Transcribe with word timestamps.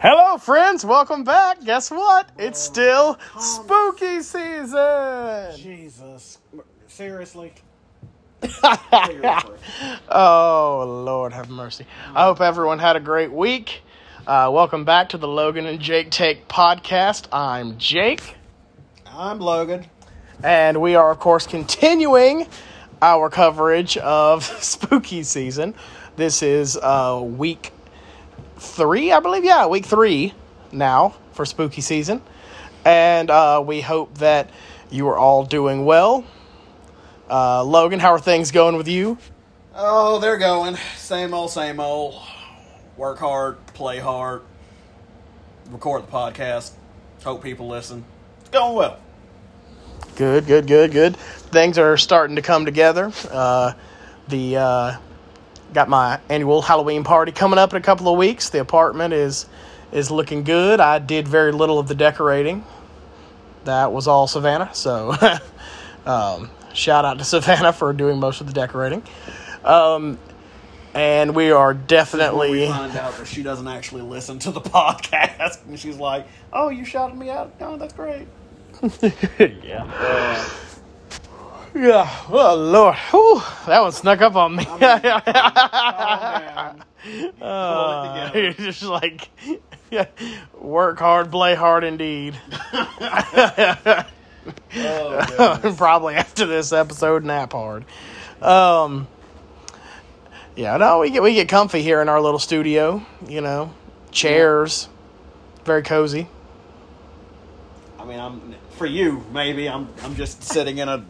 Hello, 0.00 0.36
friends. 0.38 0.84
Welcome 0.84 1.24
back. 1.24 1.64
Guess 1.64 1.90
what? 1.90 2.28
It's 2.38 2.60
still 2.60 3.18
spooky 3.38 4.20
season. 4.22 5.56
Jesus. 5.56 6.38
Seriously? 6.86 7.52
Oh, 10.08 11.02
Lord 11.04 11.32
have 11.32 11.48
mercy. 11.50 11.86
I 12.14 12.24
hope 12.24 12.40
everyone 12.40 12.78
had 12.78 12.96
a 12.96 13.00
great 13.00 13.32
week. 13.32 13.82
Uh, 14.26 14.50
welcome 14.52 14.84
back 14.84 15.08
to 15.10 15.18
the 15.18 15.26
Logan 15.28 15.66
and 15.66 15.80
Jake 15.80 16.10
Take 16.10 16.46
podcast. 16.48 17.26
I'm 17.32 17.76
Jake, 17.78 18.34
I'm 19.06 19.38
Logan. 19.40 19.86
and 20.42 20.80
we 20.80 20.94
are, 20.94 21.10
of 21.10 21.18
course, 21.18 21.46
continuing 21.46 22.46
our 23.02 23.28
coverage 23.30 23.96
of 23.98 24.44
spooky 24.62 25.22
season. 25.22 25.74
This 26.16 26.42
is 26.42 26.76
uh, 26.76 27.20
week 27.22 27.72
three, 28.56 29.12
I 29.12 29.20
believe. 29.20 29.44
Yeah, 29.44 29.66
week 29.66 29.86
three 29.86 30.34
now 30.72 31.14
for 31.32 31.44
spooky 31.44 31.80
season. 31.80 32.22
And 32.84 33.30
uh, 33.30 33.62
we 33.64 33.80
hope 33.80 34.18
that 34.18 34.50
you 34.90 35.08
are 35.08 35.16
all 35.16 35.44
doing 35.44 35.84
well. 35.84 36.24
Uh, 37.28 37.64
Logan, 37.64 37.98
how 37.98 38.12
are 38.12 38.20
things 38.20 38.52
going 38.52 38.76
with 38.76 38.88
you? 38.88 39.18
Oh, 39.74 40.20
they're 40.20 40.38
going. 40.38 40.76
Same 40.96 41.34
old, 41.34 41.50
same 41.50 41.80
old. 41.80 42.22
Work 42.96 43.18
hard, 43.18 43.64
play 43.74 43.98
hard, 43.98 44.40
record 45.70 46.04
the 46.04 46.12
podcast, 46.12 46.72
hope 47.22 47.42
people 47.42 47.68
listen. 47.68 48.04
It's 48.40 48.48
going 48.48 48.74
well. 48.74 48.98
Good, 50.14 50.46
good, 50.46 50.66
good, 50.66 50.92
good. 50.92 51.16
Things 51.16 51.76
are 51.76 51.98
starting 51.98 52.36
to 52.36 52.42
come 52.42 52.64
together. 52.64 53.12
Uh, 53.30 53.74
the 54.28 54.56
uh, 54.56 54.96
got 55.72 55.88
my 55.88 56.20
annual 56.28 56.62
Halloween 56.62 57.04
party 57.04 57.32
coming 57.32 57.58
up 57.58 57.72
in 57.72 57.76
a 57.76 57.82
couple 57.82 58.08
of 58.08 58.18
weeks. 58.18 58.48
The 58.50 58.60
apartment 58.60 59.12
is 59.14 59.46
is 59.92 60.10
looking 60.10 60.42
good. 60.44 60.80
I 60.80 60.98
did 60.98 61.28
very 61.28 61.52
little 61.52 61.78
of 61.78 61.88
the 61.88 61.94
decorating. 61.94 62.64
That 63.64 63.92
was 63.92 64.06
all 64.08 64.26
Savannah. 64.26 64.70
So, 64.74 65.14
um, 66.06 66.50
shout 66.74 67.04
out 67.04 67.18
to 67.18 67.24
Savannah 67.34 67.72
for 67.72 67.92
doing 67.92 68.18
most 68.18 68.40
of 68.40 68.46
the 68.46 68.52
decorating. 68.52 69.02
Um, 69.64 70.18
and 70.94 71.34
we 71.34 71.50
are 71.50 71.68
When 71.72 71.80
we 71.80 71.86
definitely. 71.86 72.66
find 72.68 72.96
out 72.96 73.16
that 73.18 73.26
she 73.26 73.42
doesn't 73.42 73.68
actually 73.68 74.02
listen 74.02 74.38
to 74.40 74.50
the 74.50 74.60
podcast, 74.62 75.64
and 75.66 75.78
she's 75.78 75.98
like, 75.98 76.26
"Oh, 76.52 76.68
you 76.70 76.84
shouted 76.84 77.16
me 77.18 77.28
out? 77.30 77.58
No, 77.60 77.76
that's 77.76 77.92
great." 77.92 78.26
yeah. 79.38 80.44
Yeah. 81.76 82.08
Oh 82.30 82.54
Lord. 82.54 82.96
Whew, 83.10 83.42
that 83.66 83.82
one 83.82 83.92
snuck 83.92 84.22
up 84.22 84.36
on 84.36 84.56
me. 84.56 84.66
Uh, 87.40 88.32
you're 88.34 88.52
just 88.52 88.82
like 88.82 89.28
work 90.58 90.98
hard, 90.98 91.30
play 91.30 91.54
hard 91.54 91.84
indeed. 91.84 92.34
Oh. 94.76 95.74
Probably 95.76 96.14
after 96.14 96.46
this 96.46 96.72
episode, 96.72 97.24
nap 97.24 97.52
hard. 97.52 97.84
Um, 98.40 99.08
yeah, 100.54 100.76
no, 100.76 101.00
we 101.00 101.10
get 101.10 101.22
we 101.22 101.34
get 101.34 101.48
comfy 101.48 101.82
here 101.82 102.00
in 102.00 102.08
our 102.08 102.20
little 102.20 102.38
studio. 102.38 103.04
You 103.28 103.40
know, 103.40 103.72
chairs, 104.10 104.88
very 105.64 105.82
cozy. 105.82 106.28
I 107.98 108.04
mean, 108.04 108.20
I'm 108.20 108.54
for 108.76 108.86
you. 108.86 109.24
Maybe 109.32 109.68
I'm. 109.68 109.88
I'm 110.02 110.14
just 110.14 110.44
sitting 110.44 110.78
in 110.78 110.88
a 110.88 111.04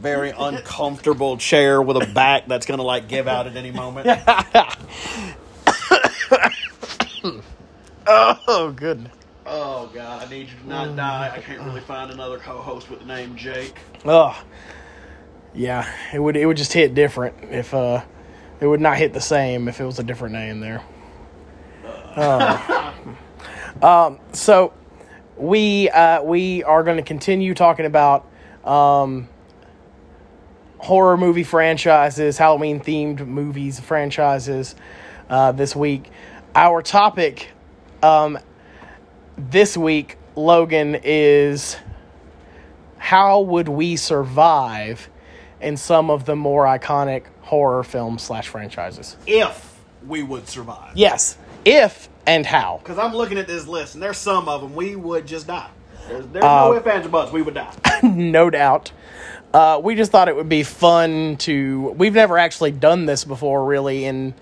very 0.00 0.30
uncomfortable 0.38 1.36
chair 1.36 1.80
with 1.80 1.96
a 1.96 2.06
back 2.12 2.46
that's 2.46 2.66
gonna 2.66 2.82
like 2.82 3.08
give 3.08 3.28
out 3.28 3.46
at 3.46 3.56
any 3.56 3.70
moment. 3.70 4.06
Oh 8.12 8.72
goodness. 8.72 9.12
Oh 9.46 9.90
God, 9.94 10.26
I 10.26 10.30
need 10.30 10.48
you 10.48 10.56
to 10.62 10.68
not 10.68 10.96
die. 10.96 11.32
I 11.34 11.40
can't 11.40 11.62
really 11.62 11.80
find 11.80 12.10
another 12.10 12.38
co-host 12.38 12.90
with 12.90 13.00
the 13.00 13.06
name 13.06 13.36
Jake. 13.36 13.78
Oh, 14.04 14.40
yeah. 15.54 15.88
It 16.12 16.18
would 16.18 16.36
it 16.36 16.46
would 16.46 16.56
just 16.56 16.72
hit 16.72 16.94
different 16.94 17.36
if 17.44 17.72
uh, 17.72 18.02
it 18.60 18.66
would 18.66 18.80
not 18.80 18.96
hit 18.96 19.12
the 19.12 19.20
same 19.20 19.68
if 19.68 19.80
it 19.80 19.84
was 19.84 19.98
a 19.98 20.02
different 20.02 20.34
name 20.34 20.60
there. 20.60 20.82
Oh. 22.16 22.94
um. 23.82 24.18
So 24.32 24.72
we 25.36 25.88
uh 25.90 26.22
we 26.22 26.64
are 26.64 26.82
going 26.82 26.96
to 26.96 27.02
continue 27.02 27.54
talking 27.54 27.86
about 27.86 28.26
um 28.64 29.28
horror 30.80 31.16
movie 31.16 31.44
franchises, 31.44 32.38
Halloween 32.38 32.80
themed 32.80 33.26
movies 33.26 33.78
franchises 33.78 34.74
uh, 35.28 35.52
this 35.52 35.76
week. 35.76 36.10
Our 36.54 36.82
topic 36.82 37.48
um 38.02 38.38
this 39.36 39.76
week, 39.76 40.16
Logan, 40.36 40.98
is 41.02 41.76
how 42.98 43.40
would 43.40 43.68
we 43.68 43.96
survive 43.96 45.08
in 45.60 45.76
some 45.76 46.10
of 46.10 46.24
the 46.24 46.36
more 46.36 46.64
iconic 46.64 47.24
horror 47.42 47.82
films 47.82 48.22
slash 48.22 48.48
franchises? 48.48 49.16
If 49.26 49.78
we 50.06 50.22
would 50.22 50.48
survive, 50.48 50.96
Yes, 50.96 51.36
if 51.64 52.08
and 52.26 52.44
how. 52.46 52.80
because 52.82 52.98
I'm 52.98 53.14
looking 53.14 53.38
at 53.38 53.46
this 53.46 53.66
list 53.66 53.94
and 53.94 54.02
there's 54.02 54.18
some 54.18 54.48
of 54.48 54.60
them 54.62 54.74
we 54.74 54.96
would 54.96 55.26
just 55.26 55.46
die. 55.46 55.68
There's, 56.08 56.26
there's 56.28 56.42
no 56.42 56.74
ifs 56.74 56.86
ands 56.86 57.06
or 57.06 57.10
buts. 57.10 57.32
We 57.32 57.42
would 57.42 57.54
die. 57.54 57.72
no 58.02 58.50
doubt. 58.50 58.92
Uh, 59.52 59.80
we 59.82 59.96
just 59.96 60.12
thought 60.12 60.28
it 60.28 60.36
would 60.36 60.48
be 60.48 60.62
fun 60.62 61.36
to. 61.38 61.90
We've 61.96 62.14
never 62.14 62.38
actually 62.38 62.70
done 62.70 63.06
this 63.06 63.24
before, 63.24 63.64
really, 63.64 64.04
in 64.04 64.34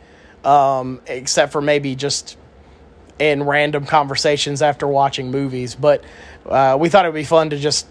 um, 0.45 1.01
except 1.07 1.53
for 1.53 1.61
maybe 1.61 1.95
just 1.95 2.37
in 3.19 3.43
random 3.43 3.87
conversations 3.87 4.63
after 4.63 4.87
watching 4.87 5.31
movies. 5.31 5.75
But 5.75 6.05
uh, 6.47 6.77
we 6.79 6.89
thought 6.89 7.05
it 7.05 7.09
would 7.09 7.19
be 7.19 7.25
fun 7.25 7.51
to 7.51 7.59
just 7.59 7.87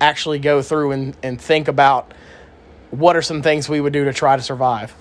actually 0.00 0.38
go 0.38 0.62
through 0.62 0.92
and, 0.92 1.16
and 1.22 1.40
think 1.40 1.68
about 1.68 2.12
what 2.90 3.16
are 3.16 3.22
some 3.22 3.42
things 3.42 3.68
we 3.68 3.80
would 3.80 3.92
do 3.92 4.04
to 4.04 4.12
try 4.12 4.36
to 4.36 4.42
survive. 4.42 4.94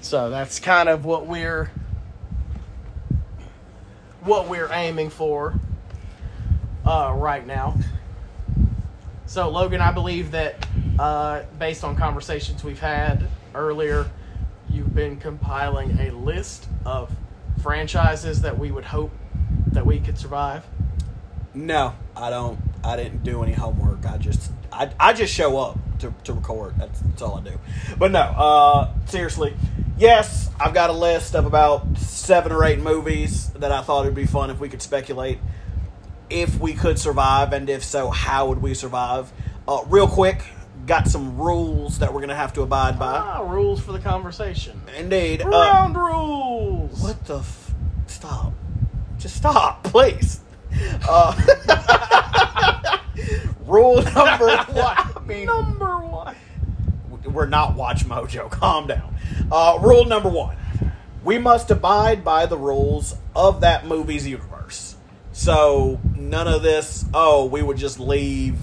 So 0.00 0.30
that's 0.30 0.60
kind 0.60 0.88
of 0.88 1.04
what 1.04 1.26
we're 1.26 1.70
what 4.22 4.48
we're 4.48 4.70
aiming 4.72 5.10
for 5.10 5.54
uh, 6.84 7.12
right 7.16 7.46
now. 7.46 7.76
So, 9.32 9.48
Logan, 9.48 9.80
I 9.80 9.92
believe 9.92 10.32
that 10.32 10.66
uh, 10.98 11.44
based 11.58 11.84
on 11.84 11.96
conversations 11.96 12.62
we've 12.62 12.78
had 12.78 13.26
earlier, 13.54 14.10
you've 14.68 14.94
been 14.94 15.16
compiling 15.16 15.98
a 16.00 16.10
list 16.10 16.68
of 16.84 17.10
franchises 17.62 18.42
that 18.42 18.58
we 18.58 18.70
would 18.70 18.84
hope 18.84 19.10
that 19.68 19.86
we 19.86 20.00
could 20.00 20.18
survive. 20.18 20.66
No, 21.54 21.94
I 22.14 22.28
don't. 22.28 22.60
I 22.84 22.96
didn't 22.96 23.24
do 23.24 23.42
any 23.42 23.54
homework. 23.54 24.04
I 24.04 24.18
just 24.18 24.52
I, 24.70 24.90
I 25.00 25.14
just 25.14 25.32
show 25.32 25.58
up 25.58 25.78
to, 26.00 26.12
to 26.24 26.34
record. 26.34 26.74
That's, 26.76 27.00
that's 27.00 27.22
all 27.22 27.36
I 27.36 27.40
do. 27.40 27.58
But 27.98 28.10
no, 28.10 28.20
uh, 28.20 28.92
seriously, 29.06 29.54
yes, 29.96 30.50
I've 30.60 30.74
got 30.74 30.90
a 30.90 30.92
list 30.92 31.34
of 31.34 31.46
about 31.46 31.96
seven 31.96 32.52
or 32.52 32.66
eight 32.66 32.80
movies 32.80 33.48
that 33.52 33.72
I 33.72 33.80
thought 33.80 34.02
it'd 34.02 34.14
be 34.14 34.26
fun 34.26 34.50
if 34.50 34.60
we 34.60 34.68
could 34.68 34.82
speculate 34.82 35.38
if 36.32 36.58
we 36.60 36.72
could 36.74 36.98
survive, 36.98 37.52
and 37.52 37.68
if 37.68 37.84
so, 37.84 38.10
how 38.10 38.48
would 38.48 38.62
we 38.62 38.74
survive? 38.74 39.32
Uh, 39.68 39.82
real 39.86 40.08
quick, 40.08 40.42
got 40.86 41.06
some 41.06 41.36
rules 41.38 41.98
that 42.00 42.12
we're 42.12 42.20
gonna 42.20 42.34
have 42.34 42.52
to 42.54 42.62
abide 42.62 42.98
by. 42.98 43.16
Ah, 43.16 43.40
rules 43.42 43.80
for 43.80 43.92
the 43.92 43.98
conversation. 44.00 44.80
Indeed. 44.98 45.42
Uh, 45.42 45.48
Round 45.48 45.96
rules. 45.96 47.00
what 47.00 47.24
the? 47.26 47.38
F- 47.38 47.74
stop. 48.06 48.52
Just 49.18 49.36
stop, 49.36 49.84
please. 49.92 50.40
Uh, 51.08 51.32
rule 53.66 53.96
number 54.02 54.46
one. 54.72 54.96
I 54.96 55.20
mean, 55.26 55.46
Number 55.46 55.98
one. 55.98 56.34
we're 57.24 57.46
not 57.46 57.76
WatchMojo. 57.76 58.50
Calm 58.50 58.86
down. 58.86 59.14
Uh, 59.50 59.78
rule 59.82 60.04
number 60.06 60.28
one: 60.28 60.56
we 61.24 61.38
must 61.38 61.70
abide 61.70 62.24
by 62.24 62.46
the 62.46 62.56
rules 62.56 63.14
of 63.36 63.60
that 63.60 63.86
movie's 63.86 64.26
universe. 64.26 64.48
So 65.32 66.00
none 66.16 66.48
of 66.48 66.62
this. 66.62 67.04
Oh, 67.14 67.46
we 67.46 67.62
would 67.62 67.76
just 67.76 67.98
leave. 67.98 68.56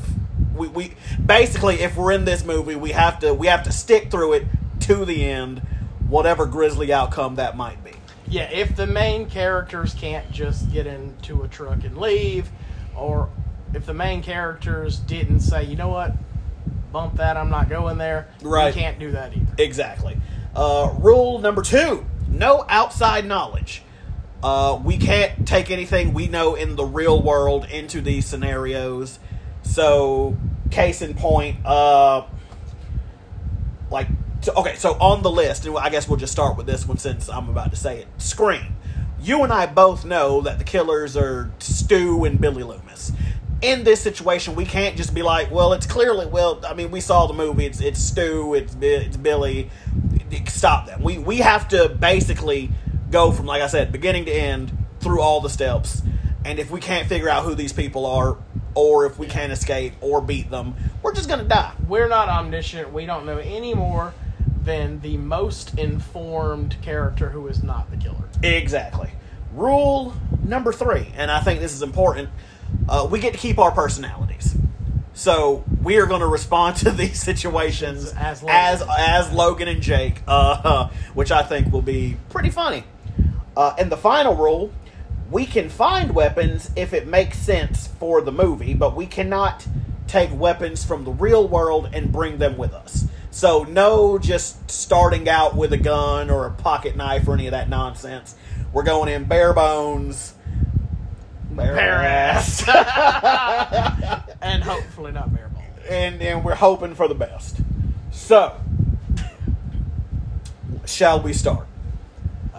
We, 0.56 0.68
we 0.68 0.94
basically, 1.24 1.76
if 1.82 1.96
we're 1.96 2.12
in 2.12 2.26
this 2.26 2.44
movie, 2.44 2.76
we 2.76 2.92
have 2.92 3.20
to 3.20 3.34
we 3.34 3.48
have 3.48 3.64
to 3.64 3.72
stick 3.72 4.12
through 4.12 4.34
it 4.34 4.46
to 4.82 5.06
the 5.06 5.24
end, 5.26 5.60
whatever 6.08 6.46
grisly 6.46 6.92
outcome 6.94 7.36
that 7.36 7.56
might 7.58 7.84
be. 7.84 7.92
Yeah, 8.28 8.44
if 8.52 8.76
the 8.76 8.86
main 8.88 9.28
characters 9.28 9.94
can't 9.94 10.30
just 10.32 10.72
get 10.72 10.86
into 10.86 11.42
a 11.44 11.48
truck 11.48 11.84
and 11.84 11.98
leave, 11.98 12.50
or 12.96 13.30
if 13.74 13.86
the 13.86 13.94
main 13.94 14.22
characters 14.22 15.00
didn't 15.00 15.40
say, 15.40 15.64
you 15.64 15.76
know 15.76 15.90
what, 15.90 16.14
bump 16.92 17.16
that, 17.16 17.38
I'm 17.38 17.50
not 17.50 17.70
going 17.70 17.98
there, 17.98 18.28
Right. 18.44 18.74
we 18.74 18.80
can't 18.80 19.00
do 19.00 19.12
that 19.12 19.36
either. 19.36 19.54
Exactly. 19.58 20.18
Uh, 20.56 20.94
rule 21.00 21.40
number 21.40 21.62
two: 21.64 22.06
no 22.28 22.66
outside 22.70 23.26
knowledge. 23.26 23.82
Uh, 24.42 24.80
we 24.84 24.98
can't 24.98 25.48
take 25.48 25.70
anything 25.70 26.14
we 26.14 26.28
know 26.28 26.56
in 26.56 26.76
the 26.76 26.86
real 26.86 27.22
world 27.22 27.66
into 27.66 28.00
these 28.02 28.26
scenarios. 28.26 29.20
So, 29.64 30.38
case 30.72 31.02
in 31.02 31.14
point, 31.14 31.66
uh, 31.66 32.26
like, 33.92 34.08
so, 34.42 34.54
okay, 34.56 34.76
so 34.76 34.94
on 34.94 35.22
the 35.22 35.30
list, 35.30 35.66
and 35.66 35.78
I 35.78 35.90
guess 35.90 36.08
we'll 36.08 36.18
just 36.20 36.32
start 36.32 36.56
with 36.56 36.66
this 36.66 36.88
one 36.88 36.98
since 36.98 37.30
I'm 37.30 37.50
about 37.50 37.72
to 37.72 37.76
say 37.76 38.00
it. 38.00 38.08
Scream. 38.18 38.76
you 39.22 39.44
and 39.44 39.52
I 39.52 39.66
both 39.66 40.06
know 40.06 40.42
that 40.42 40.58
the 40.58 40.64
killers 40.64 41.18
are 41.18 41.52
Stu 41.60 42.24
and 42.24 42.40
Billy 42.40 42.64
Loomis. 42.64 43.12
In 43.62 43.84
this 43.84 44.00
situation, 44.00 44.56
we 44.56 44.64
can't 44.64 44.96
just 44.96 45.14
be 45.14 45.22
like, 45.22 45.52
well, 45.52 45.74
it's 45.74 45.86
clearly, 45.86 46.26
well, 46.26 46.62
I 46.66 46.74
mean, 46.74 46.92
we 46.92 47.02
saw 47.02 47.28
the 47.28 47.34
movie, 47.34 47.66
it's, 47.66 47.82
it's 47.82 48.00
Stu, 48.00 48.54
it's, 48.54 48.76
it's 48.80 49.18
Billy. 49.18 49.70
Stop 50.48 50.86
them. 50.86 51.02
We, 51.02 51.18
we 51.18 51.38
have 51.40 51.68
to 51.70 51.90
basically 51.90 52.70
go 53.12 53.32
from, 53.32 53.46
like 53.46 53.62
I 53.62 53.68
said, 53.68 53.92
beginning 53.92 54.26
to 54.26 54.32
end 54.32 54.72
through 55.00 55.22
all 55.22 55.42
the 55.42 55.50
steps. 55.50 56.02
And 56.46 56.60
if 56.60 56.72
we 56.72 56.80
can't 56.80 57.08
figure 57.08 57.30
out 57.30 57.44
who 57.44 57.56
these 57.56 57.74
people 57.74 58.06
are, 58.06 58.38
or 58.76 59.06
if 59.06 59.18
we 59.20 59.28
can't 59.28 59.52
escape 59.52 59.94
or 60.02 60.22
beat 60.22 60.50
them, 60.50 60.76
we're 61.02 61.14
just 61.14 61.28
going 61.28 61.42
to 61.42 61.48
die. 61.48 61.74
We're 61.88 62.08
not 62.08 62.30
omniscient. 62.30 62.94
We 62.94 63.06
don't 63.06 63.26
know 63.26 63.38
any 63.40 63.74
more 63.74 64.14
than 64.64 65.00
the 65.02 65.18
most 65.18 65.78
informed 65.78 66.76
character 66.82 67.30
who 67.30 67.48
is 67.48 67.64
not 67.64 67.90
the 67.92 67.98
killer. 67.98 68.24
Exactly. 68.44 69.10
Rule 69.54 70.14
number 70.44 70.72
three, 70.72 71.12
and 71.18 71.32
I 71.32 71.40
think 71.42 71.60
this 71.60 71.74
is 71.74 71.82
important. 71.82 72.30
Uh, 72.88 73.08
we 73.10 73.20
get 73.20 73.34
to 73.34 73.40
keep 73.40 73.58
our 73.58 73.72
personalities, 73.72 74.56
so 75.14 75.64
we 75.82 75.98
are 75.98 76.06
going 76.06 76.22
to 76.22 76.28
respond 76.28 76.76
to 76.78 76.92
these 76.92 77.20
situations 77.22 78.14
As 78.16 78.44
Logan. 78.44 78.56
as 78.56 78.84
as 78.98 79.32
Logan 79.34 79.68
and 79.68 79.82
Jake, 79.82 80.22
uh, 80.28 80.90
which 81.16 81.32
I 81.32 81.42
think 81.42 81.74
will 81.74 81.82
be 81.82 82.18
pretty 82.30 82.50
funny. 82.52 82.84
Uh, 83.60 83.76
and 83.78 83.92
the 83.92 83.98
final 83.98 84.36
rule: 84.36 84.72
we 85.30 85.46
can 85.46 85.68
find 85.68 86.16
weapons 86.16 86.72
if 86.78 86.94
it 86.94 87.06
makes 87.06 87.38
sense 87.38 87.88
for 87.88 88.22
the 88.22 88.32
movie, 88.32 88.74
but 88.74 88.96
we 88.96 89.06
cannot 89.06 89.68
take 90.08 90.34
weapons 90.34 90.86
from 90.86 91.04
the 91.04 91.12
real 91.12 91.46
world 91.46 91.90
and 91.92 92.10
bring 92.10 92.38
them 92.38 92.58
with 92.58 92.74
us. 92.74 93.06
So 93.32 93.64
no, 93.64 94.18
just 94.18 94.72
starting 94.72 95.28
out 95.28 95.58
with 95.58 95.74
a 95.74 95.78
gun 95.78 96.30
or 96.30 96.46
a 96.46 96.52
pocket 96.52 96.96
knife 96.96 97.28
or 97.28 97.34
any 97.34 97.48
of 97.48 97.52
that 97.52 97.68
nonsense. 97.68 98.34
We're 98.72 98.84
going 98.84 99.10
in 99.10 99.26
bare 99.26 99.52
bones. 99.52 100.36
Bare, 101.52 101.76
Bare 101.76 101.96
ass. 101.96 102.64
and 104.42 104.64
hopefully 104.64 105.12
not 105.12 105.36
bare 105.36 105.50
ball. 105.50 105.64
and 105.90 106.22
and 106.22 106.46
we're 106.46 106.56
hoping 106.56 106.96
for 106.96 107.10
the 107.10 107.16
best. 107.16 107.58
So, 108.12 108.56
shall 110.86 111.22
we 111.22 111.34
start? 111.34 111.69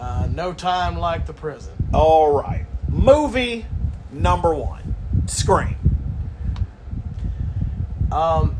Uh, 0.01 0.27
no 0.31 0.51
time 0.51 0.97
like 0.97 1.27
the 1.27 1.33
present. 1.33 1.77
All 1.93 2.33
right. 2.33 2.65
Movie 2.89 3.67
number 4.11 4.53
one, 4.55 4.95
Scream. 5.27 5.77
Um, 8.11 8.55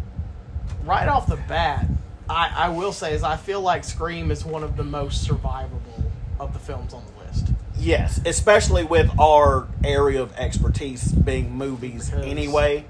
right 0.85 1.07
off 1.07 1.27
the 1.27 1.35
bat, 1.35 1.85
I, 2.29 2.53
I 2.55 2.69
will 2.69 2.93
say 2.93 3.13
is 3.13 3.23
I 3.23 3.37
feel 3.37 3.59
like 3.61 3.83
Scream 3.83 4.29
is 4.31 4.45
one 4.45 4.63
of 4.63 4.77
the 4.77 4.83
most 4.83 5.27
survivable 5.27 6.03
of 6.39 6.53
the 6.53 6.59
films 6.59 6.93
on 6.93 7.03
the 7.05 7.25
list. 7.25 7.47
Yes, 7.75 8.21
especially 8.25 8.83
with 8.83 9.09
our 9.19 9.67
area 9.83 10.21
of 10.21 10.33
expertise 10.37 11.11
being 11.11 11.51
movies 11.55 12.09
Because- 12.09 12.25
anyway. 12.25 12.85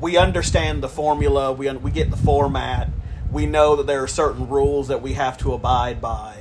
We 0.00 0.16
understand 0.16 0.82
the 0.82 0.88
formula, 0.88 1.52
we, 1.52 1.68
un- 1.68 1.82
we 1.82 1.90
get 1.90 2.10
the 2.10 2.16
format, 2.16 2.88
we 3.30 3.44
know 3.44 3.76
that 3.76 3.86
there 3.86 4.02
are 4.02 4.08
certain 4.08 4.48
rules 4.48 4.88
that 4.88 5.02
we 5.02 5.12
have 5.12 5.36
to 5.38 5.52
abide 5.52 6.00
by. 6.00 6.39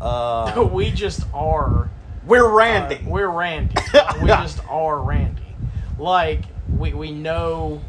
Uh, 0.00 0.68
we 0.72 0.90
just 0.90 1.22
are. 1.34 1.90
we're 2.26 2.48
Randy. 2.48 2.96
uh, 2.96 3.08
we're 3.08 3.28
Randy. 3.28 3.74
we 4.22 4.28
just 4.28 4.60
are 4.68 5.00
Randy. 5.00 5.42
Like 5.98 6.44
we 6.68 6.92
we 6.94 7.10
know. 7.12 7.80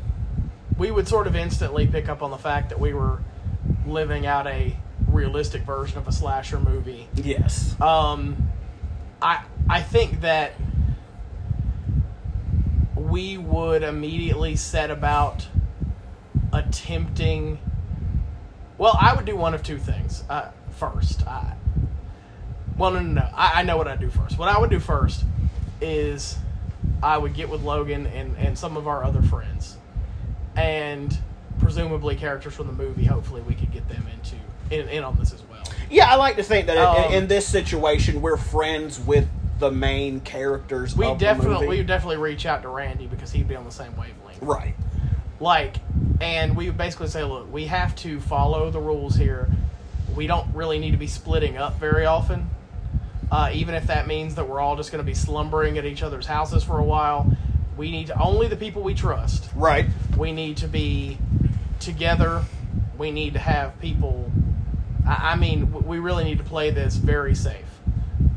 We 0.77 0.91
would 0.91 1.07
sort 1.07 1.27
of 1.27 1.35
instantly 1.35 1.87
pick 1.87 2.07
up 2.07 2.21
on 2.23 2.31
the 2.31 2.37
fact 2.37 2.69
that 2.69 2.79
we 2.79 2.93
were 2.93 3.19
living 3.85 4.25
out 4.25 4.47
a 4.47 4.77
realistic 5.09 5.63
version 5.63 5.97
of 5.97 6.07
a 6.07 6.11
slasher 6.11 6.59
movie. 6.59 7.07
yes. 7.15 7.79
Um, 7.81 8.49
I 9.21 9.43
I 9.69 9.81
think 9.81 10.21
that 10.21 10.53
we 12.95 13.37
would 13.37 13.83
immediately 13.83 14.55
set 14.55 14.89
about 14.91 15.47
attempting. 16.53 17.59
Well, 18.77 18.97
I 18.99 19.13
would 19.15 19.25
do 19.25 19.35
one 19.35 19.53
of 19.53 19.63
two 19.63 19.77
things. 19.77 20.23
Uh, 20.29 20.51
first, 20.71 21.25
I, 21.27 21.55
well, 22.79 22.91
no, 22.91 22.99
no, 23.01 23.21
no. 23.21 23.29
I, 23.35 23.59
I 23.59 23.63
know 23.63 23.77
what 23.77 23.87
I'd 23.87 23.99
do 23.99 24.09
first. 24.09 24.37
What 24.39 24.49
I 24.49 24.57
would 24.57 24.69
do 24.69 24.79
first 24.79 25.23
is 25.81 26.37
I 27.03 27.17
would 27.17 27.33
get 27.35 27.49
with 27.49 27.61
Logan 27.61 28.07
and, 28.07 28.35
and 28.37 28.57
some 28.57 28.77
of 28.77 28.87
our 28.87 29.03
other 29.03 29.21
friends, 29.21 29.77
and 30.55 31.17
presumably 31.59 32.15
characters 32.15 32.53
from 32.55 32.67
the 32.67 32.73
movie. 32.73 33.05
Hopefully, 33.05 33.41
we 33.41 33.53
could 33.55 33.71
get 33.71 33.87
them 33.89 34.05
into 34.13 34.35
in, 34.75 34.87
in 34.89 35.03
on 35.03 35.17
this 35.17 35.33
as 35.33 35.41
well. 35.43 35.63
Yeah, 35.89 36.09
I 36.09 36.15
like 36.15 36.35
to 36.37 36.43
think 36.43 36.67
that 36.67 36.77
in- 36.77 37.05
Um, 37.05 37.13
in, 37.13 37.27
this 37.27 37.47
situation 37.47 38.21
we're 38.21 38.37
friends 38.37 38.99
with 38.99 39.27
the 39.59 39.71
main 39.71 40.19
characters. 40.21 40.95
We 40.95 41.05
of 41.05 41.17
definitely 41.17 41.67
we 41.67 41.83
definitely 41.83 42.17
reach 42.17 42.45
out 42.45 42.61
to 42.63 42.69
Randy 42.69 43.07
because 43.07 43.31
he'd 43.31 43.47
be 43.47 43.55
on 43.55 43.65
the 43.65 43.71
same 43.71 43.95
wavelength. 43.97 44.41
right. 44.41 44.75
Like, 45.41 45.77
and 46.19 46.55
we 46.57 46.65
would 46.65 46.77
basically 46.77 47.07
say, 47.07 47.23
look, 47.23 47.49
we 47.51 47.65
have 47.67 47.95
to 47.97 48.19
follow 48.19 48.69
the 48.71 48.79
rules 48.79 49.15
here. 49.15 49.49
We 50.13 50.27
don't 50.27 50.53
really 50.53 50.79
need 50.79 50.91
to 50.91 50.97
be 50.97 51.07
splitting 51.07 51.55
up 51.57 51.79
very 51.79 52.05
often, 52.05 52.49
uh, 53.31 53.49
even 53.53 53.75
if 53.75 53.87
that 53.87 54.07
means 54.07 54.35
that 54.35 54.47
we're 54.47 54.59
all 54.59 54.75
just 54.75 54.91
going 54.91 55.03
to 55.03 55.05
be 55.05 55.13
slumbering 55.13 55.77
at 55.77 55.85
each 55.85 56.03
other's 56.03 56.25
houses 56.25 56.63
for 56.63 56.79
a 56.79 56.83
while. 56.83 57.31
We 57.77 57.91
need 57.91 58.07
to 58.07 58.19
only 58.21 58.47
the 58.47 58.57
people 58.57 58.81
we 58.81 58.93
trust. 58.93 59.49
Right. 59.55 59.85
We 60.17 60.31
need 60.33 60.57
to 60.57 60.67
be 60.67 61.17
together. 61.79 62.43
We 62.97 63.11
need 63.11 63.33
to 63.33 63.39
have 63.39 63.79
people. 63.79 64.29
I, 65.07 65.31
I 65.31 65.35
mean, 65.35 65.71
we 65.87 65.99
really 65.99 66.23
need 66.25 66.39
to 66.39 66.43
play 66.43 66.71
this 66.71 66.95
very 66.95 67.35
safe. 67.35 67.65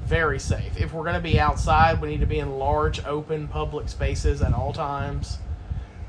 Very 0.05 0.39
safe. 0.39 0.81
If 0.81 0.93
we're 0.93 1.05
going 1.05 1.17
to 1.17 1.21
be 1.21 1.41
outside, 1.41 2.01
we 2.01 2.09
need 2.09 2.21
to 2.21 2.27
be 2.27 2.39
in 2.39 2.59
large, 2.59 3.05
open, 3.05 3.49
public 3.49 3.89
spaces 3.89 4.43
at 4.43 4.53
all 4.53 4.73
times. 4.73 5.39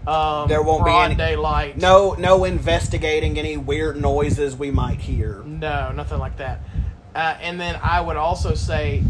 Um, 0.06 0.50
There 0.50 0.62
won't 0.62 0.84
be 0.86 0.92
any- 0.92 1.16
daylight. 1.16 1.78
No, 1.78 2.14
no 2.14 2.44
investigating 2.44 3.40
any 3.40 3.56
weird 3.56 4.00
noises 4.00 4.56
we 4.56 4.70
might 4.70 5.00
hear. 5.00 5.42
No, 5.46 5.92
nothing 5.94 6.20
like 6.20 6.38
that. 6.38 6.60
Uh, 7.16 7.38
and 7.42 7.60
then 7.60 7.80
I 7.82 8.02
would 8.02 8.18
also 8.18 8.54
say 8.56 9.04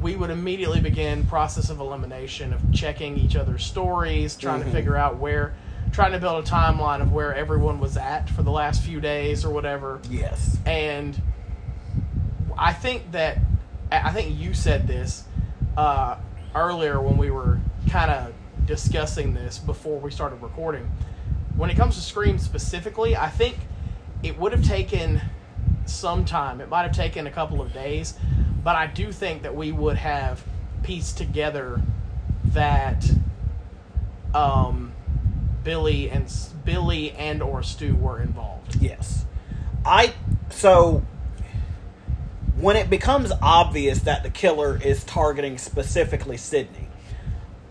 we 0.00 0.16
would 0.16 0.30
immediately 0.30 0.80
begin 0.80 1.26
process 1.26 1.70
of 1.70 1.80
elimination 1.80 2.52
of 2.52 2.60
checking 2.72 3.16
each 3.16 3.36
other's 3.36 3.64
stories, 3.64 4.36
trying 4.36 4.60
to 4.60 4.66
Mhm. 4.66 4.72
figure 4.72 4.96
out 4.96 5.18
where, 5.18 5.54
trying 5.92 6.12
to 6.12 6.18
build 6.18 6.44
a 6.46 6.48
timeline 6.50 7.00
of 7.00 7.12
where 7.12 7.34
everyone 7.34 7.78
was 7.80 7.96
at 7.96 8.28
for 8.28 8.42
the 8.42 8.50
last 8.50 8.82
few 8.82 9.00
days 9.00 9.44
or 9.44 9.50
whatever. 9.50 10.00
Yes. 10.10 10.58
And 10.66 11.20
I 12.56 12.72
think 12.72 13.12
that 13.12 13.38
I 13.92 14.10
think 14.10 14.38
you 14.38 14.54
said 14.54 14.86
this 14.88 15.24
uh, 15.76 16.16
earlier 16.54 17.00
when 17.00 17.16
we 17.16 17.30
were 17.30 17.58
kind 17.90 18.10
of 18.10 18.32
discussing 18.66 19.34
this 19.34 19.58
before 19.58 19.98
we 20.00 20.10
started 20.10 20.42
recording. 20.42 20.90
When 21.56 21.70
it 21.70 21.76
comes 21.76 21.94
to 21.96 22.00
Scream 22.00 22.38
specifically, 22.38 23.16
I 23.16 23.28
think 23.28 23.56
it 24.22 24.38
would 24.38 24.52
have 24.52 24.64
taken 24.66 25.20
some 25.86 26.24
time. 26.24 26.60
It 26.60 26.68
might 26.68 26.82
have 26.82 26.92
taken 26.92 27.26
a 27.26 27.30
couple 27.30 27.60
of 27.60 27.72
days, 27.72 28.14
but 28.62 28.76
I 28.76 28.86
do 28.86 29.12
think 29.12 29.42
that 29.42 29.54
we 29.54 29.72
would 29.72 29.96
have 29.96 30.44
pieced 30.82 31.18
together 31.18 31.80
that 32.44 33.08
um, 34.34 34.92
Billy 35.62 36.10
and 36.10 36.32
Billy 36.64 37.12
and 37.12 37.42
or 37.42 37.62
Stu 37.62 37.94
were 37.94 38.20
involved. 38.20 38.76
Yes. 38.80 39.24
I 39.84 40.14
so 40.50 41.02
when 42.56 42.76
it 42.76 42.88
becomes 42.88 43.32
obvious 43.42 44.00
that 44.00 44.22
the 44.22 44.30
killer 44.30 44.80
is 44.82 45.04
targeting 45.04 45.58
specifically 45.58 46.36
Sidney, 46.36 46.88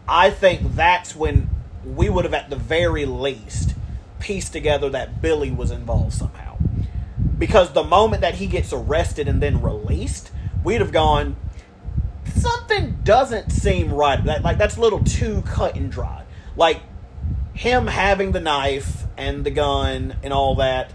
I 0.08 0.30
think 0.30 0.76
that's 0.76 1.16
when 1.16 1.50
we 1.86 2.10
would 2.10 2.26
have 2.26 2.34
at 2.34 2.50
the 2.50 2.56
very 2.56 3.06
least 3.06 3.76
pieced 4.20 4.54
together 4.54 4.90
that 4.90 5.22
Billy 5.22 5.52
was 5.52 5.72
involved 5.72 6.14
somehow. 6.14 6.53
Because 7.38 7.74
the 7.74 7.84
moment 7.84 8.22
that 8.22 8.36
he 8.36 8.48
gets 8.48 8.72
arrested 8.72 9.28
and 9.28 9.42
then 9.42 9.62
released, 9.62 10.32
we'd 10.64 10.82
have 10.82 10.92
gone 10.92 11.36
something 12.36 13.00
doesn't 13.04 13.52
seem 13.52 13.92
right. 13.92 14.24
That, 14.24 14.44
like 14.44 14.58
that's 14.58 14.78
a 14.78 14.82
little 14.82 15.04
too 15.04 15.42
cut 15.44 15.76
and 15.76 15.92
dry. 15.92 16.24
Like 16.56 16.82
him 17.54 17.88
having 17.88 18.32
the 18.32 18.40
knife 18.40 19.04
and 19.18 19.46
the 19.46 19.52
gun 19.52 20.18
and 20.24 20.34
all 20.34 20.56
that, 20.56 20.92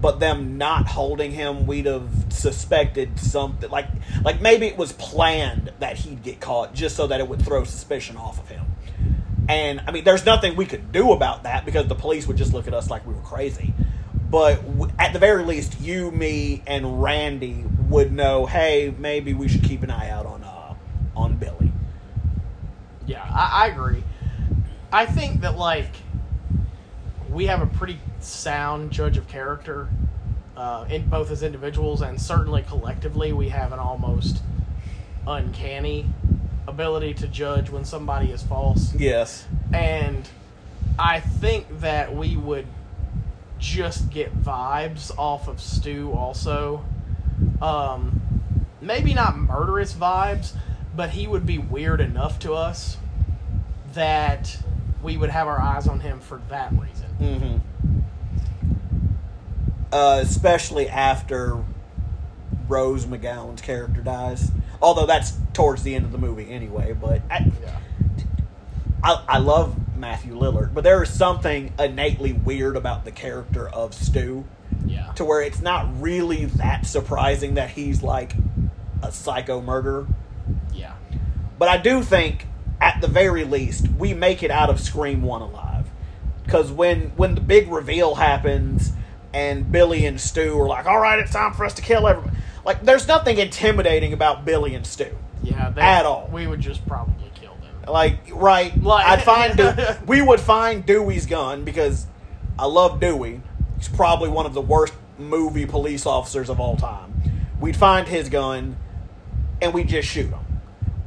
but 0.00 0.20
them 0.20 0.58
not 0.58 0.86
holding 0.86 1.32
him, 1.32 1.66
we'd 1.66 1.86
have 1.86 2.08
suspected 2.30 3.18
something. 3.18 3.70
Like 3.70 3.88
like 4.24 4.40
maybe 4.40 4.66
it 4.66 4.76
was 4.76 4.92
planned 4.92 5.72
that 5.78 5.98
he'd 5.98 6.22
get 6.22 6.40
caught 6.40 6.74
just 6.74 6.96
so 6.96 7.06
that 7.06 7.20
it 7.20 7.28
would 7.28 7.42
throw 7.42 7.64
suspicion 7.64 8.16
off 8.16 8.38
of 8.38 8.48
him. 8.48 8.64
And 9.48 9.80
I 9.86 9.92
mean, 9.92 10.04
there's 10.04 10.26
nothing 10.26 10.56
we 10.56 10.66
could 10.66 10.92
do 10.92 11.12
about 11.12 11.44
that 11.44 11.64
because 11.64 11.86
the 11.86 11.94
police 11.94 12.26
would 12.26 12.36
just 12.36 12.52
look 12.52 12.68
at 12.68 12.74
us 12.74 12.90
like 12.90 13.06
we 13.06 13.14
were 13.14 13.22
crazy. 13.22 13.72
But 14.30 14.56
w- 14.66 14.92
at 14.98 15.12
the 15.12 15.18
very 15.18 15.44
least, 15.44 15.80
you, 15.80 16.10
me, 16.10 16.62
and 16.66 17.02
Randy 17.02 17.64
would 17.88 18.12
know. 18.12 18.46
Hey, 18.46 18.94
maybe 18.98 19.32
we 19.32 19.48
should 19.48 19.64
keep 19.64 19.82
an 19.82 19.90
eye 19.90 20.10
out 20.10 20.26
on 20.26 20.44
uh 20.44 20.74
on 21.16 21.36
Billy. 21.36 21.72
Yeah, 23.06 23.22
I, 23.22 23.64
I 23.64 23.66
agree. 23.68 24.02
I 24.92 25.06
think 25.06 25.40
that 25.40 25.56
like 25.56 25.90
we 27.30 27.46
have 27.46 27.62
a 27.62 27.66
pretty 27.66 27.98
sound 28.20 28.90
judge 28.90 29.16
of 29.16 29.28
character, 29.28 29.88
uh, 30.56 30.84
in 30.90 31.08
both 31.08 31.30
as 31.30 31.42
individuals 31.42 32.02
and 32.02 32.20
certainly 32.20 32.62
collectively. 32.62 33.32
We 33.32 33.48
have 33.50 33.72
an 33.72 33.78
almost 33.78 34.42
uncanny 35.26 36.06
ability 36.66 37.14
to 37.14 37.28
judge 37.28 37.70
when 37.70 37.84
somebody 37.84 38.30
is 38.30 38.42
false. 38.42 38.94
Yes. 38.94 39.46
And 39.72 40.28
I 40.98 41.20
think 41.20 41.80
that 41.80 42.14
we 42.14 42.36
would 42.36 42.66
just 43.58 44.10
get 44.10 44.36
vibes 44.42 45.16
off 45.16 45.48
of 45.48 45.60
Stu 45.60 46.12
also. 46.12 46.84
Um, 47.60 48.20
maybe 48.80 49.14
not 49.14 49.36
murderous 49.36 49.94
vibes, 49.94 50.54
but 50.94 51.10
he 51.10 51.26
would 51.26 51.46
be 51.46 51.58
weird 51.58 52.00
enough 52.00 52.38
to 52.40 52.54
us 52.54 52.96
that 53.94 54.58
we 55.02 55.16
would 55.16 55.30
have 55.30 55.46
our 55.46 55.60
eyes 55.60 55.86
on 55.86 56.00
him 56.00 56.20
for 56.20 56.40
that 56.48 56.72
reason. 56.72 57.06
Mm-hmm. 57.20 57.56
Uh, 59.92 60.20
especially 60.22 60.88
after 60.88 61.64
Rose 62.68 63.06
McGowan's 63.06 63.62
character 63.62 64.00
dies. 64.00 64.50
Although 64.80 65.06
that's 65.06 65.38
towards 65.54 65.82
the 65.82 65.94
end 65.94 66.04
of 66.04 66.12
the 66.12 66.18
movie 66.18 66.50
anyway. 66.50 66.92
But 66.92 67.22
I, 67.30 67.50
Yeah. 67.62 67.78
I, 69.02 69.22
I 69.28 69.38
love 69.38 69.96
Matthew 69.96 70.36
Lillard, 70.36 70.74
but 70.74 70.84
there 70.84 71.02
is 71.02 71.10
something 71.10 71.72
innately 71.78 72.32
weird 72.32 72.76
about 72.76 73.04
the 73.04 73.10
character 73.12 73.68
of 73.68 73.94
Stu 73.94 74.44
Yeah. 74.86 75.12
to 75.12 75.24
where 75.24 75.40
it's 75.42 75.60
not 75.60 76.00
really 76.00 76.46
that 76.46 76.86
surprising 76.86 77.54
that 77.54 77.70
he's 77.70 78.02
like 78.02 78.34
a 79.02 79.12
psycho 79.12 79.60
murderer. 79.60 80.06
Yeah. 80.72 80.94
But 81.58 81.68
I 81.68 81.76
do 81.78 82.02
think, 82.02 82.46
at 82.80 83.00
the 83.00 83.08
very 83.08 83.44
least, 83.44 83.88
we 83.98 84.14
make 84.14 84.42
it 84.42 84.50
out 84.50 84.70
of 84.70 84.80
Scream 84.80 85.22
One 85.22 85.42
alive. 85.42 85.86
Because 86.44 86.72
when 86.72 87.12
when 87.16 87.34
the 87.34 87.40
big 87.40 87.68
reveal 87.70 88.14
happens, 88.14 88.92
and 89.34 89.70
Billy 89.70 90.06
and 90.06 90.18
Stu 90.20 90.58
are 90.58 90.66
like, 90.66 90.86
"All 90.86 90.98
right, 90.98 91.18
it's 91.18 91.32
time 91.32 91.52
for 91.52 91.64
us 91.66 91.74
to 91.74 91.82
kill 91.82 92.08
everybody," 92.08 92.36
like 92.64 92.82
there's 92.84 93.06
nothing 93.06 93.36
intimidating 93.38 94.12
about 94.14 94.44
Billy 94.46 94.74
and 94.74 94.86
Stu. 94.86 95.08
Yeah. 95.42 95.70
They, 95.70 95.82
At 95.82 96.06
all. 96.06 96.28
We 96.32 96.46
would 96.46 96.60
just 96.60 96.86
probably. 96.86 97.27
Like, 97.90 98.18
right? 98.32 98.80
Like- 98.82 99.06
I'd 99.06 99.22
find 99.22 99.56
Dew- 99.56 99.72
we 100.06 100.22
would 100.22 100.40
find 100.40 100.84
Dewey's 100.84 101.26
gun 101.26 101.64
because 101.64 102.06
I 102.58 102.66
love 102.66 103.00
Dewey. 103.00 103.40
He's 103.76 103.88
probably 103.88 104.28
one 104.28 104.46
of 104.46 104.54
the 104.54 104.60
worst 104.60 104.92
movie 105.18 105.66
police 105.66 106.06
officers 106.06 106.48
of 106.48 106.60
all 106.60 106.76
time. 106.76 107.14
We'd 107.60 107.76
find 107.76 108.06
his 108.06 108.28
gun, 108.28 108.76
and 109.60 109.74
we'd 109.74 109.88
just 109.88 110.08
shoot 110.08 110.30
him, 110.30 110.40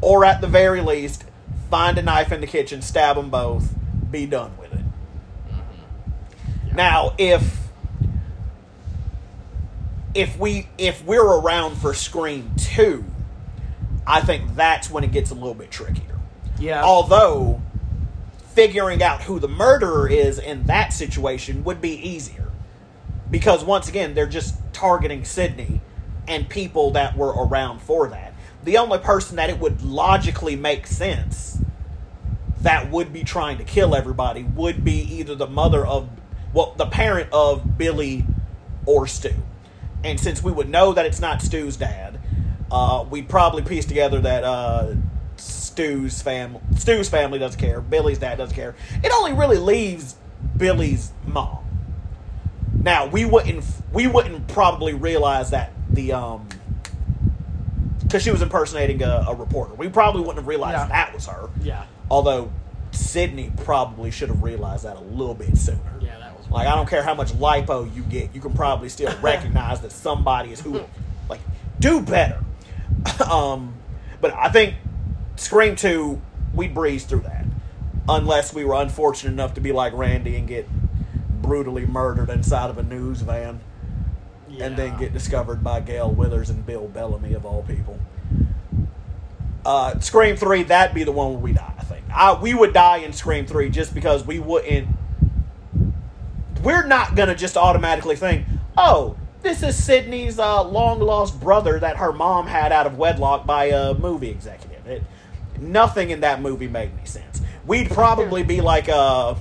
or 0.01 0.25
at 0.25 0.41
the 0.41 0.47
very 0.47 0.81
least, 0.81 1.23
find 1.69 1.97
a 1.97 2.01
knife 2.01 2.31
in 2.31 2.41
the 2.41 2.47
kitchen, 2.47 2.81
stab 2.81 3.15
them 3.15 3.29
both, 3.29 3.73
be 4.09 4.25
done 4.25 4.57
with 4.57 4.73
it. 4.73 4.79
Mm-hmm. 4.79 6.67
Yeah. 6.67 6.73
Now, 6.73 7.13
if 7.17 7.59
if 10.13 10.37
we 10.37 10.67
if 10.77 11.03
we're 11.05 11.25
around 11.39 11.75
for 11.77 11.93
Scream 11.93 12.51
two, 12.57 13.05
I 14.05 14.21
think 14.21 14.55
that's 14.55 14.89
when 14.89 15.03
it 15.03 15.11
gets 15.11 15.31
a 15.31 15.35
little 15.35 15.53
bit 15.53 15.71
trickier. 15.71 16.10
Yeah. 16.61 16.83
Although 16.83 17.61
figuring 18.53 19.01
out 19.01 19.23
who 19.23 19.39
the 19.39 19.47
murderer 19.47 20.07
is 20.07 20.37
in 20.37 20.63
that 20.65 20.93
situation 20.93 21.63
would 21.63 21.81
be 21.81 21.93
easier. 21.93 22.51
Because 23.29 23.63
once 23.63 23.87
again, 23.87 24.13
they're 24.13 24.27
just 24.27 24.55
targeting 24.73 25.23
Sidney 25.25 25.81
and 26.27 26.47
people 26.49 26.91
that 26.91 27.17
were 27.17 27.29
around 27.29 27.81
for 27.81 28.07
that. 28.09 28.33
The 28.63 28.77
only 28.77 28.99
person 28.99 29.37
that 29.37 29.49
it 29.49 29.59
would 29.59 29.81
logically 29.81 30.55
make 30.55 30.85
sense 30.85 31.59
that 32.61 32.91
would 32.91 33.11
be 33.11 33.23
trying 33.23 33.57
to 33.57 33.63
kill 33.63 33.95
everybody 33.95 34.43
would 34.43 34.83
be 34.83 35.01
either 35.15 35.33
the 35.33 35.47
mother 35.47 35.85
of, 35.85 36.09
well, 36.53 36.75
the 36.77 36.85
parent 36.85 37.29
of 37.33 37.77
Billy 37.77 38.25
or 38.85 39.07
Stu. 39.07 39.33
And 40.03 40.19
since 40.19 40.43
we 40.43 40.51
would 40.51 40.69
know 40.69 40.93
that 40.93 41.05
it's 41.05 41.19
not 41.19 41.41
Stu's 41.41 41.77
dad, 41.77 42.19
uh, 42.71 43.05
we'd 43.09 43.29
probably 43.29 43.63
piece 43.63 43.85
together 43.85 44.19
that 44.21 44.43
uh, 44.43 44.93
Stu's 45.71 46.21
family, 46.21 46.59
Stu's 46.77 47.07
family 47.09 47.39
doesn't 47.39 47.59
care, 47.59 47.79
Billy's 47.81 48.17
dad 48.19 48.37
doesn't 48.37 48.55
care. 48.55 48.75
It 49.03 49.11
only 49.13 49.33
really 49.33 49.57
leaves 49.57 50.15
Billy's 50.57 51.11
mom. 51.25 51.59
Now 52.83 53.05
we 53.07 53.25
wouldn't 53.25 53.63
we 53.93 54.07
wouldn't 54.07 54.47
probably 54.47 54.93
realize 54.93 55.51
that 55.51 55.71
the 55.89 56.13
um 56.13 56.47
because 58.03 58.23
she 58.23 58.31
was 58.31 58.41
impersonating 58.41 59.01
a, 59.03 59.25
a 59.29 59.35
reporter. 59.35 59.73
We 59.75 59.87
probably 59.87 60.21
wouldn't 60.21 60.37
have 60.39 60.47
realized 60.47 60.73
Yeah. 60.77 60.87
that 60.87 61.13
was 61.13 61.25
her. 61.27 61.49
yeah. 61.61 61.85
Although 62.09 62.51
Sidney 62.91 63.51
probably 63.63 64.11
should 64.11 64.27
have 64.29 64.43
realized 64.43 64.83
that 64.83 64.97
a 64.97 65.01
little 65.01 65.35
bit 65.35 65.57
sooner. 65.57 65.79
Yeah. 66.01 66.17
That 66.19 66.37
was 66.37 66.49
Like 66.49 66.67
I 66.67 66.75
don't 66.75 66.89
care 66.89 67.03
how 67.03 67.13
much 67.13 67.31
lipo 67.33 67.93
you 67.95 68.03
get, 68.03 68.35
you 68.35 68.41
can 68.41 68.53
probably 68.53 68.89
still 68.89 69.15
recognize 69.21 69.79
that 69.81 69.91
somebody 69.93 70.51
is 70.51 70.59
who. 70.59 70.81
Like, 71.29 71.39
do 71.79 72.01
better. 72.01 72.43
um, 73.31 73.73
but 74.19 74.33
I 74.33 74.49
think 74.49 74.75
Scream 75.35 75.75
Two, 75.75 76.21
we 76.53 76.67
breeze 76.67 77.05
through 77.05 77.21
that, 77.21 77.45
unless 78.07 78.53
we 78.53 78.63
were 78.63 78.75
unfortunate 78.75 79.31
enough 79.31 79.53
to 79.55 79.61
be 79.61 79.71
like 79.71 79.93
Randy 79.93 80.35
and 80.35 80.47
get 80.47 80.67
brutally 81.41 81.85
murdered 81.85 82.29
inside 82.29 82.69
of 82.69 82.77
a 82.77 82.83
news 82.83 83.21
van, 83.21 83.59
and 84.59 84.77
then 84.77 84.97
get 84.97 85.13
discovered 85.13 85.63
by 85.63 85.79
Gale 85.79 86.11
Weathers 86.11 86.49
and 86.49 86.65
Bill 86.65 86.87
Bellamy 86.87 87.33
of 87.33 87.45
all 87.45 87.63
people. 87.63 87.99
Uh, 89.65 89.99
Scream 89.99 90.35
Three, 90.35 90.63
that'd 90.63 90.95
be 90.95 91.03
the 91.03 91.11
one 91.11 91.33
where 91.33 91.39
we 91.39 91.53
die. 91.53 91.73
I 91.77 91.83
think 91.83 92.03
I, 92.13 92.39
we 92.39 92.53
would 92.53 92.73
die 92.73 92.97
in 92.97 93.13
Scream 93.13 93.45
Three 93.45 93.69
just 93.69 93.93
because 93.93 94.25
we 94.25 94.39
wouldn't 94.39 94.87
we're 96.63 96.85
not 96.85 97.15
gonna 97.15 97.35
just 97.35 97.57
automatically 97.57 98.15
think, 98.15 98.45
oh, 98.77 99.15
this 99.41 99.63
is 99.63 99.81
Sidney's 99.81 100.37
uh, 100.37 100.63
long 100.63 100.99
lost 100.99 101.39
brother 101.39 101.79
that 101.79 101.97
her 101.97 102.11
mom 102.11 102.47
had 102.47 102.71
out 102.71 102.85
of 102.85 102.97
wedlock 102.97 103.45
by 103.45 103.65
a 103.65 103.93
movie 103.93 104.29
executive. 104.29 104.85
It, 104.85 105.03
nothing 105.61 106.09
in 106.09 106.21
that 106.21 106.41
movie 106.41 106.67
made 106.67 106.91
any 106.97 107.05
sense. 107.05 107.41
We'd 107.65 107.89
probably 107.89 108.43
be 108.43 108.59
like 108.61 108.89
uh, 108.89 109.35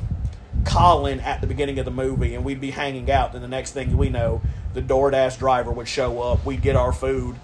Colin 0.64 1.20
at 1.20 1.40
the 1.40 1.46
beginning 1.46 1.78
of 1.78 1.84
the 1.84 1.90
movie, 1.90 2.34
and 2.34 2.44
we'd 2.44 2.60
be 2.60 2.70
hanging 2.70 3.10
out. 3.10 3.34
And 3.34 3.42
the 3.42 3.48
next 3.48 3.72
thing 3.72 3.96
we 3.96 4.10
know, 4.10 4.42
the 4.74 4.82
DoorDash 4.82 5.38
driver 5.38 5.70
would 5.72 5.88
show 5.88 6.20
up. 6.22 6.44
We'd 6.44 6.62
get 6.62 6.76
our 6.76 6.92
food, 6.92 7.36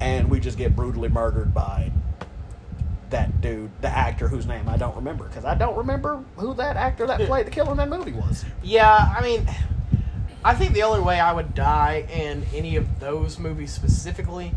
and 0.00 0.30
we 0.30 0.40
just 0.40 0.58
get 0.58 0.74
brutally 0.74 1.08
murdered 1.08 1.52
by 1.52 1.92
that 3.10 3.40
dude, 3.40 3.70
the 3.80 3.88
actor 3.88 4.26
whose 4.26 4.46
name 4.46 4.68
I 4.68 4.76
don't 4.76 4.96
remember 4.96 5.24
because 5.24 5.44
I 5.44 5.54
don't 5.54 5.76
remember 5.76 6.24
who 6.36 6.52
that 6.54 6.76
actor 6.76 7.06
that 7.06 7.20
played 7.20 7.46
the 7.46 7.50
killer 7.50 7.70
in 7.70 7.76
that 7.76 7.88
movie 7.88 8.12
was. 8.12 8.44
Yeah, 8.62 9.14
I 9.16 9.22
mean, 9.22 9.48
I 10.44 10.54
think 10.54 10.72
the 10.72 10.82
only 10.82 11.00
way 11.00 11.20
I 11.20 11.32
would 11.32 11.54
die 11.54 12.06
in 12.12 12.44
any 12.52 12.74
of 12.74 12.98
those 12.98 13.38
movies 13.38 13.72
specifically 13.72 14.52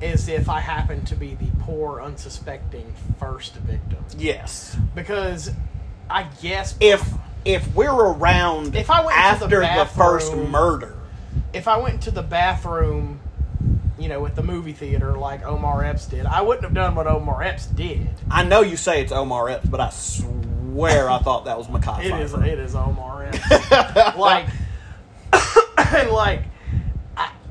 is 0.00 0.28
if 0.28 0.48
I 0.48 0.60
happen 0.60 1.04
to 1.06 1.14
be 1.16 1.34
the 1.34 1.48
poor, 1.60 2.00
unsuspecting 2.00 2.94
first 3.18 3.54
victim. 3.56 4.04
Yes. 4.16 4.76
Because 4.94 5.50
I 6.08 6.24
guess 6.42 6.74
If 6.80 7.02
if 7.44 7.74
we're 7.74 7.90
around 7.92 8.76
If 8.76 8.90
I 8.90 9.00
went 9.04 9.14
to 9.40 9.48
the 9.48 9.64
after 9.64 9.78
the, 9.78 9.84
first 9.96 10.34
murder, 10.36 10.96
if 11.52 11.68
I 11.68 11.78
went 11.78 12.02
to 12.02 12.10
the 12.10 12.22
bathroom, 12.22 13.20
you 13.98 14.08
know, 14.08 14.26
at 14.26 14.36
the 14.36 14.42
movie 14.42 14.72
theater 14.72 15.16
like 15.16 15.44
Omar 15.44 15.84
Epps 15.84 16.06
did, 16.06 16.26
I 16.26 16.42
wouldn't 16.42 16.64
have 16.64 16.74
done 16.74 16.94
what 16.94 17.06
Omar 17.06 17.42
Epps 17.42 17.66
did. 17.66 18.08
I 18.30 18.44
know 18.44 18.60
you 18.62 18.76
say 18.76 19.00
it's 19.00 19.12
Omar 19.12 19.48
Epps, 19.48 19.66
but 19.66 19.80
I 19.80 19.90
swear 19.90 21.08
I 21.10 21.18
thought 21.18 21.44
that 21.46 21.56
was 21.56 21.66
Mekhi 21.68 22.04
It 22.04 22.20
is 22.20 22.32
Phifer. 22.32 22.46
it 22.46 22.58
is 22.58 22.74
Omar 22.74 23.26
Epps. 23.32 23.70
like 24.18 24.46
and 25.94 26.10
like 26.12 26.42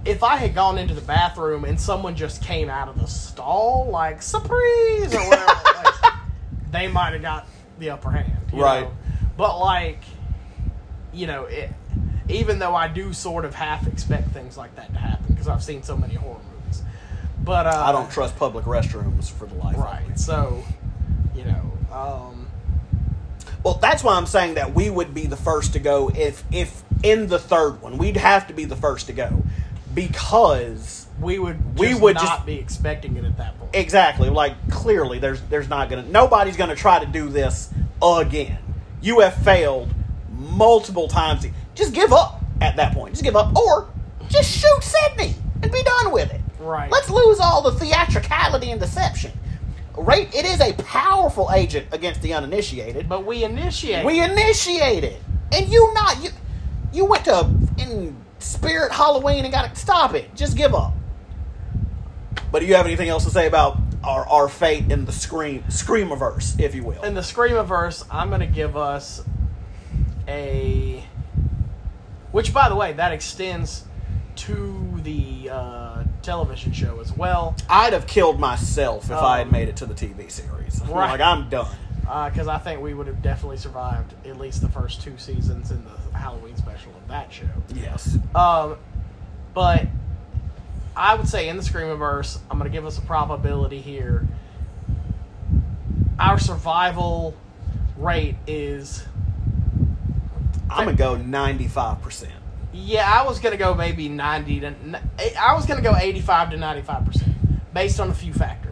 if 0.10 0.24
I 0.24 0.38
had 0.38 0.56
gone 0.56 0.78
into 0.78 0.94
the 0.94 1.02
bathroom 1.02 1.64
and 1.66 1.80
someone 1.80 2.16
just 2.16 2.42
came 2.42 2.70
out 2.70 2.88
of 2.90 3.00
the 3.00 3.06
stall 3.08 3.88
like 3.92 4.22
surprise 4.22 5.14
or 5.14 5.20
whatever, 5.30 5.62
like, 5.76 6.14
they 6.72 6.88
might 6.88 7.14
have 7.14 7.22
got 7.22 7.48
the 7.78 7.92
upper 7.92 8.10
hand, 8.12 8.32
Right. 8.52 8.82
know? 8.82 8.92
But 9.38 9.60
like, 9.60 10.00
you 11.14 11.28
know, 11.28 11.46
it, 11.46 11.70
even 12.28 12.60
though 12.60 12.76
I 12.76 12.88
do 12.88 13.14
sort 13.14 13.46
of 13.46 13.54
half 13.56 13.88
expect 13.88 14.30
things 14.32 14.58
like 14.58 14.76
that 14.76 14.92
to 14.94 15.00
happen 15.00 15.26
because 15.30 15.48
I've 15.48 15.64
seen 15.64 15.84
so 15.84 15.96
many 15.96 16.16
horror 16.16 16.40
movies, 16.60 16.82
but 17.44 17.66
uh, 17.68 17.84
I 17.86 17.92
don't 17.92 18.10
trust 18.12 18.36
public 18.38 18.66
restrooms 18.66 19.30
for 19.32 19.46
the 19.46 19.56
life 19.56 19.76
of 19.76 19.82
me. 19.82 19.86
Right. 19.86 20.20
So, 20.20 20.64
you 21.36 21.46
know, 21.46 21.72
um, 21.96 22.48
Well, 23.64 23.76
that's 23.76 24.04
why 24.04 24.16
I'm 24.16 24.26
saying 24.26 24.56
that 24.56 24.74
we 24.74 24.90
would 24.90 25.14
be 25.14 25.26
the 25.28 25.38
first 25.38 25.74
to 25.74 25.80
go 25.80 26.10
if 26.16 26.44
if 26.52 26.84
in 27.04 27.28
the 27.28 27.40
third 27.40 27.82
one 27.82 27.98
we'd 27.98 28.18
have 28.18 28.48
to 28.48 28.54
be 28.54 28.66
the 28.66 28.76
first 28.76 29.08
to 29.08 29.14
go 29.14 29.42
because 29.94 31.08
we 31.20 31.40
would 31.40 31.78
We 31.78 31.94
would 31.94 32.16
not 32.16 32.24
just- 32.24 32.46
be 32.46 32.56
expecting 32.56 33.18
it 33.18 33.26
at 33.26 33.38
that 33.38 33.60
point. 33.60 33.72
exactly 33.74 34.30
like 34.30 34.54
clearly 34.70 35.20
there's 35.20 35.42
there's 35.50 35.68
not 35.70 35.90
gonna 35.90 36.04
nobody's 36.04 36.56
gonna 36.58 36.76
try 36.76 37.00
to 37.00 37.06
do 37.06 37.30
this 37.30 37.70
again. 38.02 38.58
You 39.02 39.20
have 39.20 39.34
failed 39.36 39.90
multiple 40.38 41.08
times. 41.08 41.46
Just 41.76 41.94
give 41.94 42.14
up 42.14 42.42
at 42.62 42.76
that 42.78 42.94
point. 42.94 43.14
Just 43.14 43.24
give 43.24 43.36
up 43.36 43.56
or 43.58 43.90
just 44.30 44.50
shoot 44.50 44.82
Sidney 44.84 45.36
and 45.62 45.72
be 45.72 45.84
done 45.84 46.12
with 46.12 46.32
it. 46.34 46.42
Right. 46.60 46.92
Let's 46.92 47.10
lose 47.10 47.40
all 47.40 47.62
the 47.62 47.72
theatricality 47.72 48.72
and 48.72 48.80
deception. 48.80 49.32
Right? 49.96 50.34
It 50.34 50.46
is 50.46 50.62
a 50.62 50.74
powerful 50.74 51.50
agent 51.54 51.88
against 51.92 52.22
the 52.22 52.34
uninitiated. 52.34 53.10
But 53.10 53.26
we 53.26 53.44
initiate. 53.44 54.06
We 54.06 54.22
initiated, 54.22 55.18
and 55.52 55.68
you 55.68 55.94
not 55.94 56.24
you. 56.24 56.30
You 56.94 57.06
went 57.06 57.26
to 57.26 57.50
in 57.78 58.16
Spirit 58.40 58.92
Halloween 58.92 59.46
and 59.46 59.54
got 59.54 59.74
to 59.74 59.80
stop 59.80 60.14
it. 60.14 60.34
Just 60.36 60.58
give 60.58 60.74
up. 60.74 60.94
But 62.52 62.60
do 62.60 62.66
you 62.66 62.76
have 62.76 62.86
anything 62.86 63.10
else 63.10 63.26
to 63.26 63.30
say 63.30 63.46
about 63.48 63.78
our 64.04 64.28
our 64.28 64.50
fate 64.50 64.92
in 64.92 65.06
the 65.06 65.12
scream 65.12 65.64
screamiverse, 65.70 66.60
if 66.60 66.74
you 66.76 66.84
will. 66.84 67.02
In 67.04 67.14
the 67.14 67.22
Screamiverse, 67.22 68.06
I'm 68.10 68.30
going 68.30 68.42
to 68.42 68.48
give 68.48 68.78
us 68.78 69.24
a. 70.28 71.04
Which, 72.32 72.54
by 72.54 72.70
the 72.70 72.76
way, 72.76 72.94
that 72.94 73.12
extends 73.12 73.86
to 74.38 75.00
the 75.04 75.50
uh, 75.52 76.04
television 76.22 76.72
show 76.72 77.00
as 77.00 77.12
well. 77.12 77.56
I'd 77.68 77.94
have 77.94 78.08
killed 78.08 78.40
myself 78.40 79.06
if 79.06 79.12
I 79.12 79.40
had 79.40 79.48
Um, 79.48 79.52
made 79.54 79.68
it 79.68 79.76
to 79.78 79.86
the 79.86 79.96
TV 79.96 80.30
series. 80.32 80.82
right. 80.88 81.12
Like 81.12 81.22
I'm 81.22 81.50
done. 81.50 81.76
Because 82.32 82.48
I 82.48 82.58
think 82.58 82.82
we 82.82 82.94
would 82.96 83.06
have 83.08 83.22
definitely 83.22 83.58
survived 83.58 84.14
at 84.26 84.40
least 84.40 84.62
the 84.62 84.70
first 84.70 85.02
two 85.02 85.18
seasons 85.18 85.70
in 85.70 85.84
the 85.86 86.18
Halloween 86.18 86.58
special 86.58 86.92
of 86.92 87.08
that 87.08 87.32
show. 87.32 87.46
Yes. 87.74 88.18
Um, 88.34 88.78
but 89.54 89.88
I 90.96 91.14
would 91.14 91.28
say 91.28 91.50
in 91.50 91.58
the 91.58 91.62
Screamiverse, 91.64 92.40
I'm 92.50 92.58
going 92.58 92.70
to 92.70 92.76
give 92.76 92.86
us 92.86 92.98
a 92.98 93.02
probability 93.02 93.80
here. 93.80 94.28
Our 96.20 96.40
survival 96.40 97.36
rate 97.98 98.36
is 98.48 99.06
I'm 100.70 100.86
gonna 100.86 100.98
go 100.98 101.16
95 101.16 102.02
percent. 102.02 102.34
Yeah, 102.72 103.10
I 103.10 103.26
was 103.26 103.40
gonna 103.40 103.58
go 103.58 103.74
maybe 103.74 104.10
ninety 104.10 104.60
to. 104.60 104.74
I 105.40 105.54
was 105.56 105.66
gonna 105.66 105.82
go 105.82 105.96
eighty-five 105.96 106.52
to 106.52 106.58
ninety-five 106.58 107.04
percent, 107.06 107.74
based 107.74 108.00
on 108.00 108.10
a 108.10 108.14
few 108.14 108.32
factors. 108.32 108.69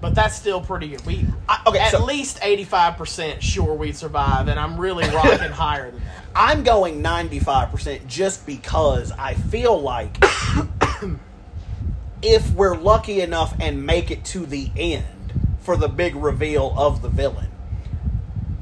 But 0.00 0.14
that's 0.14 0.34
still 0.34 0.62
pretty 0.62 0.88
good. 0.88 1.04
We 1.04 1.26
I- 1.48 1.60
okay, 1.66 1.78
at 1.78 1.90
so- 1.92 2.04
least 2.04 2.38
eighty-five 2.42 2.96
percent 2.96 3.42
sure 3.42 3.74
we'd 3.74 3.96
survive, 3.96 4.48
and 4.48 4.58
I'm 4.58 4.80
really 4.80 5.04
rocking 5.14 5.50
higher 5.50 5.90
than 5.90 6.00
that. 6.00 6.24
I'm 6.34 6.62
going 6.62 7.02
95 7.02 7.70
percent 7.70 8.06
just 8.06 8.46
because 8.46 9.12
I 9.12 9.34
feel 9.34 9.78
like 9.80 10.16
if 12.22 12.50
we're 12.52 12.76
lucky 12.76 13.20
enough 13.20 13.54
and 13.60 13.84
make 13.84 14.10
it 14.10 14.24
to 14.26 14.46
the 14.46 14.70
end 14.76 15.04
for 15.60 15.76
the 15.76 15.88
big 15.88 16.14
reveal 16.16 16.74
of 16.76 17.02
the 17.02 17.08
villain, 17.08 17.48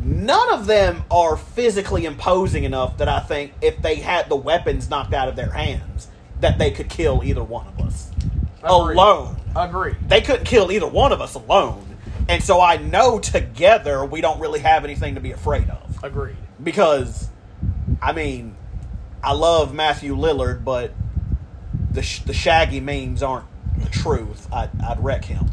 none 0.02 0.52
of 0.52 0.66
them 0.66 1.04
are 1.10 1.36
physically 1.36 2.04
imposing 2.04 2.64
enough 2.64 2.96
that 2.98 3.08
I 3.08 3.20
think 3.20 3.52
if 3.60 3.80
they 3.82 3.96
had 3.96 4.28
the 4.28 4.36
weapons 4.36 4.88
knocked 4.88 5.14
out 5.14 5.28
of 5.28 5.36
their 5.36 5.50
hands, 5.50 6.08
that 6.40 6.58
they 6.58 6.70
could 6.70 6.88
kill 6.88 7.22
either 7.24 7.42
one 7.44 7.66
of 7.68 7.80
us 7.80 8.10
Agreed. 8.62 8.94
alone. 8.96 9.36
Agree. 9.58 9.96
They 10.06 10.20
couldn't 10.20 10.44
kill 10.44 10.70
either 10.70 10.86
one 10.86 11.12
of 11.12 11.20
us 11.20 11.34
alone. 11.34 11.96
And 12.28 12.42
so 12.42 12.60
I 12.60 12.76
know 12.76 13.18
together 13.18 14.04
we 14.04 14.20
don't 14.20 14.38
really 14.38 14.60
have 14.60 14.84
anything 14.84 15.14
to 15.16 15.20
be 15.20 15.32
afraid 15.32 15.68
of. 15.68 16.04
Agreed. 16.04 16.36
Because, 16.62 17.28
I 18.00 18.12
mean, 18.12 18.54
I 19.22 19.32
love 19.32 19.74
Matthew 19.74 20.14
Lillard, 20.14 20.62
but 20.62 20.92
the, 21.90 22.02
sh- 22.02 22.20
the 22.20 22.32
Shaggy 22.34 22.80
memes 22.80 23.22
aren't 23.22 23.46
the 23.78 23.88
truth. 23.88 24.46
I'd, 24.52 24.70
I'd 24.82 25.02
wreck 25.02 25.24
him. 25.24 25.50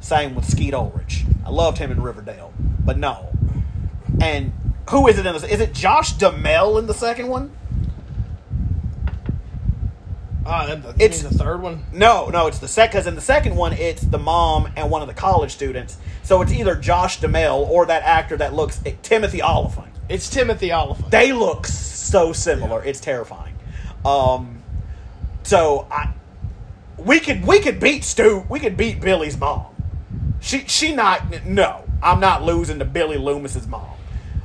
Same 0.00 0.34
with 0.34 0.44
Skeet 0.44 0.74
Ulrich. 0.74 1.24
I 1.44 1.50
loved 1.50 1.78
him 1.78 1.90
in 1.90 2.02
Riverdale, 2.02 2.52
but 2.84 2.98
no. 2.98 3.32
And 4.20 4.52
who 4.90 5.08
is 5.08 5.18
it 5.18 5.26
in 5.26 5.32
this? 5.32 5.42
Is 5.44 5.60
it 5.60 5.72
Josh 5.72 6.12
Duhamel 6.12 6.78
in 6.78 6.86
the 6.86 6.94
second 6.94 7.28
one? 7.28 7.50
Uh, 10.46 10.68
and 10.70 10.82
the, 10.82 10.88
you 10.90 10.94
It's- 11.06 11.22
the 11.22 11.30
third 11.30 11.62
one. 11.62 11.84
No, 11.92 12.28
no, 12.28 12.46
it's 12.46 12.58
the 12.58 12.68
second. 12.68 12.92
Because 12.92 13.06
in 13.06 13.14
the 13.14 13.20
second 13.20 13.56
one, 13.56 13.72
it's 13.72 14.02
the 14.02 14.18
mom 14.18 14.68
and 14.76 14.90
one 14.90 15.00
of 15.02 15.08
the 15.08 15.14
college 15.14 15.52
students. 15.52 15.96
So 16.22 16.42
it's 16.42 16.52
either 16.52 16.74
Josh 16.74 17.20
Duhamel 17.20 17.64
or 17.70 17.86
that 17.86 18.02
actor 18.02 18.36
that 18.36 18.52
looks 18.54 18.80
Timothy 19.02 19.42
Olyphant. 19.42 19.88
It's 20.08 20.28
Timothy 20.28 20.72
Olyphant. 20.72 21.10
They 21.10 21.32
look 21.32 21.66
so 21.66 22.32
similar. 22.32 22.82
It's 22.84 23.00
terrifying. 23.00 23.54
Um, 24.04 24.62
so 25.44 25.86
I, 25.90 26.12
we 26.98 27.20
could 27.20 27.46
we 27.46 27.60
could 27.60 27.80
beat 27.80 28.04
Stu. 28.04 28.44
We 28.50 28.60
could 28.60 28.76
beat 28.76 29.00
Billy's 29.00 29.36
mom. 29.38 29.66
She 30.40 30.60
she 30.66 30.94
not 30.94 31.46
no. 31.46 31.84
I'm 32.02 32.20
not 32.20 32.42
losing 32.42 32.78
to 32.80 32.84
Billy 32.84 33.16
Loomis's 33.16 33.66
mom. 33.66 33.88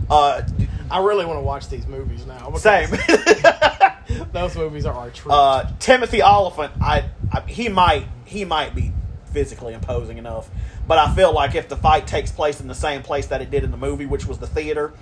Uh, 0.10 0.42
I 0.90 1.04
really 1.04 1.26
want 1.26 1.38
to 1.38 1.44
watch 1.44 1.68
these 1.70 1.86
movies 1.88 2.26
now. 2.26 2.54
same. 2.56 2.90
Those 4.32 4.56
movies 4.56 4.86
are 4.86 4.94
our 4.94 5.10
truth. 5.10 5.34
uh, 5.34 5.72
Timothy 5.80 6.22
Olyphant, 6.22 6.74
I, 6.82 7.06
I 7.32 7.42
he 7.42 7.70
might 7.70 8.06
he 8.26 8.46
might 8.46 8.76
be 8.76 8.92
physically 9.32 9.74
imposing 9.74 10.18
enough, 10.18 10.50
but 10.88 10.98
I 10.98 11.14
feel 11.14 11.32
like 11.34 11.56
if 11.56 11.70
the 11.70 11.76
fight 11.78 12.08
takes 12.08 12.32
place 12.32 12.60
in 12.60 12.68
the 12.68 12.76
same 12.76 13.04
place 13.04 13.28
that 13.28 13.42
it 13.42 13.52
did 13.52 13.64
in 13.64 13.72
the 13.72 13.78
movie, 13.78 14.06
which 14.06 14.26
was 14.26 14.40
the 14.40 14.48
theater, 14.48 14.94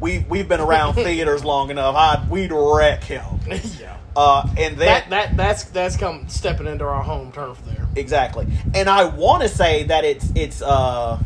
we 0.00 0.24
we've 0.28 0.48
been 0.48 0.60
around 0.60 0.94
theaters 1.06 1.44
long 1.44 1.70
enough. 1.70 1.94
I'd 1.96 2.28
we'd 2.30 2.52
wreck 2.52 3.04
him. 3.04 3.24
yeah. 3.80 3.96
Uh, 4.16 4.46
and 4.58 4.76
then 4.76 4.86
That 4.86 5.10
that 5.10 5.36
that's 5.36 5.64
that's 5.64 5.96
come 5.96 6.28
stepping 6.28 6.66
into 6.66 6.84
our 6.84 7.02
home 7.02 7.32
turf 7.32 7.60
there. 7.66 7.88
exactly, 7.96 8.46
and 8.74 8.88
I 8.88 9.04
want 9.06 9.42
to 9.42 9.48
say 9.48 9.84
that 9.84 10.04
it's 10.04 10.30
it's 10.34 10.62
uh 10.62 11.18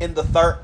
in 0.00 0.14
the 0.14 0.22
third. 0.22 0.58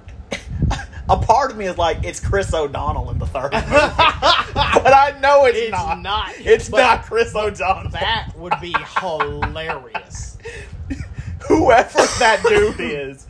A 1.11 1.17
part 1.19 1.51
of 1.51 1.57
me 1.59 1.67
is 1.67 1.77
like 1.77 2.03
it's 2.03 2.19
Chris 2.19 2.55
O'Donnell 2.55 3.11
in 3.11 3.19
the 3.19 3.27
third, 3.27 3.53
movie. 3.53 3.65
but 3.65 4.93
I 4.95 5.17
know 5.21 5.45
it's, 5.45 5.59
It's 5.59 5.71
not. 5.71 6.01
not. 6.01 6.33
It's 6.39 6.69
But 6.71 6.79
not 6.79 7.03
Chris 7.05 7.35
O'Donnell. 7.35 7.91
That 7.91 8.31
would 8.37 8.55
be 8.61 8.75
hilarious. 9.01 10.39
whoever 11.49 11.99
that 12.19 12.43
dude 12.49 12.81
is 12.81 13.27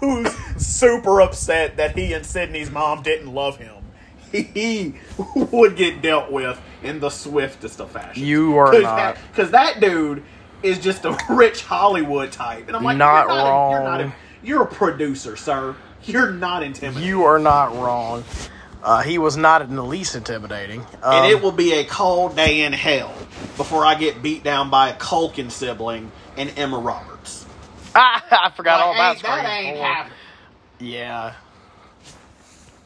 who's 0.00 0.32
super 0.56 1.20
upset 1.20 1.76
that 1.76 1.96
he 1.96 2.14
and 2.14 2.24
Sidney's 2.24 2.70
mom 2.70 3.02
didn't 3.02 3.32
love 3.34 3.58
him, 3.58 3.74
he 4.32 4.94
would 5.34 5.76
get 5.76 6.00
dealt 6.00 6.30
with 6.32 6.58
in 6.82 7.00
the 7.00 7.10
swiftest 7.10 7.80
of 7.80 7.90
fashion. 7.90 8.24
You 8.24 8.56
are 8.56 8.70
Cause 8.72 8.82
not. 8.82 8.96
That, 8.96 9.18
Because 9.32 9.50
that 9.50 9.80
dude 9.80 10.22
is 10.62 10.78
just 10.78 11.04
a 11.04 11.16
rich 11.30 11.62
Hollywood 11.62 12.32
type. 12.32 12.68
And 12.68 12.76
I'm 12.76 12.82
like, 12.84 12.96
Not 12.96 13.26
you're, 13.28 13.36
not 13.36 13.44
a, 13.46 13.70
you're, 13.70 13.82
not 13.84 14.00
wrong. 14.00 14.12
a, 14.12 14.14
you're 14.46 14.62
a 14.62 14.66
producer, 14.66 15.36
sir. 15.36 15.76
You're 16.06 16.30
not 16.30 16.62
intimidating. 16.62 17.06
You 17.08 17.24
are 17.24 17.38
not 17.38 17.74
wrong. 17.76 18.24
Uh, 18.82 19.02
he 19.02 19.18
was 19.18 19.36
not 19.36 19.62
in 19.62 19.74
the 19.74 19.82
least 19.84 20.14
intimidating. 20.14 20.80
Um, 21.02 21.24
and 21.24 21.32
it 21.32 21.42
will 21.42 21.52
be 21.52 21.72
a 21.74 21.84
cold 21.84 22.36
day 22.36 22.60
in 22.62 22.72
hell 22.72 23.12
before 23.56 23.84
I 23.84 23.96
get 23.96 24.22
beat 24.22 24.44
down 24.44 24.70
by 24.70 24.90
a 24.90 24.94
Culkin 24.96 25.50
sibling 25.50 26.12
and 26.36 26.52
Emma 26.56 26.78
Roberts. 26.78 27.44
I 27.94 28.52
forgot 28.54 28.80
all 28.80 28.92
about 28.92 29.16
Like, 29.16 29.24
ain't- 29.24 29.44
that 29.44 29.58
ain't 29.60 29.78
happening. 29.78 30.18
Yeah. 30.78 31.34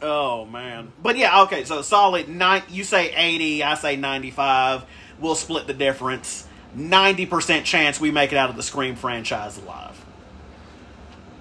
Oh 0.02 0.46
man. 0.46 0.92
But 1.02 1.18
yeah, 1.18 1.42
okay, 1.42 1.64
so 1.64 1.82
solid 1.82 2.28
nine 2.28 2.62
you 2.70 2.84
say 2.84 3.12
80, 3.14 3.62
I 3.64 3.74
say 3.74 3.96
95. 3.96 4.84
We'll 5.20 5.34
split 5.34 5.66
the 5.66 5.74
difference. 5.74 6.46
90% 6.76 7.64
chance 7.64 8.00
we 8.00 8.10
make 8.10 8.32
it 8.32 8.38
out 8.38 8.48
of 8.48 8.56
the 8.56 8.62
Scream 8.62 8.94
franchise 8.96 9.58
alive. 9.58 10.04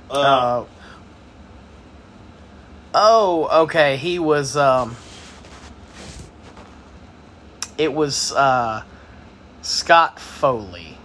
Uh, 0.10 0.14
Uh, 0.14 0.66
oh, 2.94 3.64
okay. 3.64 3.98
He 3.98 4.20
was. 4.20 4.56
Um, 4.58 4.96
it 7.78 7.94
was 7.94 8.32
uh, 8.34 8.84
Scott 9.62 10.20
Foley. 10.20 10.98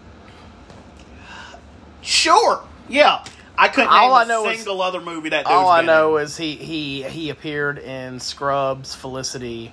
sure. 2.03 2.63
Yeah. 2.89 3.25
I 3.57 3.69
couldn't 3.69 3.91
All 3.91 4.09
name 4.09 4.13
I 4.17 4.23
a 4.25 4.27
know 4.27 4.49
is- 4.49 4.57
single 4.59 4.83
other 4.83 5.01
movie 5.01 5.29
that 5.29 5.47
All 5.47 5.69
I 5.69 5.83
know 5.83 6.17
in. 6.17 6.25
is 6.25 6.37
he 6.37 6.57
he 6.57 7.03
he 7.05 7.31
appeared 7.31 7.79
in 7.79 8.19
Scrubs, 8.19 8.95
Felicity. 8.97 9.73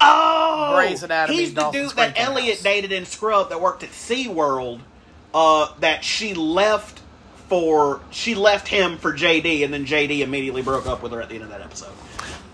Oh! 0.00 0.74
Grey's 0.76 1.02
Anatomy, 1.04 1.38
He's 1.38 1.54
the 1.54 1.70
dude 1.70 1.90
that 1.92 2.18
Elliot 2.18 2.60
dated 2.62 2.90
in 2.92 3.04
Scrub 3.04 3.48
that 3.50 3.60
worked 3.60 3.82
at 3.84 3.90
SeaWorld 3.90 4.80
uh, 5.34 5.72
that 5.80 6.04
she 6.04 6.34
left 6.34 7.00
for 7.48 8.00
she 8.10 8.34
left 8.34 8.68
him 8.68 8.96
for 8.98 9.12
JD 9.12 9.64
and 9.64 9.72
then 9.72 9.84
JD 9.86 10.20
immediately 10.20 10.62
broke 10.62 10.86
up 10.86 11.02
with 11.02 11.12
her 11.12 11.20
at 11.22 11.28
the 11.28 11.34
end 11.36 11.44
of 11.44 11.50
that 11.50 11.60
episode. 11.62 11.92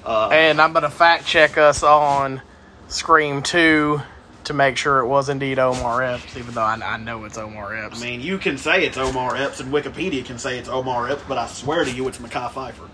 Uh, 0.04 0.28
And 0.32 0.60
I'm 0.60 0.72
gonna 0.72 0.90
fact 0.90 1.26
check 1.26 1.56
us 1.58 1.82
on 1.82 2.40
Scream 2.88 3.42
Two 3.42 4.00
to 4.44 4.52
make 4.52 4.76
sure 4.76 4.98
it 5.00 5.06
was 5.06 5.30
indeed 5.30 5.58
Omar 5.58 6.02
Epps, 6.02 6.36
even 6.36 6.52
though 6.54 6.60
I, 6.60 6.74
I 6.74 6.96
know 6.98 7.24
it's 7.24 7.38
Omar 7.38 7.74
Epps. 7.76 8.02
I 8.02 8.04
mean, 8.04 8.20
you 8.20 8.36
can 8.36 8.58
say 8.58 8.84
it's 8.84 8.98
Omar 8.98 9.36
Epps, 9.36 9.60
and 9.60 9.72
Wikipedia 9.72 10.22
can 10.24 10.38
say 10.38 10.58
it's 10.58 10.68
Omar 10.68 11.08
Epps, 11.10 11.22
but 11.26 11.38
I 11.38 11.46
swear 11.46 11.82
to 11.84 11.90
you, 11.90 12.06
it's 12.08 12.18
Mekhi 12.18 12.50
Phifer. 12.50 12.90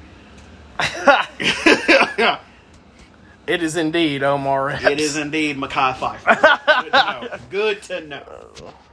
it 3.46 3.62
is 3.62 3.76
indeed 3.76 4.22
Omar 4.22 4.70
Epps. 4.70 4.84
it 4.84 5.00
is 5.00 5.16
indeed 5.16 5.56
Mekhi 5.56 5.94
Phifer. 5.94 6.82
Good 6.82 6.92
to 6.92 7.20
know. 7.20 7.38
Good 7.50 7.82
to 7.82 8.00
know. 8.06 8.72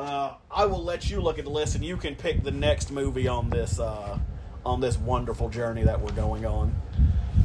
Uh, 0.00 0.34
I 0.50 0.64
will 0.64 0.82
let 0.82 1.10
you 1.10 1.20
look 1.20 1.38
at 1.38 1.44
the 1.44 1.50
list, 1.50 1.74
and 1.74 1.84
you 1.84 1.98
can 1.98 2.14
pick 2.14 2.42
the 2.42 2.50
next 2.50 2.90
movie 2.90 3.28
on 3.28 3.50
this 3.50 3.78
uh, 3.78 4.18
on 4.64 4.80
this 4.80 4.96
wonderful 4.96 5.50
journey 5.50 5.84
that 5.84 6.00
we're 6.00 6.12
going 6.12 6.46
on. 6.46 6.74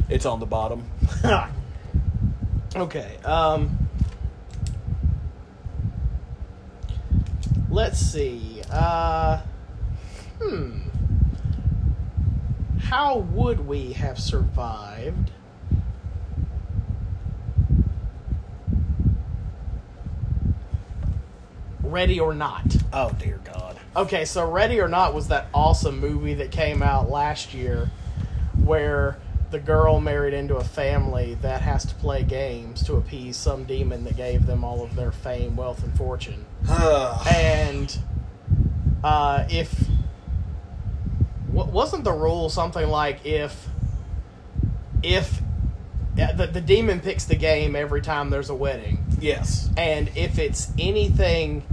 It's 0.09 0.25
on 0.25 0.39
the 0.39 0.45
bottom. 0.45 0.89
Okay. 2.75 3.15
Um. 3.23 3.87
Let's 7.69 7.99
see. 7.99 8.61
Uh. 8.69 9.41
Hmm. 10.41 10.79
How 12.79 13.19
would 13.19 13.65
we 13.65 13.93
have 13.93 14.19
survived? 14.19 15.31
Ready 21.85 22.19
or 22.19 22.33
not? 22.33 22.63
oh 22.93 23.11
dear 23.19 23.39
God. 23.43 23.77
Okay, 23.95 24.25
so 24.25 24.49
Ready 24.49 24.79
or 24.81 24.87
Not 24.89 25.13
was 25.13 25.29
that 25.29 25.47
awesome 25.53 25.99
movie 25.99 26.33
that 26.35 26.51
came 26.51 26.81
out 26.83 27.09
last 27.09 27.53
year 27.53 27.89
where 28.63 29.17
the 29.51 29.59
girl 29.59 30.01
married 30.01 30.33
into 30.33 30.55
a 30.57 30.63
family 30.63 31.35
that 31.41 31.61
has 31.61 31.85
to 31.85 31.95
play 31.95 32.23
games 32.23 32.83
to 32.83 32.95
appease 32.95 33.37
some 33.37 33.63
demon 33.63 34.03
that 34.03 34.17
gave 34.17 34.45
them 34.47 34.63
all 34.65 34.83
of 34.83 34.95
their 34.95 35.11
fame, 35.13 35.55
wealth, 35.55 35.83
and 35.83 35.95
fortune. 35.97 36.45
And 37.33 37.97
uh, 39.03 39.45
if. 39.49 39.87
wa- 41.51 41.65
Wasn't 41.65 42.03
the 42.03 42.11
rule 42.11 42.49
something 42.49 42.87
like 42.89 43.25
if. 43.25 43.67
If. 45.03 45.41
The, 46.15 46.49
the 46.51 46.61
demon 46.61 47.01
picks 47.01 47.25
the 47.25 47.35
game 47.35 47.75
every 47.75 48.01
time 48.01 48.29
there's 48.29 48.49
a 48.49 48.55
wedding. 48.55 49.05
yes. 49.19 49.69
And 49.77 50.09
if 50.15 50.39
it's 50.39 50.71
anything 50.79 51.63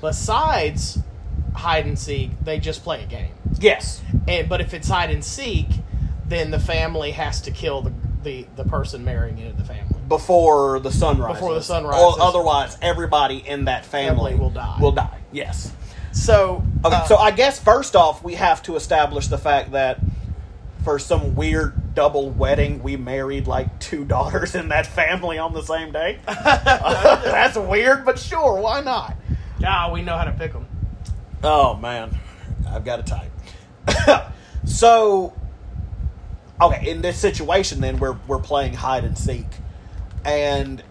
besides 0.00 0.98
hide 1.54 1.86
and 1.86 1.98
seek, 1.98 2.30
they 2.42 2.58
just 2.58 2.82
play 2.82 3.02
a 3.02 3.06
game. 3.06 3.32
Yes. 3.58 4.02
And 4.28 4.48
but 4.48 4.60
if 4.60 4.74
it's 4.74 4.88
hide 4.88 5.10
and 5.10 5.24
seek, 5.24 5.66
then 6.26 6.50
the 6.50 6.60
family 6.60 7.12
has 7.12 7.40
to 7.42 7.50
kill 7.50 7.82
the 7.82 7.92
the, 8.22 8.46
the 8.56 8.64
person 8.64 9.04
marrying 9.04 9.38
into 9.38 9.56
the 9.56 9.64
family. 9.64 9.98
Before 10.08 10.78
the 10.80 10.90
sun 10.90 11.18
rises. 11.18 11.40
Before 11.40 11.54
the 11.54 11.62
sun 11.62 11.86
Or 11.86 12.20
otherwise, 12.20 12.76
everybody 12.82 13.38
in 13.38 13.64
that 13.64 13.86
family, 13.86 14.32
Family 14.32 14.34
will 14.34 14.50
die. 14.50 14.76
Will 14.80 14.92
die. 14.92 15.18
Yes. 15.32 15.72
So 16.12 16.62
Okay, 16.84 16.96
uh, 16.96 17.04
so 17.06 17.16
I 17.16 17.30
guess 17.30 17.58
first 17.58 17.96
off, 17.96 18.22
we 18.22 18.34
have 18.34 18.62
to 18.64 18.76
establish 18.76 19.28
the 19.28 19.38
fact 19.38 19.72
that 19.72 20.00
for 20.84 20.98
some 20.98 21.34
weird 21.34 21.94
double 21.94 22.30
wedding, 22.30 22.82
we 22.82 22.96
married 22.96 23.46
like 23.46 23.78
two 23.80 24.04
daughters 24.06 24.54
in 24.54 24.68
that 24.68 24.86
family 24.86 25.38
on 25.38 25.52
the 25.52 25.62
same 25.62 25.92
day. 25.92 26.18
That's 26.26 27.56
weird, 27.56 28.04
but 28.04 28.18
sure, 28.18 28.60
why 28.60 28.80
not? 28.80 29.16
Ah, 29.64 29.90
we 29.92 30.02
know 30.02 30.16
how 30.16 30.24
to 30.24 30.32
pick 30.32 30.52
them. 30.52 30.66
Oh 31.42 31.74
man, 31.76 32.18
I've 32.68 32.84
got 32.84 33.00
a 33.00 33.02
type. 33.02 34.32
so, 34.64 35.34
okay, 36.60 36.90
in 36.90 37.02
this 37.02 37.18
situation, 37.18 37.80
then 37.80 37.98
we're 37.98 38.16
we're 38.26 38.38
playing 38.38 38.74
hide 38.74 39.04
and 39.04 39.16
seek, 39.16 39.46
and 40.24 40.82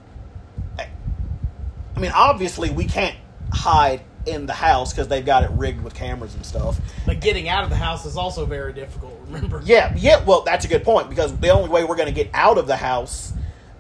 I 2.00 2.02
mean, 2.02 2.12
obviously, 2.16 2.70
we 2.70 2.86
can't 2.86 3.18
hide 3.52 4.02
in 4.26 4.46
the 4.46 4.54
house 4.54 4.94
because 4.94 5.10
they've 5.10 5.26
got 5.26 5.44
it 5.44 5.50
rigged 5.52 5.84
with 5.84 5.94
cameras 5.94 6.34
and 6.34 6.46
stuff. 6.46 6.80
But 7.06 7.20
getting 7.20 7.50
out 7.50 7.66
of 7.66 7.70
the 7.70 7.76
house 7.76 8.06
is 8.06 8.16
also 8.16 8.46
very 8.46 8.72
difficult. 8.72 9.20
Remember? 9.26 9.62
Yeah, 9.66 9.94
yeah. 9.98 10.24
Well, 10.24 10.44
that's 10.44 10.64
a 10.64 10.70
good 10.70 10.86
point 10.86 11.10
because 11.10 11.38
the 11.40 11.50
only 11.50 11.70
way 11.70 11.84
we're 11.84 11.98
going 11.98 12.08
to 12.08 12.14
get 12.14 12.30
out 12.34 12.58
of 12.58 12.68
the 12.68 12.78
house 12.78 13.34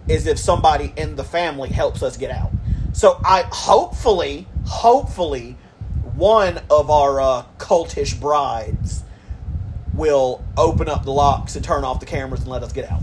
is 0.09 0.27
if 0.27 0.37
somebody 0.37 0.93
in 0.97 1.15
the 1.15 1.23
family 1.23 1.69
helps 1.69 2.03
us 2.03 2.17
get 2.17 2.31
out. 2.31 2.51
So 2.91 3.21
I 3.23 3.43
hopefully, 3.51 4.47
hopefully, 4.69 5.57
one 6.15 6.61
of 6.69 6.89
our 6.91 7.19
uh, 7.19 7.43
cultish 7.57 8.17
brides 8.19 9.03
will 9.93 10.43
open 10.55 10.87
up 10.87 11.03
the 11.03 11.11
locks 11.11 11.55
and 11.55 11.65
turn 11.65 11.83
off 11.83 11.99
the 11.99 12.05
cameras 12.05 12.41
and 12.41 12.49
let 12.49 12.61
us 12.61 12.71
get 12.71 12.89
out. 12.89 13.01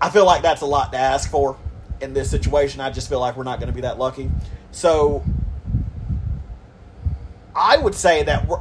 I 0.00 0.10
feel 0.10 0.26
like 0.26 0.42
that's 0.42 0.60
a 0.60 0.66
lot 0.66 0.92
to 0.92 0.98
ask 0.98 1.30
for 1.30 1.56
in 2.00 2.14
this 2.14 2.30
situation. 2.30 2.80
I 2.80 2.90
just 2.90 3.08
feel 3.08 3.20
like 3.20 3.36
we're 3.36 3.44
not 3.44 3.60
going 3.60 3.68
to 3.68 3.74
be 3.74 3.82
that 3.82 3.98
lucky. 3.98 4.30
So 4.72 5.24
I 7.54 7.76
would 7.76 7.94
say 7.94 8.24
that 8.24 8.46
we're, 8.46 8.60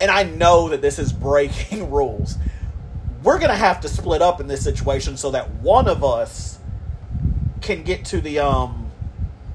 and 0.00 0.10
I 0.10 0.24
know 0.24 0.68
that 0.70 0.82
this 0.82 0.98
is 0.98 1.12
breaking 1.12 1.90
rules. 1.92 2.36
We're 3.22 3.38
going 3.38 3.50
to 3.50 3.56
have 3.56 3.80
to 3.82 3.88
split 3.88 4.22
up 4.22 4.40
in 4.40 4.48
this 4.48 4.62
situation 4.62 5.16
so 5.16 5.30
that 5.30 5.50
one 5.56 5.88
of 5.88 6.02
us 6.02 6.58
can 7.60 7.84
get 7.84 8.04
to 8.06 8.20
the 8.20 8.40
um 8.40 8.87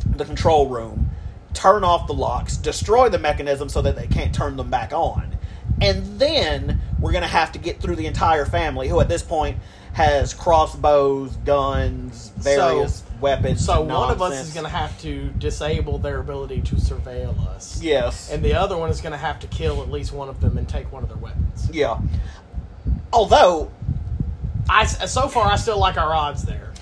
the 0.05 0.25
control 0.25 0.67
room, 0.67 1.09
turn 1.53 1.83
off 1.83 2.07
the 2.07 2.13
locks, 2.13 2.57
destroy 2.57 3.09
the 3.09 3.19
mechanism 3.19 3.69
so 3.69 3.81
that 3.81 3.95
they 3.95 4.07
can't 4.07 4.33
turn 4.33 4.57
them 4.57 4.69
back 4.69 4.91
on. 4.93 5.37
And 5.81 6.19
then 6.19 6.81
we're 6.99 7.11
going 7.11 7.23
to 7.23 7.27
have 7.27 7.51
to 7.53 7.59
get 7.59 7.79
through 7.81 7.95
the 7.95 8.05
entire 8.05 8.45
family 8.45 8.87
who 8.87 8.99
at 8.99 9.09
this 9.09 9.21
point 9.23 9.57
has 9.93 10.33
crossbows, 10.33 11.35
guns, 11.45 12.31
various 12.37 12.97
So- 12.99 13.05
weapons. 13.21 13.63
So 13.63 13.81
and 13.83 13.91
one 13.91 14.11
of 14.11 14.21
us 14.21 14.47
is 14.47 14.53
going 14.53 14.65
to 14.65 14.69
have 14.69 14.99
to 15.01 15.27
disable 15.37 15.97
their 15.99 16.19
ability 16.19 16.61
to 16.61 16.75
surveil 16.75 17.39
us. 17.47 17.81
Yes. 17.81 18.29
And 18.31 18.43
the 18.43 18.53
other 18.55 18.75
one 18.75 18.89
is 18.89 18.99
going 19.01 19.11
to 19.13 19.17
have 19.17 19.39
to 19.41 19.47
kill 19.47 19.81
at 19.81 19.89
least 19.91 20.11
one 20.11 20.27
of 20.29 20.41
them 20.41 20.57
and 20.57 20.67
take 20.67 20.91
one 20.91 21.03
of 21.03 21.09
their 21.09 21.17
weapons. 21.17 21.69
yeah. 21.71 21.99
Although 23.11 23.71
I 24.69 24.85
so 24.85 25.27
far 25.27 25.45
I 25.51 25.55
still 25.55 25.77
like 25.77 25.97
our 25.97 26.13
odds 26.13 26.43
there. 26.43 26.72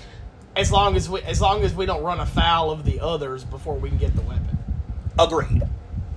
As 0.54 0.70
long 0.70 0.96
as 0.96 1.08
we 1.08 1.22
as 1.22 1.40
long 1.40 1.62
as 1.64 1.74
we 1.74 1.86
don't 1.86 2.02
run 2.02 2.20
afoul 2.20 2.70
of 2.70 2.84
the 2.84 3.00
others 3.00 3.44
before 3.44 3.74
we 3.74 3.88
can 3.88 3.98
get 3.98 4.14
the 4.14 4.22
weapon. 4.22 4.58
Agreed. 5.18 5.62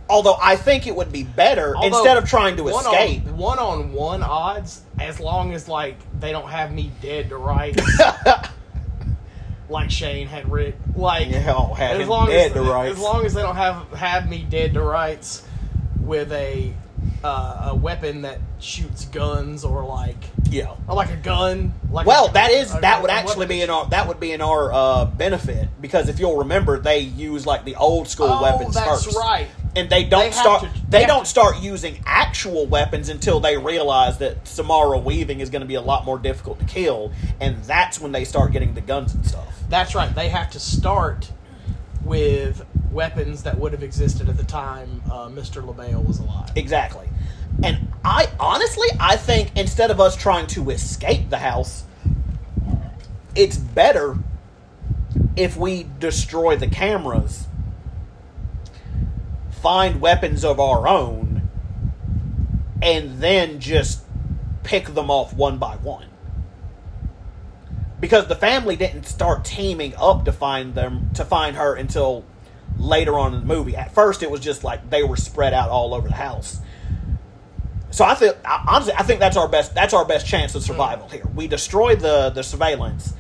Although 0.10 0.38
I 0.42 0.56
think 0.56 0.86
it 0.88 0.96
would 0.96 1.12
be 1.12 1.24
better 1.24 1.76
Although, 1.76 1.88
instead 1.98 2.18
of 2.18 2.30
trying 2.30 2.58
to 2.58 2.64
one 2.64 2.86
escape. 2.86 3.26
on, 3.28 3.38
one 3.38 3.60
on 3.60 3.92
one 3.94 4.22
odds, 4.24 4.82
as 5.00 5.20
long 5.20 5.54
as 5.54 5.68
like 5.68 5.98
they 6.20 6.32
don't 6.32 6.50
have 6.50 6.72
me 6.74 6.92
dead 7.02 7.30
to 7.30 7.38
rights, 7.38 7.82
like 9.70 9.90
Shane 9.90 10.28
had 10.28 10.52
Rick. 10.52 10.76
Like 10.96 11.30
Yeah, 11.30 11.74
had 11.76 12.00
as 12.00 12.08
long 12.08 12.28
dead 12.28 12.48
as 12.48 12.54
to 12.54 12.62
rights. 12.62 12.98
as 12.98 13.02
long 13.02 13.26
as 13.26 13.34
they 13.34 13.42
don't 13.42 13.56
have 13.56 13.92
have 13.94 14.30
me 14.30 14.46
dead 14.48 14.74
to 14.76 14.82
rights 14.82 15.46
with 16.02 16.32
a 16.32 16.74
uh, 17.24 17.70
a 17.72 17.76
weapon 17.76 18.22
that 18.22 18.40
shoots 18.60 19.06
guns 19.06 19.64
or 19.64 19.84
like 19.86 20.24
yeah. 20.50 20.76
or 20.88 20.96
like 20.96 21.10
a 21.12 21.16
gun. 21.18 21.74
Like 21.92 22.06
Well, 22.06 22.28
a- 22.28 22.34
that 22.34 22.52
is 22.52 22.74
a- 22.76 22.80
that 22.82 23.02
would 23.02 23.10
a 23.10 23.14
actually 23.14 23.40
weapon 23.48 23.50
be 23.58 23.62
in 23.62 23.70
our 23.70 23.88
that 23.90 24.08
would 24.08 24.20
be 24.20 24.32
in 24.32 24.42
our 24.42 24.72
uh, 24.74 25.06
benefit 25.06 25.68
because 25.82 26.10
if 26.10 26.20
you'll 26.20 26.38
remember, 26.38 26.80
they 26.80 27.00
use 27.00 27.46
like 27.46 27.66
the 27.66 27.76
old 27.76 28.08
school 28.08 28.28
Oh, 28.30 28.42
weapons 28.42 28.76
that's 28.76 29.06
first, 29.06 29.18
right. 29.18 29.48
And 29.78 29.90
they 29.90 30.06
don't 30.06 30.26
They 30.26 30.32
start 30.32 30.62
to- 30.62 30.70
they, 30.90 31.00
they 31.02 31.06
don't 31.06 31.24
to- 31.26 31.30
start 31.30 31.58
using 31.62 32.02
actual 32.06 32.66
weapons 32.68 33.10
until 33.10 33.40
they 33.40 33.58
realize 33.58 34.20
that 34.20 34.48
Samara 34.48 34.98
weaving 35.00 35.40
is 35.42 35.50
going 35.50 35.62
to 35.62 35.68
be 35.68 35.76
a 35.76 35.82
lot 35.82 36.06
more 36.06 36.18
difficult 36.20 36.60
to 36.60 36.66
kill, 36.66 37.12
and 37.42 37.58
that's 37.64 38.00
when 38.00 38.12
they 38.12 38.24
start 38.24 38.52
getting 38.52 38.74
the 38.74 38.82
guns 38.82 39.14
and 39.14 39.26
stuff. 39.26 39.60
That's 39.68 39.96
right. 39.96 40.14
They 40.14 40.30
have 40.30 40.52
to 40.52 40.60
start 40.60 41.32
with 42.04 42.64
weapons 42.96 43.44
that 43.44 43.60
would 43.60 43.74
have 43.74 43.84
existed 43.84 44.30
at 44.30 44.38
the 44.38 44.44
time 44.44 45.04
uh, 45.12 45.28
Mr. 45.28 45.64
Le 45.64 45.74
Bail 45.74 46.02
was 46.02 46.20
alive. 46.20 46.50
Exactly. 46.56 47.08
And 47.62 47.92
I 48.04 48.30
honestly, 48.40 48.88
I 49.00 49.18
think 49.18 49.52
instead 49.56 49.92
of 49.92 50.00
us 50.00 50.16
trying 50.16 50.48
to 50.48 50.70
escape 50.70 51.30
the 51.30 51.38
house, 51.38 51.84
it's 53.36 53.58
better 53.58 54.18
if 55.36 55.58
we 55.58 55.88
destroy 56.00 56.56
the 56.56 56.68
cameras, 56.68 57.48
find 59.52 60.00
weapons 60.00 60.46
of 60.46 60.60
our 60.60 60.88
own, 60.88 61.50
and 62.82 63.20
then 63.22 63.60
just 63.60 64.04
pick 64.64 64.88
them 64.88 65.12
off 65.12 65.34
one 65.34 65.58
by 65.58 65.76
one. 65.78 66.08
Because 68.00 68.28
the 68.28 68.36
family 68.36 68.76
didn't 68.76 69.06
start 69.06 69.44
teaming 69.44 69.94
up 69.98 70.26
to 70.26 70.32
find 70.32 70.76
them 70.76 71.10
to 71.16 71.26
find 71.26 71.56
her 71.56 71.76
until 71.76 72.24
later 72.78 73.18
on 73.18 73.34
in 73.34 73.42
the 73.42 73.46
movie. 73.46 73.76
At 73.76 73.94
first, 73.94 74.24
it 74.24 74.30
was 74.30 74.42
just 74.42 74.64
like 74.64 74.90
they 74.90 75.04
were 75.04 75.18
spread 75.18 75.54
out 75.54 75.70
all 75.70 75.94
over 75.94 76.08
the 76.08 76.16
house. 76.16 76.60
So 77.92 78.04
I 78.04 78.14
I- 78.44 78.66
honestly, 78.68 78.94
I 78.98 79.04
think 79.04 79.22
that's 79.22 79.38
our 79.38 79.48
best. 79.48 79.74
That's 79.74 79.94
our 79.94 80.06
best 80.06 80.28
chance 80.28 80.56
of 80.56 80.64
hmm. 80.64 80.68
survival 80.68 81.08
here. 81.08 81.26
We 81.34 81.48
destroy 81.48 81.96
the 81.96 82.30
the 82.30 82.44
surveillance. 82.44 83.14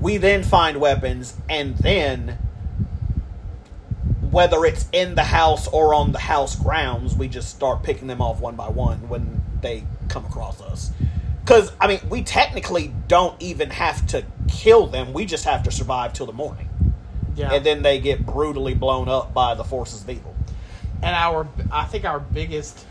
We 0.00 0.16
then 0.16 0.42
find 0.42 0.80
weapons, 0.80 1.36
and 1.48 1.76
then 1.76 2.38
whether 4.30 4.64
it's 4.64 4.86
in 4.92 5.14
the 5.14 5.24
house 5.24 5.68
or 5.68 5.94
on 5.94 6.12
the 6.12 6.18
house 6.18 6.56
grounds, 6.56 7.14
we 7.14 7.28
just 7.28 7.50
start 7.50 7.82
picking 7.82 8.06
them 8.06 8.22
off 8.22 8.40
one 8.40 8.56
by 8.56 8.68
one 8.68 9.08
when 9.08 9.42
they 9.60 9.84
come 10.08 10.24
across 10.24 10.60
us. 10.60 10.92
Because 11.44 11.72
I 11.80 11.88
mean, 11.88 12.00
we 12.08 12.22
technically 12.22 12.92
don't 13.08 13.40
even 13.42 13.70
have 13.70 14.06
to 14.08 14.24
kill 14.48 14.86
them. 14.86 15.12
We 15.12 15.26
just 15.26 15.44
have 15.44 15.62
to 15.64 15.70
survive 15.70 16.12
till 16.12 16.26
the 16.26 16.32
morning, 16.32 16.68
Yeah. 17.40 17.54
and 17.54 17.64
then 17.64 17.82
they 17.82 17.98
get 18.00 18.24
brutally 18.26 18.74
blown 18.74 19.08
up 19.08 19.32
by 19.32 19.54
the 19.54 19.64
forces 19.64 20.02
of 20.02 20.10
evil. 20.10 20.34
and 21.02 21.14
our 21.16 21.48
I 21.72 21.84
think 21.86 22.04
our 22.04 22.20
biggest 22.20 22.86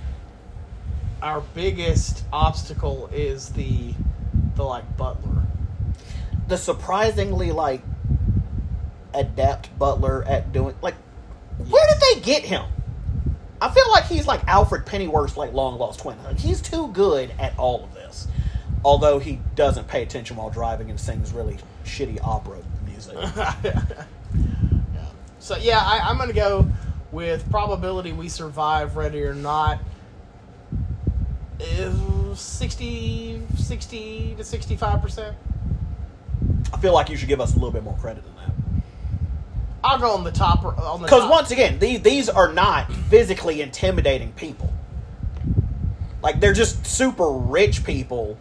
our 1.21 1.41
biggest 1.53 2.23
obstacle 2.33 3.09
is 3.13 3.49
the 3.49 3.93
the 4.55 4.63
like 4.63 4.97
butler. 4.97 5.43
the 6.47 6.57
surprisingly 6.57 7.51
like 7.51 7.81
adept 9.13 9.77
butler 9.77 10.23
at 10.25 10.51
doing 10.51 10.75
like 10.81 10.95
where 11.67 11.87
did 11.87 11.99
they 11.99 12.21
get 12.21 12.43
him 12.43 12.63
i 13.59 13.69
feel 13.69 13.89
like 13.89 14.05
he's 14.05 14.27
like 14.27 14.39
alfred 14.47 14.85
pennyworth's 14.85 15.35
like 15.35 15.51
long 15.51 15.79
lost 15.79 15.99
twin 16.01 16.15
like 16.23 16.37
he's 16.37 16.61
too 16.61 16.87
good 16.89 17.31
at 17.39 17.57
all 17.57 17.83
of 17.83 17.93
this 17.95 18.27
although 18.85 19.17
he 19.17 19.39
doesn't 19.55 19.87
pay 19.87 20.03
attention 20.03 20.35
while 20.37 20.49
driving 20.51 20.89
and 20.91 20.99
sings 20.99 21.33
really 21.33 21.57
shitty 21.83 22.19
opera 22.23 22.59
music 22.85 23.17
yeah. 24.33 25.05
So 25.39 25.57
yeah, 25.57 25.79
I, 25.79 25.99
I'm 25.99 26.17
gonna 26.17 26.33
go 26.33 26.67
with 27.11 27.49
probability 27.49 28.11
we 28.11 28.29
survive 28.29 28.95
ready 28.95 29.23
or 29.23 29.33
not. 29.33 29.79
Is 31.59 32.39
60, 32.39 33.41
60 33.57 34.35
to 34.37 34.43
65 34.45 35.01
percent. 35.01 35.35
i 36.71 36.77
feel 36.77 36.93
like 36.93 37.09
you 37.09 37.17
should 37.17 37.27
give 37.27 37.41
us 37.41 37.51
a 37.51 37.55
little 37.55 37.71
bit 37.71 37.83
more 37.83 37.97
credit 37.97 38.23
than 38.23 38.33
that 38.35 38.39
I'll 39.83 39.99
go 39.99 40.11
on 40.11 40.23
the 40.23 40.31
top. 40.31 40.63
On 40.65 40.99
the 40.99 41.05
Because 41.05 41.29
once 41.29 41.51
again, 41.51 41.79
these 41.79 42.01
these 42.01 42.29
are 42.29 42.51
not 42.51 42.91
physically 42.91 43.61
intimidating 43.61 44.31
people. 44.33 44.73
Like 46.21 46.39
they're 46.39 46.53
just 46.53 46.85
super 46.85 47.29
rich 47.31 47.83
people 47.85 48.37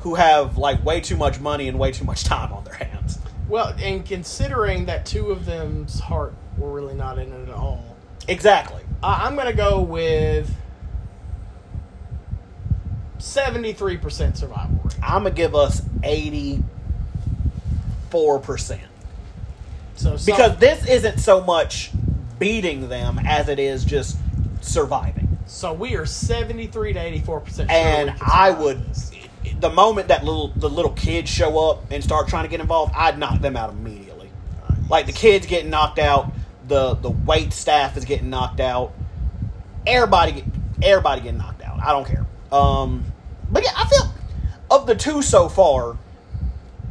who 0.00 0.14
have 0.14 0.58
like 0.58 0.84
way 0.84 1.00
too 1.00 1.16
much 1.16 1.40
money 1.40 1.68
and 1.68 1.78
way 1.78 1.92
too 1.92 2.04
much 2.04 2.24
time 2.24 2.52
on 2.52 2.64
their 2.64 2.74
hands. 2.74 3.17
Well, 3.48 3.74
and 3.80 4.04
considering 4.04 4.86
that 4.86 5.06
two 5.06 5.30
of 5.30 5.44
them's 5.46 5.98
heart 6.00 6.34
were 6.56 6.70
really 6.70 6.94
not 6.94 7.18
in 7.18 7.32
it 7.32 7.48
at 7.48 7.54
all, 7.54 7.84
Exactly. 8.28 8.82
uh, 9.02 9.20
I'm 9.22 9.36
gonna 9.36 9.52
go 9.52 9.80
with 9.80 10.50
seventy-three 13.18 13.96
percent 13.98 14.36
survival 14.36 14.78
rate. 14.84 14.94
I'm 15.02 15.22
gonna 15.24 15.30
give 15.34 15.54
us 15.54 15.82
eighty 16.04 16.62
four 18.10 18.38
percent 18.38 18.80
So 19.96 20.16
some- 20.16 20.26
because 20.34 20.56
this 20.58 20.86
isn't 20.86 21.18
so 21.18 21.42
much 21.42 21.90
beating 22.38 22.88
them 22.88 23.18
as 23.26 23.48
it 23.48 23.58
is 23.58 23.84
just 23.84 24.16
surviving. 24.60 25.38
so 25.46 25.72
we 25.72 25.96
are 25.96 26.06
seventy-three 26.06 26.92
to 26.92 27.00
eighty-four 27.00 27.40
percent. 27.40 27.70
and 27.70 28.14
I 28.20 28.50
would 28.50 28.84
the 29.60 29.70
moment 29.70 30.08
that 30.08 30.24
little 30.24 30.48
the 30.48 30.68
little 30.68 30.92
kids 30.92 31.30
show 31.30 31.70
up 31.70 31.90
and 31.90 32.02
start 32.02 32.28
trying 32.28 32.44
to 32.44 32.48
get 32.48 32.60
involved, 32.60 32.92
I'd 32.96 33.18
knock 33.18 33.40
them 33.40 33.56
out 33.56 33.70
immediately. 33.70 34.30
Like 34.88 35.06
the 35.06 35.12
kids 35.12 35.46
getting 35.46 35.70
knocked 35.70 35.98
out, 35.98 36.32
the 36.66 36.94
the 36.94 37.10
wait 37.10 37.52
staff 37.52 37.96
is 37.96 38.04
getting 38.04 38.30
knocked 38.30 38.60
out. 38.60 38.92
Everybody 39.86 40.32
get 40.32 40.44
everybody 40.82 41.20
getting 41.22 41.38
knocked 41.38 41.62
out. 41.62 41.80
I 41.80 41.92
don't 41.92 42.06
care. 42.06 42.26
Um, 42.52 43.04
but 43.50 43.62
yeah, 43.62 43.72
I 43.76 43.86
feel 43.88 44.14
of 44.70 44.86
the 44.86 44.94
two 44.94 45.22
so 45.22 45.48
far, 45.48 45.96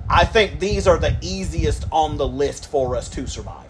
I 0.10 0.26
think 0.26 0.60
these 0.60 0.88
are 0.88 0.98
the 0.98 1.16
easiest 1.22 1.86
on 1.92 2.18
the 2.18 2.28
list 2.28 2.70
for 2.70 2.96
us 2.96 3.10
to 3.10 3.28
survive 3.28 3.70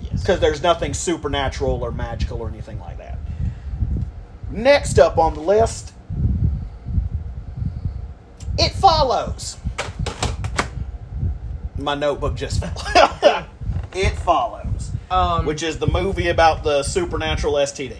yes. 0.00 0.20
because 0.20 0.40
there's 0.40 0.62
nothing 0.62 0.94
supernatural 0.94 1.82
or 1.82 1.92
magical 1.92 2.40
or 2.40 2.48
anything 2.48 2.78
like 2.80 2.98
that. 2.98 3.18
Next 4.50 4.98
up 4.98 5.18
on 5.18 5.34
the 5.34 5.40
list, 5.40 5.92
it 8.58 8.72
follows. 8.72 9.56
My 11.78 11.94
notebook 11.94 12.36
just 12.36 12.60
fell. 12.92 13.46
it 13.94 14.12
follows, 14.18 14.92
Um, 15.10 15.44
which 15.46 15.62
is 15.62 15.78
the 15.78 15.86
movie 15.86 16.28
about 16.28 16.62
the 16.64 16.82
supernatural 16.82 17.54
STD. 17.54 17.96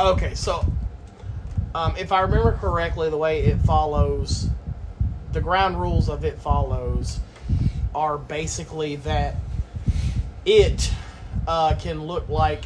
Okay, 0.00 0.34
so 0.34 0.64
um, 1.74 1.94
if 1.96 2.10
I 2.12 2.20
remember 2.22 2.52
correctly, 2.52 3.08
the 3.10 3.16
way 3.16 3.42
it 3.42 3.58
follows, 3.60 4.48
the 5.32 5.40
ground 5.40 5.80
rules 5.80 6.08
of 6.08 6.24
it 6.24 6.38
follows 6.38 7.20
are 7.94 8.18
basically 8.18 8.96
that 8.96 9.36
it 10.44 10.90
uh, 11.46 11.76
can 11.78 12.02
look 12.04 12.28
like 12.28 12.64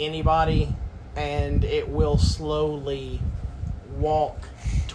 anybody 0.00 0.74
and 1.16 1.64
it 1.64 1.88
will 1.88 2.16
slowly 2.18 3.20
walk 3.98 4.36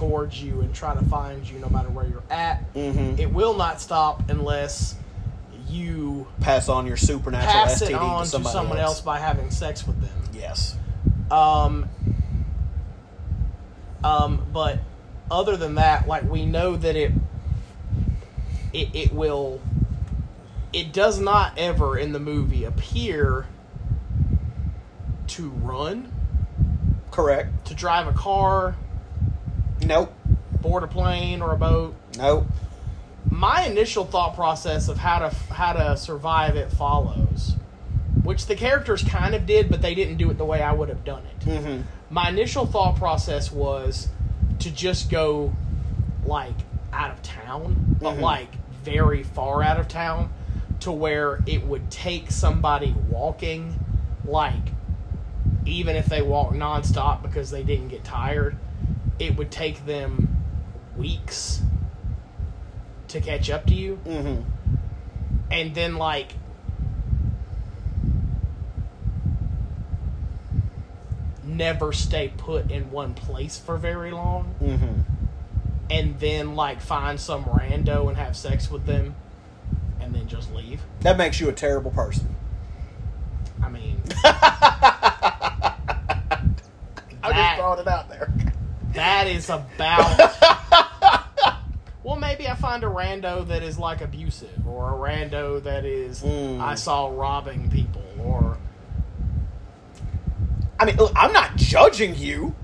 towards 0.02 0.42
you 0.42 0.62
and 0.62 0.74
try 0.74 0.96
to 0.96 1.06
find 1.06 1.48
you 1.48 1.60
no 1.60 1.70
matter 1.70 1.90
where 1.90 2.08
you're 2.08 2.24
at. 2.32 2.74
Mm-hmm. 2.74 3.20
It 3.20 3.32
will 3.32 3.54
not 3.54 3.80
stop 3.80 4.28
unless 4.32 4.96
you 5.68 6.26
Pass 6.40 6.70
on 6.70 6.88
your 6.88 6.98
supernatural 6.98 7.54
pass 7.54 7.84
STD 7.84 7.90
it 7.90 7.94
on 7.94 8.26
to 8.26 8.32
to 8.40 8.44
someone 8.46 8.80
else. 8.80 8.96
else 8.96 9.02
by 9.02 9.20
having 9.20 9.52
sex 9.52 9.86
with 9.86 10.02
them. 10.02 10.24
Yes. 10.34 10.76
Um, 11.30 11.88
um, 14.04 14.44
but 14.52 14.80
other 15.30 15.56
than 15.56 15.76
that, 15.76 16.08
like 16.08 16.28
we 16.28 16.48
know 16.48 16.76
that 16.78 16.96
it, 16.96 17.12
it, 18.74 18.90
it 18.96 19.14
will, 19.14 19.62
it 20.74 20.92
does 20.92 21.20
not 21.20 21.54
ever 21.58 21.96
in 21.96 22.12
the 22.12 22.20
movie 22.20 22.64
appear 22.64 23.46
to 25.28 25.50
run, 25.50 26.12
Correct. 27.12 27.68
to 27.68 27.76
drive 27.76 28.08
a 28.08 28.14
car, 28.14 28.76
Nope. 29.92 30.14
board 30.62 30.84
a 30.84 30.88
plane 30.88 31.42
or 31.42 31.54
a 31.54 31.58
boat. 31.58 31.96
Nope. 32.18 32.46
My 33.30 33.64
initial 33.64 34.06
thought 34.06 34.36
process 34.36 34.88
of 34.88 34.98
how 34.98 35.20
to 35.20 35.36
how 35.54 35.74
to 35.74 35.98
survive 35.98 36.56
it 36.56 36.72
follows, 36.72 37.56
which 38.24 38.46
the 38.48 38.56
characters 38.56 39.04
kind 39.04 39.36
of 39.36 39.46
did, 39.46 39.70
but 39.70 39.82
they 39.82 39.94
didn't 39.96 40.18
do 40.18 40.30
it 40.32 40.38
the 40.38 40.46
way 40.46 40.62
I 40.62 40.72
would 40.74 40.90
have 40.90 41.04
done 41.04 41.24
it. 41.26 41.46
Mm-hmm. 41.46 41.82
my 42.10 42.28
initial 42.30 42.66
thought 42.66 42.98
process 42.98 43.52
was 43.52 44.08
to 44.60 44.70
just 44.72 45.10
go 45.10 45.54
like 46.26 46.56
out 46.94 47.12
of 47.12 47.22
town, 47.22 47.96
but 48.02 48.16
Mhm. 48.18 48.22
like 48.22 48.50
very 48.84 49.24
far 49.24 49.64
out 49.64 49.80
of 49.80 49.88
town 49.88 50.30
to 50.82 50.92
where 50.92 51.40
it 51.46 51.66
would 51.66 51.90
take 51.90 52.30
somebody 52.32 52.94
walking 53.10 53.80
like 54.26 54.74
even 55.66 55.96
if 55.96 56.08
they 56.08 56.22
walk 56.22 56.52
nonstop 56.54 57.22
because 57.22 57.50
they 57.52 57.64
didn't 57.64 57.88
get 57.90 58.04
tired, 58.04 58.56
it 59.22 59.38
would 59.38 59.52
take 59.52 59.86
them 59.86 60.36
weeks 60.98 61.62
to 63.08 63.22
catch 63.22 63.50
up 63.52 63.66
to 63.68 63.74
you 63.76 64.00
Mm-hmm. 64.06 64.42
and 65.52 65.76
then 65.76 65.96
like 65.98 66.34
never 71.44 71.92
stay 71.92 72.32
put 72.38 72.70
in 72.70 72.92
one 72.92 73.14
place 73.14 73.58
for 73.58 73.78
very 73.78 74.12
long 74.12 74.54
Mm-hmm. 74.62 75.02
and 75.90 76.20
then 76.20 76.56
like 76.56 76.82
find 76.82 77.20
some 77.20 77.44
rando 77.46 78.08
and 78.08 78.18
have 78.18 78.36
sex 78.38 78.70
with 78.70 78.86
them 78.86 79.16
and 80.00 80.14
then 80.14 80.28
just 80.28 80.54
leave 80.54 80.82
That 81.02 81.18
makes 81.18 81.40
you 81.40 81.50
a 81.50 81.54
terrible 81.54 81.92
person. 81.92 82.36
i 83.64 83.70
mean 83.70 84.02
I 87.24 87.30
That- 87.30 87.36
just 87.36 87.60
throwing 87.60 87.80
it 87.80 87.88
out. 87.88 88.11
That 88.94 89.28
is 89.28 89.50
about 89.50 90.18
well 92.04 92.16
maybe 92.18 92.48
i 92.48 92.56
find 92.56 92.84
a 92.84 92.88
rando 92.88 93.48
that 93.48 93.64
is 93.64 93.78
like 93.78 94.02
abusive 94.02 94.68
or 94.68 94.90
a 94.90 94.94
rando 94.98 95.62
that 95.64 95.86
is 95.86 96.22
Mm. 96.22 96.60
i 96.62 96.76
saw 96.76 97.08
robbing 97.14 97.70
people 97.70 98.04
or 98.20 98.58
I 100.80 100.86
mean, 100.86 100.96
look, 100.98 101.12
I'm 101.16 101.32
not 101.32 101.56
judging 101.58 102.16
you. 102.16 102.56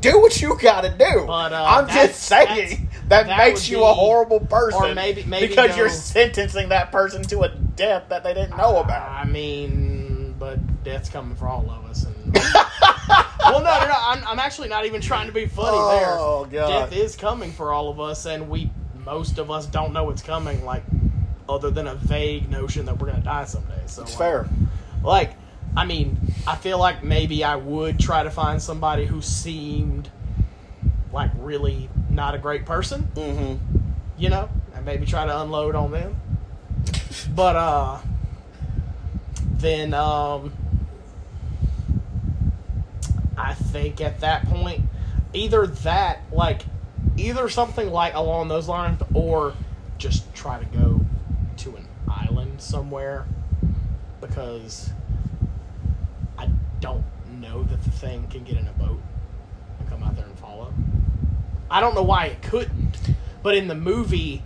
Do 0.00 0.20
what 0.20 0.40
you 0.42 0.58
gotta 0.60 0.88
do. 0.90 1.22
But, 1.24 1.52
uh, 1.52 1.64
I'm 1.68 1.86
just 1.88 2.20
saying 2.24 2.88
that, 3.06 3.28
that 3.28 3.38
makes 3.38 3.68
you 3.68 3.76
be- 3.76 3.82
a 3.84 3.92
horrible 3.92 4.40
person. 4.40 4.82
or 4.82 4.92
maybe- 4.94 5.22
maybe 5.22 5.46
because 5.46 5.70
go- 5.70 5.76
you're 5.76 5.88
sentencing 5.88 6.70
that 6.70 6.90
person 6.90 7.22
to 7.24 7.42
a 7.42 7.48
death 7.50 8.04
that 8.08 8.24
they 8.24 8.34
didn't 8.34 8.56
know 8.56 8.78
about. 8.78 9.08
I 9.08 9.22
mean, 9.24 10.34
but 10.36 10.82
death's 10.82 11.08
coming 11.08 11.36
for 11.36 11.46
all 11.46 11.70
of 11.70 11.88
us. 11.88 12.04
And 12.06 12.34
well, 13.50 13.62
no, 13.62 13.78
no, 13.80 13.86
no. 13.86 13.94
I'm, 13.96 14.24
I'm 14.26 14.38
actually 14.38 14.68
not 14.68 14.86
even 14.86 15.00
trying 15.00 15.26
to 15.26 15.32
be 15.32 15.46
funny 15.46 15.70
Oh, 15.72 16.46
there. 16.50 16.60
God. 16.62 16.90
Death 16.90 16.92
is 16.98 17.16
coming 17.16 17.52
for 17.52 17.72
all 17.72 17.88
of 17.88 18.00
us, 18.00 18.26
and 18.26 18.48
we 18.48 18.70
most 19.04 19.38
of 19.38 19.50
us 19.50 19.66
don't 19.66 19.92
know 19.92 20.10
it's 20.10 20.22
coming. 20.22 20.64
Like, 20.64 20.82
other 21.48 21.70
than 21.70 21.86
a 21.86 21.94
vague 21.94 22.50
notion 22.50 22.86
that 22.86 22.98
we're 22.98 23.08
gonna 23.10 23.22
die 23.22 23.44
someday. 23.44 23.82
So 23.86 24.02
It's 24.02 24.12
like, 24.12 24.18
fair. 24.18 24.48
Like, 25.02 25.32
I 25.76 25.84
mean, 25.84 26.16
I 26.46 26.56
feel 26.56 26.78
like 26.78 27.02
maybe 27.04 27.44
I 27.44 27.56
would 27.56 27.98
try 27.98 28.22
to 28.22 28.30
find 28.30 28.62
somebody 28.62 29.04
who 29.06 29.20
seemed 29.20 30.08
like 31.12 31.30
really 31.38 31.88
not 32.10 32.34
a 32.34 32.38
great 32.38 32.64
person 32.66 33.08
Mm-hmm. 33.14 33.78
you 34.18 34.30
know, 34.30 34.48
and 34.74 34.84
maybe 34.84 35.04
try 35.06 35.26
to 35.26 35.40
unload 35.42 35.74
on 35.74 35.90
them. 35.90 36.16
But 37.34 37.56
uh 37.56 37.98
then 39.58 39.94
um 39.94 40.52
I 43.36 43.54
think 43.54 44.00
at 44.00 44.20
that 44.20 44.46
point 44.46 44.82
either 45.32 45.66
that 45.66 46.20
like 46.32 46.62
either 47.16 47.48
something 47.48 47.90
like 47.90 48.14
along 48.14 48.48
those 48.48 48.68
lines 48.68 49.02
or 49.12 49.54
just 49.98 50.32
try 50.34 50.58
to 50.58 50.64
go 50.66 51.00
to 51.58 51.76
an 51.76 51.86
island 52.08 52.60
somewhere 52.60 53.26
because 54.20 54.90
I 56.38 56.48
don't 56.80 57.04
know 57.40 57.62
that 57.64 57.82
the 57.82 57.90
thing 57.90 58.26
can 58.28 58.44
get 58.44 58.56
in 58.56 58.66
a 58.66 58.72
boat 58.72 59.00
and 59.78 59.88
come 59.88 60.02
out 60.02 60.16
there 60.16 60.24
and 60.24 60.38
follow. 60.38 60.72
I 61.70 61.80
don't 61.80 61.94
know 61.94 62.02
why 62.02 62.26
it 62.26 62.42
couldn't, 62.42 62.96
but 63.42 63.56
in 63.56 63.68
the 63.68 63.74
movie, 63.74 64.42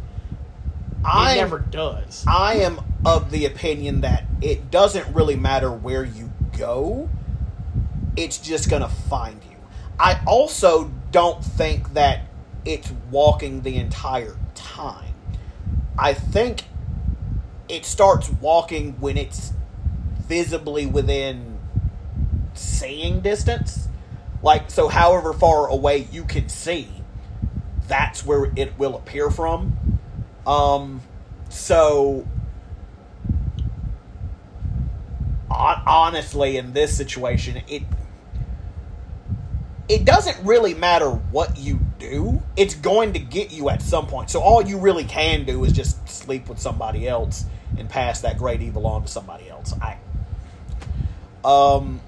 I 1.05 1.35
it 1.35 1.37
never 1.37 1.59
does. 1.59 2.25
I 2.27 2.55
am 2.57 2.81
of 3.05 3.31
the 3.31 3.47
opinion 3.47 4.01
that 4.03 4.25
it 4.41 4.71
doesn't 4.71 5.15
really 5.15 5.37
matter 5.37 5.71
where 5.71 6.05
you 6.05 6.33
go, 6.57 7.09
it's 8.19 8.37
just 8.39 8.69
going 8.69 8.83
to 8.83 8.89
find 8.89 9.41
you. 9.49 9.57
I 9.99 10.21
also 10.27 10.91
don't 11.13 11.43
think 11.43 11.95
that 11.95 12.23
it's 12.65 12.93
walking 13.13 13.63
the 13.63 13.77
entire 13.77 14.37
time. 14.57 15.15
I 15.97 16.15
think 16.15 16.65
it 17.69 17.85
starts 17.85 18.29
walking 18.29 18.95
when 19.01 19.17
it's 19.17 19.53
visibly 20.27 20.85
within 20.85 21.61
seeing 22.55 23.21
distance. 23.21 23.87
Like, 24.43 24.69
so 24.69 24.89
however 24.89 25.33
far 25.33 25.69
away 25.69 26.09
you 26.11 26.25
can 26.25 26.49
see, 26.49 26.89
that's 27.87 28.27
where 28.27 28.51
it 28.57 28.77
will 28.79 28.97
appear 28.97 29.31
from. 29.31 30.01
Um, 30.45 31.03
so 31.51 32.27
honestly, 35.51 36.57
in 36.57 36.73
this 36.73 36.97
situation, 36.97 37.63
it 37.69 37.85
it 39.89 40.05
doesn't 40.05 40.45
really 40.45 40.75
matter 40.75 41.11
what 41.11 41.59
you 41.59 41.81
do. 41.99 42.43
It's 42.57 42.75
going 42.75 43.15
to 43.15 43.19
get 43.19 43.53
you 43.53 43.71
at 43.71 43.83
some 43.83 44.07
point. 44.07 44.31
So 44.31 44.41
all 44.41 44.63
you 44.63 44.79
really 44.79 45.05
can 45.05 45.45
do 45.45 45.65
is 45.65 45.73
just 45.73 46.07
sleep 46.09 46.49
with 46.49 46.59
somebody 46.59 47.09
else 47.09 47.45
and 47.79 47.89
pass 47.89 48.21
that 48.21 48.39
great 48.39 48.61
evil 48.63 48.87
on 48.87 49.03
to 49.03 49.09
somebody 49.09 49.49
else. 49.49 49.75
I 49.81 49.99
um 51.45 52.01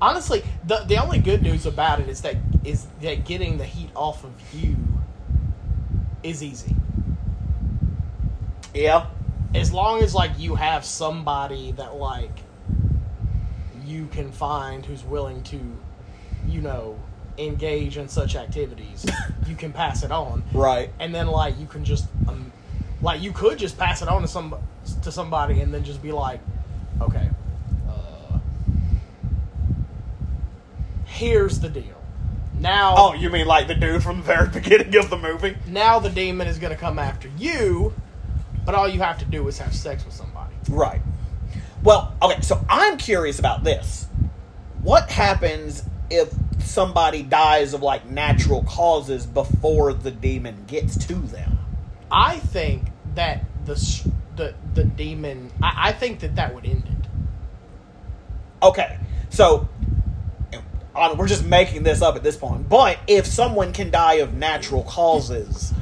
Honestly, 0.00 0.44
the 0.64 0.84
the 0.86 0.96
only 1.02 1.18
good 1.18 1.42
news 1.42 1.66
about 1.66 1.98
it 2.00 2.08
is 2.08 2.20
that 2.20 2.36
is 2.64 2.86
that 3.02 3.24
getting 3.24 3.58
the 3.58 3.64
heat 3.64 3.90
off 3.96 4.24
of 4.24 4.30
you 4.54 4.76
is 6.22 6.42
easy. 6.42 6.76
yeah. 8.74 9.06
As 9.54 9.72
long 9.72 10.02
as 10.02 10.14
like 10.14 10.38
you 10.38 10.54
have 10.54 10.84
somebody 10.84 11.72
that 11.72 11.96
like 11.96 12.30
you 13.84 14.06
can 14.08 14.30
find 14.30 14.84
who's 14.84 15.02
willing 15.04 15.42
to, 15.44 15.58
you 16.48 16.60
know, 16.60 16.98
engage 17.38 17.96
in 17.96 18.08
such 18.08 18.34
activities, 18.36 19.06
you 19.46 19.54
can 19.54 19.72
pass 19.72 20.02
it 20.02 20.10
on. 20.10 20.42
Right. 20.52 20.90
and 20.98 21.14
then 21.14 21.26
like 21.28 21.58
you 21.58 21.66
can 21.66 21.84
just 21.84 22.06
um, 22.26 22.50
like 23.00 23.20
you 23.22 23.32
could 23.32 23.58
just 23.58 23.78
pass 23.78 24.02
it 24.02 24.08
on 24.08 24.22
to 24.22 24.28
some 24.28 24.54
to 25.02 25.12
somebody 25.12 25.60
and 25.60 25.72
then 25.72 25.84
just 25.84 26.02
be 26.02 26.10
like 26.12 26.40
okay 27.00 27.28
uh, 27.88 28.38
here's 31.04 31.60
the 31.60 31.68
deal 31.68 31.94
now 32.58 32.94
Oh, 32.96 33.12
you 33.14 33.30
mean 33.30 33.46
like 33.46 33.68
the 33.68 33.74
dude 33.74 34.02
from 34.02 34.16
the 34.18 34.22
very 34.24 34.48
beginning 34.52 34.96
of 34.96 35.10
the 35.10 35.18
movie? 35.18 35.56
now 35.66 35.98
the 35.98 36.10
demon 36.10 36.48
is 36.48 36.58
going 36.58 36.72
to 36.72 36.78
come 36.78 36.98
after 36.98 37.30
you 37.38 37.92
but 38.64 38.74
all 38.74 38.88
you 38.88 39.00
have 39.00 39.18
to 39.18 39.24
do 39.24 39.46
is 39.48 39.58
have 39.58 39.74
sex 39.74 40.04
with 40.04 40.14
somebody 40.14 40.54
Right. 40.68 41.00
Well, 41.82 42.14
okay, 42.20 42.42
so 42.42 42.62
I'm 42.68 42.98
curious 42.98 43.38
about 43.38 43.64
this. 43.64 44.06
What 44.82 45.08
happens 45.10 45.82
if 46.10 46.32
somebody 46.60 47.22
dies 47.22 47.74
of 47.74 47.82
like 47.82 48.08
natural 48.08 48.62
causes 48.64 49.26
before 49.26 49.92
the 49.92 50.10
demon 50.10 50.64
gets 50.66 51.06
to 51.06 51.14
them? 51.14 51.58
i 52.10 52.38
think 52.38 52.84
that 53.14 53.44
the 53.66 53.74
the, 54.36 54.54
the 54.74 54.84
demon 54.84 55.50
I, 55.62 55.88
I 55.88 55.92
think 55.92 56.20
that 56.20 56.36
that 56.36 56.54
would 56.54 56.64
end 56.64 56.84
it 56.86 56.98
Okay, 58.62 58.98
so 59.30 59.68
on, 60.94 61.16
we're 61.16 61.28
just 61.28 61.44
making 61.44 61.84
this 61.84 62.02
up 62.02 62.16
at 62.16 62.22
this 62.22 62.36
point. 62.36 62.68
But 62.68 62.98
if 63.06 63.26
someone 63.26 63.72
can 63.72 63.90
die 63.90 64.14
of 64.14 64.34
natural 64.34 64.82
causes 64.82 65.72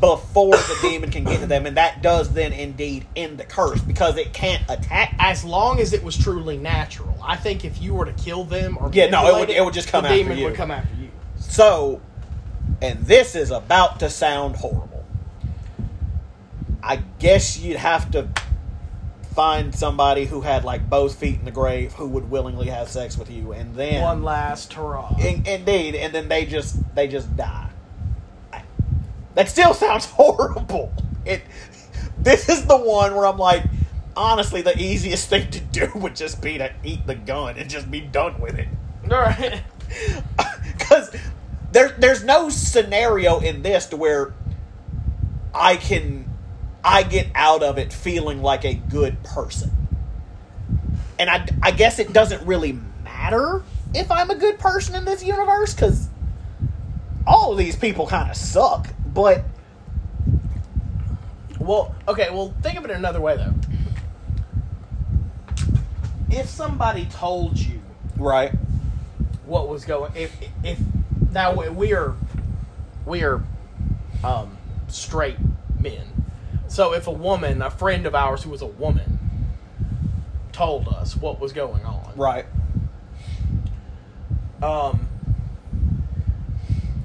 before 0.00 0.50
the 0.56 0.78
demon 0.82 1.10
can 1.10 1.24
get 1.24 1.40
to 1.40 1.46
them, 1.46 1.64
and 1.66 1.76
that 1.76 2.02
does 2.02 2.32
then 2.32 2.52
indeed 2.52 3.06
end 3.16 3.38
the 3.38 3.44
curse 3.44 3.80
because 3.80 4.16
it 4.16 4.32
can't 4.32 4.62
attack. 4.68 5.14
as 5.18 5.44
long 5.44 5.80
as 5.80 5.92
it 5.92 6.02
was 6.04 6.16
truly 6.16 6.56
natural. 6.58 7.16
I 7.22 7.36
think 7.36 7.64
if 7.64 7.80
you 7.80 7.94
were 7.94 8.04
to 8.04 8.12
kill 8.12 8.44
them 8.44 8.76
or 8.80 8.90
Yeah, 8.92 9.08
no, 9.08 9.26
it 9.36 9.40
would- 9.40 9.50
it 9.50 9.64
would 9.64 9.74
just 9.74 9.88
come 9.88 10.02
the 10.04 10.10
after 10.10 10.18
demon 10.22 10.38
you. 10.38 10.44
would 10.46 10.54
come 10.54 10.70
after 10.70 10.94
you. 11.00 11.08
So, 11.38 12.00
and 12.82 13.00
this 13.06 13.34
is 13.34 13.50
about 13.50 13.98
to 14.00 14.10
sound 14.10 14.56
horrible. 14.56 15.04
I 16.82 16.96
guess 17.18 17.58
you'd 17.58 17.78
have 17.78 18.10
to 18.12 18.28
find 19.34 19.74
somebody 19.74 20.24
who 20.26 20.40
had 20.42 20.64
like 20.64 20.88
both 20.88 21.16
feet 21.16 21.38
in 21.38 21.44
the 21.44 21.50
grave 21.50 21.92
who 21.94 22.06
would 22.08 22.30
willingly 22.30 22.68
have 22.68 22.88
sex 22.88 23.18
with 23.18 23.30
you, 23.30 23.52
and 23.52 23.74
then 23.74 24.02
One 24.02 24.22
last 24.22 24.72
hurrah. 24.72 25.14
In, 25.18 25.44
indeed, 25.46 25.94
and 25.94 26.14
then 26.14 26.28
they 26.28 26.46
just 26.46 26.76
they 26.94 27.08
just 27.08 27.36
die. 27.36 27.65
That 29.36 29.48
still 29.48 29.74
sounds 29.74 30.06
horrible. 30.10 30.92
It. 31.24 31.42
This 32.18 32.48
is 32.48 32.66
the 32.66 32.76
one 32.76 33.14
where 33.14 33.26
I'm 33.26 33.36
like, 33.36 33.62
honestly, 34.16 34.62
the 34.62 34.76
easiest 34.76 35.28
thing 35.28 35.50
to 35.50 35.60
do 35.60 35.92
would 35.94 36.16
just 36.16 36.42
be 36.42 36.58
to 36.58 36.72
eat 36.82 37.06
the 37.06 37.14
gun 37.14 37.56
and 37.56 37.70
just 37.70 37.88
be 37.90 38.00
done 38.00 38.40
with 38.40 38.58
it. 38.58 38.68
All 39.04 39.20
right. 39.20 39.62
Because 40.76 41.14
there, 41.72 41.94
there's 41.98 42.22
no 42.22 42.48
scenario 42.48 43.40
in 43.40 43.62
this 43.62 43.86
to 43.86 43.96
where 43.96 44.34
I 45.54 45.76
can, 45.76 46.28
I 46.84 47.02
get 47.02 47.28
out 47.34 47.62
of 47.62 47.78
it 47.78 47.92
feeling 47.92 48.40
like 48.42 48.64
a 48.64 48.74
good 48.74 49.22
person. 49.24 49.70
And 51.18 51.30
I, 51.30 51.48
I 51.62 51.70
guess 51.72 51.98
it 51.98 52.12
doesn't 52.12 52.46
really 52.46 52.78
matter 53.02 53.62
if 53.94 54.10
I'm 54.12 54.30
a 54.30 54.36
good 54.36 54.58
person 54.58 54.94
in 54.94 55.04
this 55.04 55.24
universe 55.24 55.74
because 55.74 56.08
all 57.26 57.52
of 57.52 57.58
these 57.58 57.74
people 57.74 58.06
kind 58.06 58.30
of 58.30 58.36
suck. 58.36 58.88
But 59.16 59.44
Well, 61.58 61.94
okay. 62.06 62.28
Well, 62.30 62.54
think 62.62 62.78
of 62.78 62.84
it 62.84 62.90
another 62.90 63.20
way 63.20 63.36
though. 63.38 63.54
If 66.30 66.50
somebody 66.50 67.06
told 67.06 67.58
you 67.58 67.80
right, 68.18 68.52
what 69.46 69.68
was 69.68 69.86
going, 69.86 70.12
if 70.14 70.36
if 70.62 70.78
now 71.32 71.54
we- 71.54 71.70
we 71.70 71.94
are 71.94 72.14
we 73.06 73.22
are 73.22 73.42
um, 74.22 74.58
straight 74.88 75.38
men, 75.80 76.26
so 76.68 76.92
if 76.92 77.06
a 77.06 77.10
woman, 77.12 77.62
a 77.62 77.70
friend 77.70 78.04
of 78.06 78.14
ours 78.14 78.42
who 78.42 78.50
was 78.50 78.60
a 78.60 78.66
woman, 78.66 79.18
told 80.52 80.88
us 80.88 81.16
what 81.16 81.40
was 81.40 81.52
going 81.52 81.84
on, 81.84 82.12
right, 82.16 82.46
um, 84.62 85.06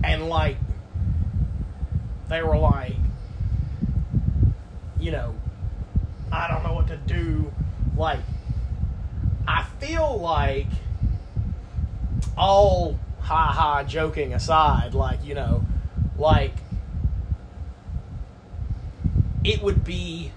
and 0.04 0.28
like 0.28 0.58
they 2.32 2.42
were 2.42 2.58
like, 2.58 2.96
you 5.00 5.12
know, 5.12 5.36
I 6.32 6.48
don't 6.48 6.64
know 6.64 6.74
what 6.74 6.88
to 6.88 6.98
do. 6.98 7.52
Like, 7.98 8.20
I 9.48 9.64
feel 9.80 10.18
like 10.18 10.68
all 12.38 12.98
ha 13.20 13.52
ha 13.52 13.84
joking 13.84 14.34
aside, 14.34 14.94
like 14.94 15.24
you 15.26 15.36
know, 15.36 15.66
like 16.18 16.54
it 19.44 19.62
would 19.62 19.84
be 19.84 20.32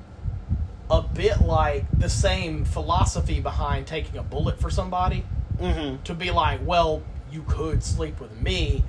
a 0.90 1.02
bit 1.02 1.42
like 1.42 1.84
the 1.98 2.08
same 2.08 2.64
philosophy 2.64 3.40
behind 3.40 3.86
taking 3.86 4.18
a 4.18 4.22
bullet 4.22 4.60
for 4.60 4.70
somebody 4.70 5.24
mm-hmm, 5.58 6.02
to 6.02 6.14
be 6.14 6.30
like, 6.30 6.60
well, 6.64 7.02
you 7.30 7.42
could 7.48 7.82
sleep 7.82 8.20
with 8.20 8.40
me, 8.40 8.82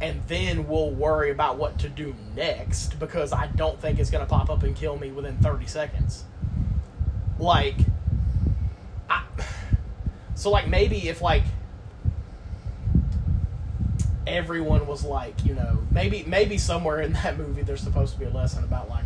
and 0.00 0.22
then 0.28 0.68
we'll 0.68 0.90
worry 0.90 1.30
about 1.30 1.56
what 1.56 1.78
to 1.80 1.88
do 1.88 2.14
next 2.36 2.98
because 2.98 3.32
I 3.32 3.46
don't 3.48 3.80
think 3.80 3.98
it's 3.98 4.10
going 4.10 4.24
to 4.24 4.30
pop 4.30 4.50
up 4.50 4.62
and 4.62 4.74
kill 4.74 4.98
me 4.98 5.10
within 5.10 5.36
30 5.38 5.66
seconds. 5.66 6.24
Like, 7.38 7.76
I, 9.08 9.24
so 10.34 10.50
like 10.50 10.68
maybe 10.68 11.08
if 11.08 11.22
like 11.22 11.44
everyone 14.26 14.86
was 14.86 15.04
like, 15.04 15.44
you 15.44 15.54
know, 15.54 15.80
maybe 15.90 16.24
maybe 16.26 16.58
somewhere 16.58 17.00
in 17.00 17.12
that 17.12 17.38
movie 17.38 17.62
there's 17.62 17.80
supposed 17.80 18.14
to 18.14 18.18
be 18.18 18.26
a 18.26 18.30
lesson 18.30 18.64
about 18.64 18.88
like 18.88 19.04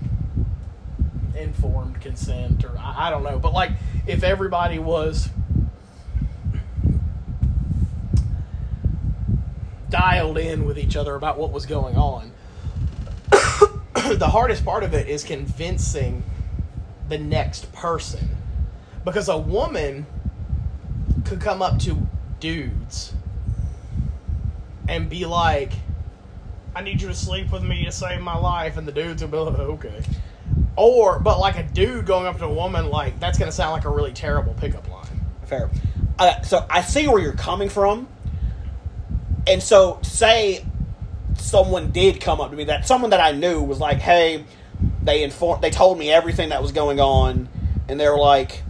informed 1.37 2.01
consent 2.01 2.65
or 2.65 2.77
I, 2.79 3.09
I 3.09 3.11
don't 3.11 3.23
know, 3.23 3.39
but 3.39 3.53
like 3.53 3.73
if 4.07 4.23
everybody 4.23 4.79
was 4.79 5.29
dialed 9.91 10.39
in 10.39 10.65
with 10.65 10.79
each 10.79 10.97
other 10.97 11.15
about 11.15 11.39
what 11.39 11.51
was 11.51 11.67
going 11.67 11.97
on. 11.97 12.33
the 13.31 14.29
hardest 14.31 14.65
part 14.65 14.83
of 14.83 14.95
it 14.95 15.09
is 15.09 15.25
convincing 15.25 16.23
the 17.09 17.19
next 17.19 17.73
person. 17.73 18.29
Because 19.05 19.29
a 19.29 19.39
woman 19.39 20.07
could 21.25 21.41
come 21.41 21.63
up 21.63 21.79
to 21.81 21.97
dudes 22.41 23.15
and 24.89 25.09
be 25.09 25.25
like, 25.25 25.73
I 26.75 26.83
need 26.83 27.01
you 27.03 27.09
to 27.09 27.15
sleep 27.15 27.51
with 27.51 27.63
me 27.63 27.85
to 27.85 27.93
save 27.93 28.21
my 28.21 28.37
life. 28.37 28.77
And 28.77 28.87
the 28.87 28.93
dudes 28.93 29.23
will 29.23 29.31
be 29.31 29.37
like, 29.37 29.59
okay. 29.59 30.03
Or, 30.77 31.19
but 31.19 31.41
like 31.41 31.57
a 31.59 31.65
dude 31.65 32.07
going 32.07 32.27
up 32.27 32.39
to 32.39 32.45
a 32.45 32.53
woman, 32.53 32.89
like, 32.89 33.19
that's 33.19 33.39
going 33.39 33.51
to 33.51 33.57
sound 33.57 33.73
like 33.73 33.85
a 33.85 33.91
really 33.91 34.13
terrible 34.13 34.55
pickup 34.55 34.89
line. 34.89 35.07
fair. 35.47 35.71
Uh, 36.19 36.41
so 36.43 36.67
I 36.69 36.83
see 36.83 37.09
where 37.09 37.21
you're 37.21 37.33
coming 37.33 37.69
from. 37.69 38.09
And 39.49 39.63
so, 39.63 39.99
say 40.03 40.65
someone 41.37 41.91
did 41.91 42.21
come 42.21 42.41
up 42.41 42.51
to 42.51 42.57
me 42.57 42.65
that 42.65 42.87
someone 42.87 43.11
that 43.11 43.21
I 43.21 43.33
knew 43.33 43.63
was 43.63 43.81
like, 43.81 43.99
"Hey, 43.99 44.45
they 45.03 45.23
informed, 45.23 45.63
they 45.63 45.71
told 45.71 45.99
me 45.99 46.11
everything 46.11 46.51
that 46.51 46.61
was 46.61 46.73
going 46.73 47.01
on, 47.01 47.49
and 47.89 47.99
they 47.99 48.09
were 48.09 48.19
like, 48.19 48.63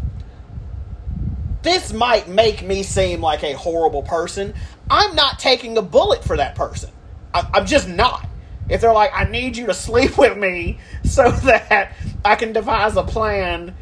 this 1.62 1.92
might 1.92 2.28
make 2.28 2.62
me 2.62 2.82
seem 2.82 3.20
like 3.20 3.42
a 3.42 3.52
horrible 3.52 4.02
person. 4.02 4.54
I'm 4.90 5.14
not 5.14 5.38
taking 5.38 5.76
a 5.76 5.82
bullet 5.82 6.24
for 6.24 6.36
that 6.36 6.54
person. 6.54 6.90
I, 7.34 7.48
I'm 7.52 7.66
just 7.66 7.88
not. 7.88 8.26
If 8.68 8.80
they're 8.80 8.92
like, 8.92 9.10
I 9.14 9.24
need 9.24 9.56
you 9.56 9.66
to 9.66 9.74
sleep 9.74 10.16
with 10.16 10.36
me 10.36 10.78
so 11.04 11.30
that 11.44 11.92
I 12.24 12.36
can 12.36 12.52
devise 12.52 12.96
a 12.96 13.02
plan 13.02 13.74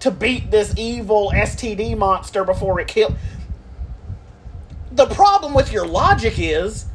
to 0.00 0.10
beat 0.10 0.50
this 0.50 0.74
evil 0.78 1.30
STD 1.34 1.96
monster 1.96 2.44
before 2.44 2.80
it 2.80 2.88
kills. 2.88 3.12
The 4.92 5.06
problem 5.06 5.54
with 5.54 5.72
your 5.72 5.86
logic 5.86 6.34
is 6.38 6.86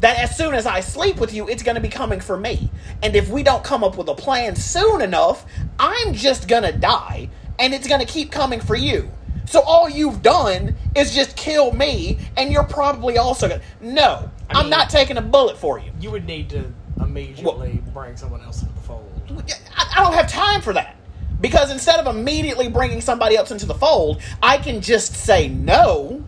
that 0.00 0.18
as 0.18 0.36
soon 0.36 0.54
as 0.54 0.66
I 0.66 0.80
sleep 0.80 1.18
with 1.18 1.32
you, 1.32 1.48
it's 1.48 1.62
going 1.62 1.76
to 1.76 1.80
be 1.80 1.88
coming 1.88 2.20
for 2.20 2.36
me. 2.36 2.70
And 3.02 3.14
if 3.16 3.28
we 3.28 3.42
don't 3.42 3.62
come 3.64 3.82
up 3.84 3.96
with 3.96 4.08
a 4.08 4.14
plan 4.14 4.54
soon 4.56 5.00
enough, 5.00 5.46
I'm 5.78 6.12
just 6.12 6.48
going 6.48 6.64
to 6.64 6.72
die. 6.72 7.28
and 7.58 7.72
it's 7.74 7.86
going 7.86 8.00
to 8.00 8.06
keep 8.06 8.32
coming 8.32 8.60
for 8.60 8.74
you. 8.74 9.08
So 9.46 9.60
all 9.60 9.88
you've 9.88 10.22
done 10.22 10.74
is 10.96 11.14
just 11.14 11.36
kill 11.36 11.72
me, 11.72 12.18
and 12.36 12.50
you're 12.50 12.64
probably 12.64 13.18
also 13.18 13.46
going 13.48 13.60
to. 13.60 13.66
No, 13.86 14.30
I 14.50 14.54
I'm 14.58 14.62
mean- 14.64 14.70
not 14.70 14.88
taking 14.90 15.16
a 15.18 15.22
bullet 15.22 15.56
for 15.56 15.78
you. 15.78 15.92
You 16.00 16.10
would 16.10 16.26
need 16.26 16.48
to 16.50 16.72
immediately 17.00 17.82
bring 17.92 18.16
someone 18.16 18.40
else 18.42 18.62
into 18.62 18.74
the 18.74 18.80
fold. 18.80 19.42
I, 19.76 19.92
I 19.96 20.02
don't 20.02 20.14
have 20.14 20.28
time 20.30 20.60
for 20.62 20.72
that. 20.72 20.96
Because 21.40 21.70
instead 21.70 22.00
of 22.00 22.06
immediately 22.14 22.68
bringing 22.68 23.00
somebody 23.00 23.36
else 23.36 23.50
into 23.50 23.66
the 23.66 23.74
fold, 23.74 24.22
I 24.42 24.58
can 24.58 24.80
just 24.80 25.14
say 25.14 25.48
no, 25.48 26.24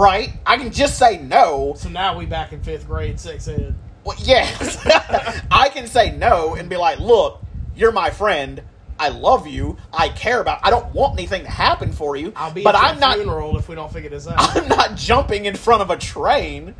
right? 0.00 0.32
I 0.46 0.56
can 0.56 0.72
just 0.72 0.98
say 0.98 1.18
no. 1.18 1.74
So 1.76 1.88
now 1.88 2.16
we 2.16 2.26
back 2.26 2.52
in 2.52 2.62
fifth 2.62 2.86
grade, 2.86 3.20
sixth 3.20 3.48
ed. 3.48 3.74
Well, 4.04 4.16
yes. 4.20 4.78
I 5.50 5.68
can 5.68 5.86
say 5.86 6.10
no 6.16 6.54
and 6.54 6.68
be 6.68 6.76
like, 6.76 6.98
look, 6.98 7.42
you're 7.76 7.92
my 7.92 8.10
friend. 8.10 8.62
I 8.98 9.08
love 9.08 9.46
you. 9.46 9.76
I 9.92 10.08
care 10.10 10.40
about. 10.40 10.60
I 10.62 10.70
don't 10.70 10.92
want 10.94 11.18
anything 11.18 11.42
to 11.44 11.50
happen 11.50 11.92
for 11.92 12.16
you. 12.16 12.32
I'll 12.36 12.52
be 12.52 12.62
but 12.62 12.74
at 12.74 12.82
I'm 12.82 13.00
not. 13.00 13.16
funeral 13.16 13.56
if 13.58 13.68
we 13.68 13.74
don't 13.74 13.92
figure 13.92 14.10
this 14.10 14.26
out. 14.26 14.36
I'm 14.56 14.68
not 14.68 14.94
jumping 14.96 15.46
in 15.46 15.56
front 15.56 15.82
of 15.82 15.90
a 15.90 15.96
train 15.96 16.74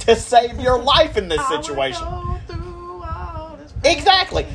to 0.00 0.16
save 0.16 0.60
your 0.60 0.78
life 0.82 1.16
in 1.16 1.28
this 1.28 1.46
situation. 1.48 2.04
I 2.04 2.32
would 2.32 2.48
go 2.48 2.54
through 2.54 3.02
all 3.02 3.56
this 3.58 3.74
Exactly. 3.84 4.46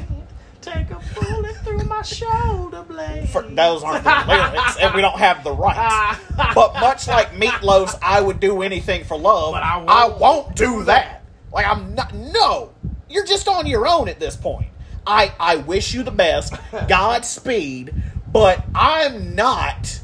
Take 0.61 0.89
a 0.89 1.01
bullet 1.19 1.55
through 1.79 1.87
my 1.87 2.01
shoulder 2.01 2.83
blade. 2.83 3.29
For, 3.29 3.43
those 3.43 3.83
aren't 3.83 4.03
the 4.03 4.23
lyrics, 4.27 4.77
and 4.77 4.93
we 4.93 5.01
don't 5.01 5.17
have 5.17 5.43
the 5.43 5.51
rights. 5.51 6.19
but 6.55 6.73
much 6.75 7.07
like 7.07 7.31
Meatloaf's 7.31 7.95
"I 8.01 8.21
would 8.21 8.39
do 8.39 8.61
anything 8.61 9.03
for 9.03 9.17
love," 9.17 9.53
But 9.53 9.63
I 9.63 9.77
won't 9.77 10.19
won't 10.19 10.55
do 10.55 10.83
that. 10.85 11.23
Like 11.51 11.67
I'm 11.67 11.95
not. 11.95 12.13
No, 12.13 12.73
you're 13.09 13.25
just 13.25 13.47
on 13.47 13.65
your 13.67 13.87
own 13.87 14.07
at 14.09 14.19
this 14.19 14.35
point. 14.35 14.69
I 15.05 15.33
I 15.39 15.57
wish 15.57 15.93
you 15.93 16.03
the 16.03 16.11
best, 16.11 16.53
Godspeed, 16.87 17.93
but 18.31 18.63
I'm 18.75 19.35
not 19.35 20.01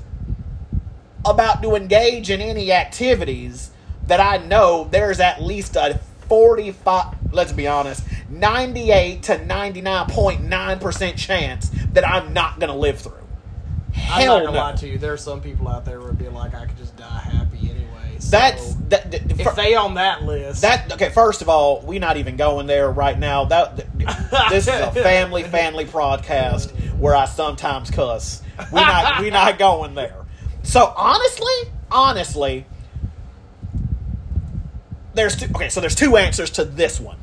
about 1.26 1.62
to 1.64 1.76
engage 1.76 2.30
in 2.30 2.42
any 2.42 2.72
activities 2.72 3.72
that 4.08 4.20
I 4.20 4.38
know 4.38 4.88
there's 4.92 5.20
at 5.20 5.42
least 5.42 5.76
a 5.76 6.00
45 6.28 7.34
let's 7.34 7.52
be 7.52 7.68
honest 7.68 8.04
98 8.30 9.24
to 9.24 9.38
99.9% 9.40 11.18
chance 11.18 11.70
that 11.94 12.08
I'm 12.08 12.34
not 12.34 12.60
going 12.60 12.72
to 12.72 12.78
live 12.78 13.00
through. 13.00 13.14
I'm 13.96 14.00
Hell 14.22 14.38
not 14.40 14.46
gonna 14.46 14.58
no. 14.58 14.64
lie 14.64 14.72
to 14.74 14.88
you. 14.88 14.98
There 14.98 15.14
are 15.14 15.18
some 15.18 15.40
people 15.40 15.68
out 15.68 15.86
there 15.86 16.00
who 16.00 16.06
would 16.06 16.18
be 16.18 16.28
like, 16.28 16.56
I 16.56 16.66
could 16.66 16.78
just 16.78 16.98
die 16.98 17.06
happy 17.20 17.70
anyway. 17.70 18.18
So 18.18 18.32
That's 18.32 18.74
that, 18.90 19.12
that- 19.12 19.32
if 19.32 19.42
fir- 19.44 19.54
they 19.54 19.76
on 19.76 19.94
that 19.96 20.24
list. 20.24 20.64
that 20.64 20.92
okay, 20.94 21.10
first 21.10 21.44
of 21.44 21.50
all, 21.50 21.82
we're 21.82 22.00
not 22.00 22.18
even 22.18 22.36
going 22.36 22.66
there 22.66 22.90
right 22.90 23.18
now. 23.18 23.46
That 23.46 23.76
th- 23.78 23.88
this 24.50 24.68
is 24.68 24.74
a 24.80 24.92
family 25.04 25.44
family 25.44 25.86
podcast 25.86 26.72
where 26.98 27.16
I 27.16 27.26
sometimes 27.26 27.92
cuss. 27.92 28.42
We 28.72 28.80
not 28.82 29.22
we 29.22 29.30
not 29.30 29.60
going 29.60 29.94
there. 29.94 30.26
So 30.64 30.92
honestly, 30.98 31.72
honestly, 31.92 32.66
there's 35.14 35.36
two 35.36 35.48
okay, 35.56 35.70
so 35.70 35.82
there's 35.82 35.96
two 35.96 36.18
answers 36.18 36.50
to 36.52 36.66
this 36.66 37.00
one. 37.00 37.18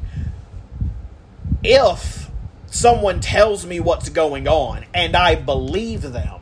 If 1.62 2.30
someone 2.66 3.20
tells 3.20 3.66
me 3.66 3.80
what's 3.80 4.08
going 4.08 4.48
on 4.48 4.84
and 4.94 5.16
I 5.16 5.34
believe 5.34 6.02
them, 6.02 6.40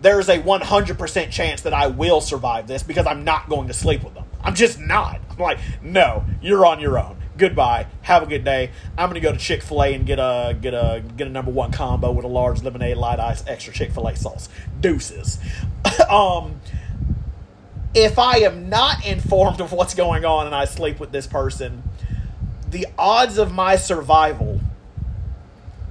there's 0.00 0.28
a 0.28 0.38
100% 0.38 1.30
chance 1.30 1.62
that 1.62 1.74
I 1.74 1.88
will 1.88 2.20
survive 2.20 2.68
this 2.68 2.82
because 2.82 3.06
I'm 3.06 3.24
not 3.24 3.48
going 3.48 3.68
to 3.68 3.74
sleep 3.74 4.04
with 4.04 4.14
them. 4.14 4.24
I'm 4.42 4.54
just 4.54 4.78
not. 4.78 5.20
I'm 5.30 5.38
like, 5.38 5.58
no, 5.82 6.24
you're 6.40 6.64
on 6.64 6.80
your 6.80 6.98
own. 6.98 7.16
Goodbye. 7.36 7.86
Have 8.02 8.22
a 8.22 8.26
good 8.26 8.44
day. 8.44 8.70
I'm 8.96 9.08
gonna 9.08 9.20
go 9.20 9.32
to 9.32 9.38
Chick 9.38 9.62
Fil 9.62 9.82
A 9.82 9.94
and 9.94 10.04
get 10.04 10.18
a 10.18 10.56
get 10.60 10.74
a 10.74 11.04
get 11.16 11.28
a 11.28 11.30
number 11.30 11.52
one 11.52 11.70
combo 11.70 12.10
with 12.10 12.24
a 12.24 12.28
large 12.28 12.62
lemonade, 12.64 12.96
light 12.96 13.20
ice, 13.20 13.44
extra 13.46 13.72
Chick 13.72 13.92
Fil 13.92 14.08
A 14.08 14.16
sauce. 14.16 14.48
Deuces. 14.80 15.38
um, 16.10 16.60
if 17.98 18.16
I 18.16 18.38
am 18.38 18.68
not 18.68 19.04
informed 19.04 19.60
of 19.60 19.72
what's 19.72 19.94
going 19.94 20.24
on 20.24 20.46
and 20.46 20.54
I 20.54 20.66
sleep 20.66 21.00
with 21.00 21.10
this 21.10 21.26
person, 21.26 21.82
the 22.70 22.86
odds 22.96 23.38
of 23.38 23.52
my 23.52 23.74
survival, 23.74 24.60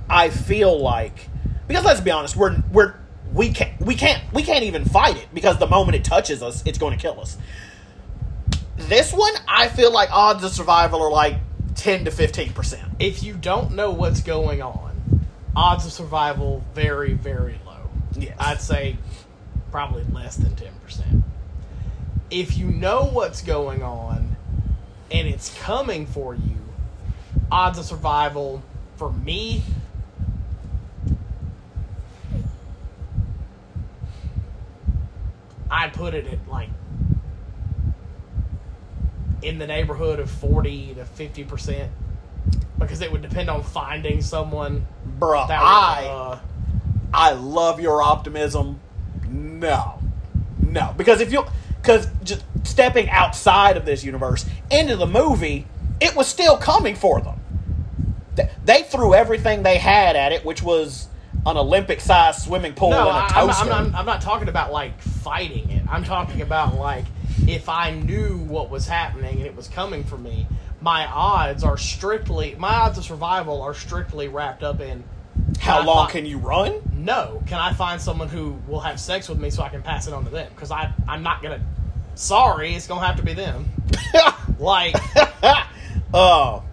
I 0.09 0.29
feel 0.29 0.79
like, 0.79 1.27
because 1.67 1.83
let's 1.83 1.99
be 1.99 2.11
honest, 2.11 2.37
we're 2.37 2.63
we're 2.71 2.95
we 3.33 3.49
can't 3.49 3.79
we 3.81 3.93
can't 3.95 4.23
we 4.33 4.41
can't 4.41 4.63
even 4.63 4.85
fight 4.85 5.17
it 5.17 5.27
because 5.33 5.57
the 5.57 5.67
moment 5.67 5.97
it 5.97 6.05
touches 6.05 6.41
us, 6.41 6.63
it's 6.65 6.77
going 6.77 6.97
to 6.97 7.01
kill 7.01 7.19
us. 7.19 7.37
This 8.77 9.11
one, 9.11 9.33
I 9.45 9.67
feel 9.67 9.91
like 9.91 10.09
odds 10.11 10.45
of 10.45 10.51
survival 10.51 11.01
are 11.01 11.11
like 11.11 11.35
ten 11.75 12.05
to 12.05 12.11
fifteen 12.11 12.53
percent. 12.53 12.89
if 12.99 13.21
you 13.21 13.33
don't 13.33 13.73
know 13.73 13.91
what's 13.91 14.21
going 14.21 14.61
on, 14.61 15.25
odds 15.57 15.85
of 15.85 15.91
survival 15.91 16.63
very, 16.73 17.13
very 17.13 17.59
low. 17.65 17.89
Yes. 18.17 18.35
I'd 18.39 18.61
say 18.61 18.97
probably 19.71 20.05
less 20.05 20.37
than 20.37 20.55
ten 20.55 20.71
percent. 20.81 21.25
If 22.30 22.57
you 22.57 22.67
know 22.67 23.05
what's 23.05 23.41
going 23.41 23.84
on 23.84 24.36
and 25.11 25.28
it's 25.28 25.57
coming 25.59 26.05
for 26.05 26.36
you, 26.36 26.57
odds 27.51 27.80
of 27.80 27.86
survival 27.86 28.61
for 28.97 29.11
me 29.11 29.63
I'd 35.69 35.93
put 35.93 36.13
it 36.13 36.28
at 36.28 36.47
like 36.47 36.69
in 39.41 39.59
the 39.59 39.67
neighborhood 39.67 40.19
of 40.19 40.30
40 40.30 40.95
to 40.95 41.05
50 41.05 41.43
percent. 41.43 41.91
Because 42.80 43.01
it 43.01 43.11
would 43.11 43.21
depend 43.21 43.49
on 43.49 43.63
finding 43.63 44.21
someone 44.21 44.86
Bruh, 45.19 45.47
that 45.47 45.59
I 45.61 46.01
would, 46.01 46.09
uh, 46.09 46.39
I 47.13 47.32
love 47.32 47.80
your 47.80 48.01
optimism. 48.01 48.80
No, 49.28 49.99
no, 50.59 50.93
because 50.95 51.19
if 51.19 51.32
you 51.32 51.43
because 51.88 52.07
just 52.23 52.43
stepping 52.63 53.09
outside 53.09 53.77
of 53.77 53.85
this 53.85 54.03
universe 54.03 54.45
into 54.69 54.97
the 54.97 55.07
movie, 55.07 55.65
it 56.01 56.15
was 56.15 56.27
still 56.27 56.57
coming 56.57 56.95
for 56.95 57.21
them. 57.21 57.39
They 58.65 58.83
threw 58.83 59.13
everything 59.13 59.63
they 59.63 59.77
had 59.77 60.15
at 60.17 60.33
it, 60.33 60.43
which 60.43 60.61
was 60.61 61.07
an 61.45 61.55
Olympic-sized 61.55 62.41
swimming 62.43 62.73
pool 62.73 62.89
no, 62.89 63.07
and 63.07 63.07
a 63.07 63.11
I, 63.11 63.23
I'm, 63.41 63.47
toaster. 63.47 63.71
I'm, 63.71 63.91
not, 63.91 63.99
I'm 63.99 64.05
not 64.05 64.21
talking 64.21 64.49
about 64.49 64.71
like 64.73 65.01
fighting 65.01 65.69
it. 65.71 65.83
I'm 65.89 66.03
talking 66.03 66.41
about 66.41 66.75
like 66.75 67.05
if 67.47 67.69
I 67.69 67.91
knew 67.91 68.38
what 68.38 68.69
was 68.69 68.85
happening 68.85 69.38
and 69.38 69.45
it 69.45 69.55
was 69.55 69.69
coming 69.69 70.03
for 70.03 70.17
me, 70.17 70.45
my 70.81 71.07
odds 71.07 71.63
are 71.63 71.77
strictly 71.77 72.55
my 72.55 72.73
odds 72.75 72.97
of 72.97 73.05
survival 73.05 73.61
are 73.61 73.73
strictly 73.73 74.27
wrapped 74.27 74.61
up 74.61 74.81
in 74.81 75.03
How 75.59 75.83
long 75.83 76.07
fi- 76.07 76.11
can 76.11 76.25
you 76.25 76.38
run? 76.38 76.81
no. 76.93 77.41
Can 77.47 77.59
I 77.59 77.71
find 77.73 78.01
someone 78.01 78.27
who 78.27 78.59
will 78.67 78.81
have 78.81 78.99
sex 78.99 79.29
with 79.29 79.39
me 79.39 79.49
so 79.49 79.63
I 79.63 79.69
can 79.69 79.81
pass 79.81 80.07
it 80.07 80.13
on 80.13 80.25
to 80.25 80.29
them? 80.29 80.49
Because 80.53 80.69
I 80.69 80.93
I'm 81.07 81.23
not 81.23 81.41
gonna. 81.41 81.61
Sorry, 82.18 82.74
it's 82.74 82.88
gonna 82.88 83.05
have 83.05 83.18
to 83.18 83.24
be 83.24 83.34
them. 83.34 83.65
Like, 84.59 84.95
Oh, 86.13 86.63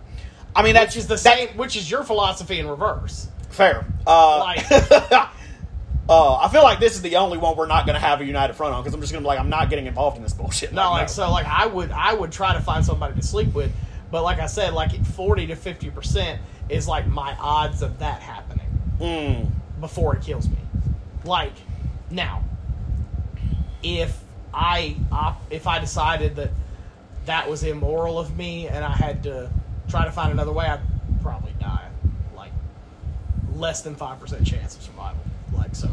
I 0.56 0.62
mean 0.62 0.72
that's 0.74 0.94
just 0.94 1.06
the 1.08 1.18
same. 1.18 1.48
Which 1.58 1.76
is 1.76 1.90
your 1.90 2.02
philosophy 2.02 2.58
in 2.58 2.66
reverse. 2.66 3.28
Fair. 3.50 3.84
Uh, 4.06 4.38
Like- 4.38 4.72
uh, 6.08 6.36
I 6.36 6.48
feel 6.50 6.62
like 6.62 6.80
this 6.80 6.94
is 6.94 7.02
the 7.02 7.16
only 7.16 7.36
one 7.36 7.56
we're 7.56 7.66
not 7.66 7.84
going 7.84 7.94
to 7.94 8.00
have 8.00 8.22
a 8.22 8.24
united 8.24 8.54
front 8.54 8.72
on 8.74 8.82
because 8.82 8.94
I'm 8.94 9.00
just 9.02 9.12
going 9.12 9.22
to 9.22 9.24
be 9.24 9.28
like, 9.28 9.38
I'm 9.38 9.50
not 9.50 9.68
getting 9.68 9.86
involved 9.86 10.16
in 10.16 10.22
this 10.22 10.32
bullshit. 10.32 10.72
No, 10.72 10.90
like 10.92 11.02
no. 11.02 11.06
so, 11.08 11.30
like 11.30 11.44
I 11.46 11.66
would, 11.66 11.90
I 11.90 12.14
would 12.14 12.32
try 12.32 12.54
to 12.54 12.60
find 12.60 12.84
somebody 12.86 13.20
to 13.20 13.26
sleep 13.26 13.52
with, 13.52 13.70
but 14.10 14.22
like 14.22 14.38
I 14.38 14.46
said, 14.46 14.72
like 14.72 15.04
forty 15.04 15.46
to 15.48 15.56
fifty 15.56 15.90
percent 15.90 16.40
is 16.70 16.88
like 16.88 17.06
my 17.06 17.36
odds 17.38 17.82
of 17.82 17.98
that 17.98 18.22
happening 18.22 18.66
Mm. 18.98 19.50
before 19.80 20.16
it 20.16 20.22
kills 20.22 20.48
me. 20.48 20.56
Like 21.24 21.52
now, 22.10 22.44
if 23.82 24.18
I 24.54 24.96
if 25.50 25.66
I 25.66 25.78
decided 25.80 26.36
that 26.36 26.50
that 27.26 27.48
was 27.50 27.62
immoral 27.62 28.18
of 28.18 28.36
me 28.36 28.68
and 28.68 28.84
I 28.84 28.92
had 28.92 29.22
to 29.24 29.50
try 29.88 30.04
to 30.04 30.12
find 30.12 30.30
another 30.32 30.52
way, 30.52 30.66
I'd 30.66 30.80
probably 31.22 31.54
die. 31.58 31.88
Like 32.36 32.52
less 33.54 33.82
than 33.82 33.94
five 33.96 34.20
percent 34.20 34.46
chance 34.46 34.76
of 34.76 34.82
survival. 34.82 35.20
Like 35.52 35.74
so. 35.74 35.90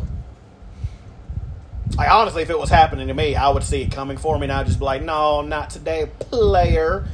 Like, 1.97 2.09
honestly, 2.09 2.41
if 2.41 2.49
it 2.49 2.57
was 2.57 2.69
happening 2.69 3.09
to 3.09 3.13
me, 3.13 3.35
I 3.35 3.49
would 3.49 3.63
see 3.63 3.81
it 3.81 3.91
coming 3.91 4.15
for 4.15 4.39
me, 4.39 4.43
and 4.45 4.51
I'd 4.53 4.65
just 4.65 4.79
be 4.79 4.85
like, 4.85 5.01
no, 5.01 5.41
not 5.41 5.69
today, 5.71 6.09
player. 6.19 7.05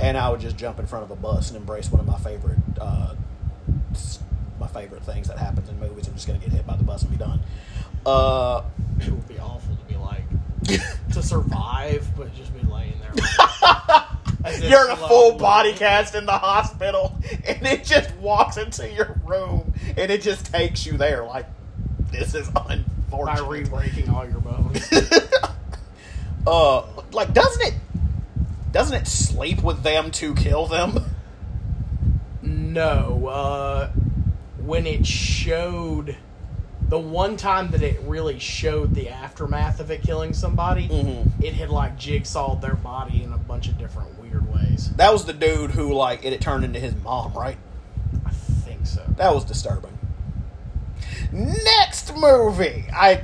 And 0.00 0.16
I 0.16 0.30
would 0.30 0.40
just 0.40 0.56
jump 0.56 0.78
in 0.78 0.86
front 0.86 1.04
of 1.04 1.10
a 1.10 1.16
bus 1.16 1.50
and 1.50 1.58
embrace 1.58 1.92
one 1.92 2.00
of 2.00 2.06
my 2.06 2.18
favorite, 2.18 2.58
uh, 2.80 3.14
my 4.58 4.66
favorite 4.68 5.02
things 5.04 5.28
that 5.28 5.36
happens 5.38 5.68
in 5.68 5.78
movies. 5.78 6.08
I'm 6.08 6.14
just 6.14 6.26
going 6.26 6.40
to 6.40 6.46
get 6.46 6.54
hit 6.56 6.66
by 6.66 6.74
the 6.74 6.84
bus 6.84 7.02
and 7.02 7.10
be 7.10 7.18
done. 7.18 7.40
Uh, 8.06 8.62
It 8.98 9.10
would 9.10 9.28
be 9.28 9.38
awful 9.38 9.73
to 10.64 10.72
be 10.72 10.78
like 10.78 11.12
to 11.12 11.22
survive, 11.22 12.08
but 12.16 12.34
just 12.34 12.54
be 12.54 12.66
laying 12.66 12.94
there. 13.00 14.60
You're 14.60 14.84
in 14.86 14.90
a 14.90 14.96
full 14.96 15.38
body 15.38 15.72
cast 15.72 16.14
in 16.14 16.26
the 16.26 16.32
hospital, 16.32 17.18
and 17.46 17.66
it 17.66 17.84
just 17.84 18.14
walks 18.16 18.56
into 18.56 18.90
your 18.92 19.18
room, 19.24 19.72
and 19.96 20.10
it 20.10 20.22
just 20.22 20.46
takes 20.46 20.84
you 20.84 20.98
there. 20.98 21.24
Like, 21.24 21.46
this 22.10 22.34
is 22.34 22.48
by 22.50 22.80
unfortunate. 23.10 23.48
re-breaking 23.48 24.10
all 24.10 24.28
your 24.28 24.40
bones. 24.40 24.86
uh, 26.46 26.82
like, 27.12 27.32
doesn't 27.32 27.62
it? 27.62 27.74
Doesn't 28.72 29.00
it 29.00 29.06
sleep 29.06 29.62
with 29.62 29.82
them 29.82 30.10
to 30.12 30.34
kill 30.34 30.66
them? 30.66 31.04
no, 32.42 33.26
uh, 33.28 33.90
when 34.58 34.86
it 34.86 35.06
showed 35.06 36.16
the 36.94 37.00
one 37.00 37.36
time 37.36 37.72
that 37.72 37.82
it 37.82 38.00
really 38.02 38.38
showed 38.38 38.94
the 38.94 39.08
aftermath 39.08 39.80
of 39.80 39.90
it 39.90 40.00
killing 40.00 40.32
somebody, 40.32 40.88
Mhm. 40.88 41.28
it 41.42 41.52
had 41.52 41.68
like 41.68 41.98
jigsawed 41.98 42.62
their 42.62 42.76
body 42.76 43.24
in 43.24 43.32
a 43.32 43.36
bunch 43.36 43.66
of 43.66 43.76
different 43.76 44.16
weird 44.20 44.48
ways. 44.54 44.90
That 44.94 45.12
was 45.12 45.24
the 45.24 45.32
dude 45.32 45.72
who 45.72 45.92
like 45.92 46.24
it 46.24 46.30
had 46.30 46.40
turned 46.40 46.64
into 46.64 46.78
his 46.78 46.94
mom, 46.94 47.32
right? 47.34 47.56
I 48.24 48.30
think 48.30 48.86
so. 48.86 49.02
That 49.16 49.34
was 49.34 49.42
disturbing. 49.44 49.98
Next 51.32 52.14
movie, 52.16 52.84
I 52.94 53.20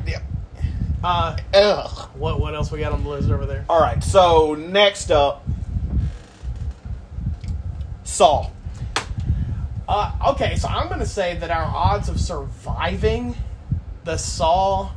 Uh, 1.05 1.37
ugh. 1.55 2.09
what 2.15 2.41
what 2.41 2.57
else 2.57 2.73
we 2.73 2.81
got 2.81 2.91
on 2.91 3.05
the 3.05 3.09
list 3.09 3.31
over 3.31 3.47
there? 3.47 3.65
All 3.69 3.81
right, 3.81 4.03
so 4.03 4.57
next 4.57 5.13
up, 5.13 5.45
Saw. 8.03 8.49
Uh, 9.89 10.11
okay, 10.31 10.57
so 10.57 10.67
I'm 10.67 10.89
going 10.89 10.99
to 10.99 11.07
say 11.07 11.37
that 11.37 11.53
our 11.53 11.65
odds 11.65 12.09
of 12.09 12.21
surviving 12.21 13.37
the 14.11 14.19
Saw, 14.19 14.91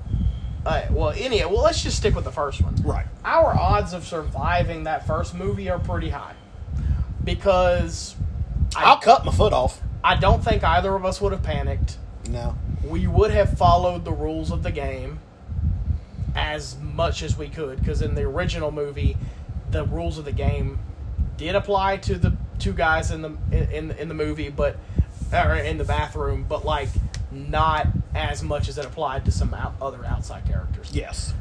uh, 0.66 0.86
well, 0.90 1.14
any, 1.16 1.46
well, 1.46 1.62
let's 1.62 1.84
just 1.84 1.98
stick 1.98 2.16
with 2.16 2.24
the 2.24 2.32
first 2.32 2.62
one. 2.62 2.76
Right. 2.78 3.06
Our 3.24 3.56
odds 3.56 3.94
of 3.94 4.06
surviving 4.06 4.86
that 4.86 5.06
first 5.06 5.36
movie 5.36 5.70
are 5.70 5.78
pretty 5.78 6.10
high 6.10 6.34
because 7.24 8.16
I'll 8.76 8.98
cut 8.98 9.24
my 9.24 9.32
foot 9.32 9.54
off. 9.54 9.82
I 10.04 10.16
don't 10.16 10.44
think 10.44 10.64
either 10.64 10.96
of 10.96 11.06
us 11.06 11.22
would 11.22 11.32
have 11.32 11.44
panicked. 11.44 11.98
No. 12.28 12.56
We 12.84 13.06
would 13.06 13.32
have 13.32 13.56
followed 13.58 14.04
the 14.04 14.12
rules 14.12 14.52
of 14.52 14.64
the 14.64 14.72
game 14.72 15.20
as 16.36 16.76
much 16.80 17.22
as 17.22 17.38
we 17.38 17.50
could 17.50 17.80
because 17.80 18.02
in 18.02 18.16
the 18.16 18.24
original 18.24 18.72
movie, 18.72 19.16
the 19.70 19.86
rules 19.86 20.18
of 20.18 20.26
the 20.26 20.32
game 20.32 20.80
did 21.38 21.56
apply 21.56 21.98
to 21.98 22.18
the 22.18 22.36
two 22.58 22.74
guys 22.74 23.12
in 23.12 23.22
the 23.22 23.38
in 23.52 23.92
in 23.92 24.08
the 24.08 24.14
movie, 24.16 24.50
but 24.50 24.78
or 25.32 25.56
in 25.56 25.78
the 25.78 25.84
bathroom, 25.84 26.46
but 26.50 26.66
like 26.66 26.90
not 27.34 27.88
as 28.16 28.44
much 28.44 28.70
as 28.70 28.78
it 28.78 28.86
applied 28.86 29.26
to 29.26 29.32
some 29.32 29.54
out, 29.54 29.76
other 29.82 30.06
outside 30.06 30.46
characters. 30.46 30.92
Yes. 30.94 31.34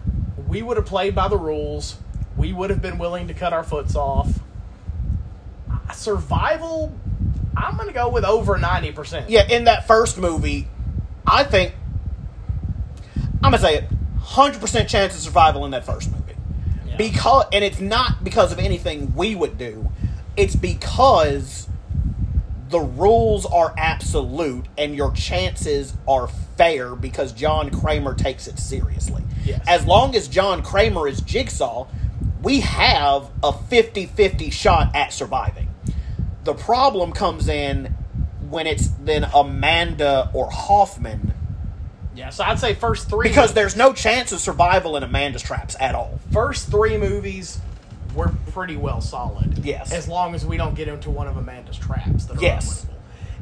We 0.49 0.62
would 0.62 0.76
have 0.76 0.86
played 0.86 1.14
by 1.14 1.28
the 1.28 1.38
rules. 1.38 1.97
We 2.36 2.53
would 2.53 2.70
have 2.70 2.82
been 2.82 2.99
willing 2.99 3.28
to 3.28 3.34
cut 3.34 3.53
our 3.53 3.64
foots 3.64 3.95
off. 3.95 4.40
Survival, 5.95 6.93
I'm 7.57 7.76
going 7.76 7.88
to 7.88 7.95
go 7.95 8.09
with 8.09 8.24
over 8.24 8.57
90%. 8.57 9.26
Yeah, 9.28 9.47
in 9.49 9.64
that 9.64 9.86
first 9.86 10.16
movie, 10.18 10.68
I 11.26 11.45
think 11.45 11.74
I'm 13.43 13.51
gonna 13.51 13.59
say 13.59 13.76
it, 13.76 13.84
hundred 14.20 14.61
percent 14.61 14.88
chance 14.88 15.14
of 15.14 15.20
survival 15.20 15.64
in 15.64 15.72
that 15.72 15.84
first 15.84 16.11
movie. 16.12 16.34
Yeah. 16.86 16.97
Because 16.97 17.47
and 17.53 17.64
it's 17.64 17.80
not 17.80 18.22
because 18.22 18.53
of 18.53 18.59
anything 18.59 19.14
we 19.14 19.34
would 19.34 19.59
do. 19.59 19.90
It's 20.36 20.55
because 20.55 21.68
the 22.73 22.81
rules 22.81 23.45
are 23.47 23.75
absolute 23.77 24.66
and 24.79 24.97
your 24.97 25.12
chances 25.12 25.95
are 26.09 26.27
fair 26.57 26.97
because 26.97 27.33
John 27.33 27.70
Kramer 27.70 28.14
takes 28.14 28.49
it 28.49 28.59
seriously. 28.59 29.23
Yes. 29.45 29.62
As 29.68 29.87
long 29.87 30.16
as 30.16 30.27
John 30.27 30.62
Kramer 30.62 31.07
is 31.07 31.20
Jigsaw, 31.20 31.87
we 32.43 32.61
have 32.61 33.31
a 33.43 33.53
50-50 33.53 34.51
shot 34.51 34.97
at 34.97 35.12
surviving. 35.12 35.68
The 36.45 36.55
problem 36.55 37.12
comes 37.12 37.47
in 37.47 37.95
when 38.49 38.66
it's 38.66 38.89
then 38.89 39.25
Amanda 39.35 40.31
or 40.33 40.51
Hoffman 40.51 41.35
Yeah, 42.14 42.31
so 42.31 42.43
I'd 42.43 42.59
say 42.59 42.75
first 42.75 43.09
three 43.09 43.29
because 43.29 43.53
there's 43.53 43.77
no 43.77 43.93
chance 43.93 44.33
of 44.33 44.41
survival 44.41 44.97
in 44.97 45.03
Amanda's 45.03 45.43
traps 45.43 45.77
at 45.79 45.95
all. 45.95 46.18
first 46.33 46.70
three 46.70 46.97
movies 46.97 47.61
were 48.14 48.32
pretty 48.52 48.76
well 48.76 49.00
solid. 49.00 49.58
Yes. 49.64 49.92
As 49.92 50.08
long 50.08 50.34
as 50.34 50.44
we 50.44 50.56
don't 50.56 50.74
get 50.74 50.88
into 50.88 51.10
one 51.10 51.26
of 51.26 51.36
Amanda's 51.36 51.76
traps 51.78 52.26
that 52.26 52.38
are 52.38 52.42
Yes. 52.42 52.84
unwinnable. 52.84 52.88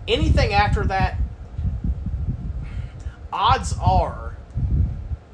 Anything 0.09 0.53
after 0.53 0.85
that, 0.87 1.17
odds 3.33 3.75
are 3.83 4.37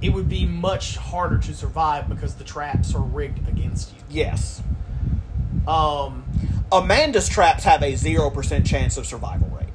it 0.03 0.11
would 0.11 0.29
be 0.29 0.45
much 0.45 0.97
harder 0.97 1.39
to 1.39 1.55
survive 1.55 2.09
because 2.09 2.35
the 2.35 2.45
traps 2.45 2.95
are 2.95 3.01
rigged 3.01 3.49
against 3.49 3.93
you. 3.95 3.99
Yes. 4.11 4.63
Um, 5.67 6.25
Amanda's 6.71 7.29
traps 7.29 7.65
have 7.65 7.83
a 7.83 7.95
0% 7.95 8.67
chance 8.67 8.99
of 8.99 9.07
survival 9.07 9.49
rate. 9.49 9.71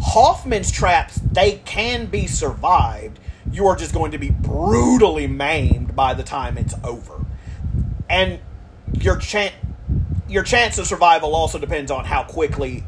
Hoffman's 0.00 0.70
traps, 0.70 1.18
they 1.32 1.52
can 1.64 2.04
be 2.06 2.26
survived. 2.26 3.18
You 3.50 3.66
are 3.66 3.76
just 3.76 3.94
going 3.94 4.10
to 4.10 4.18
be 4.18 4.28
brutally 4.28 5.26
maimed 5.26 5.96
by 5.96 6.12
the 6.12 6.22
time 6.22 6.58
it's 6.58 6.74
over. 6.84 7.24
And 8.10 8.40
your 9.00 9.16
chan 9.16 9.52
your 10.28 10.42
chance 10.42 10.78
of 10.78 10.86
survival 10.86 11.34
also 11.34 11.58
depends 11.58 11.90
on 11.90 12.04
how 12.04 12.24
quickly 12.24 12.84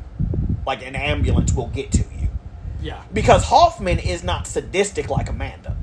like 0.67 0.85
an 0.85 0.97
ambulance 0.97 1.53
will 1.55 1.69
get 1.69 1.93
to 1.93 2.05
you. 2.21 2.29
yeah. 2.83 3.03
Because 3.13 3.45
Hoffman 3.45 3.99
is 3.99 4.23
not 4.25 4.47
sadistic 4.47 5.09
like 5.09 5.29
Amanda. 5.29 5.77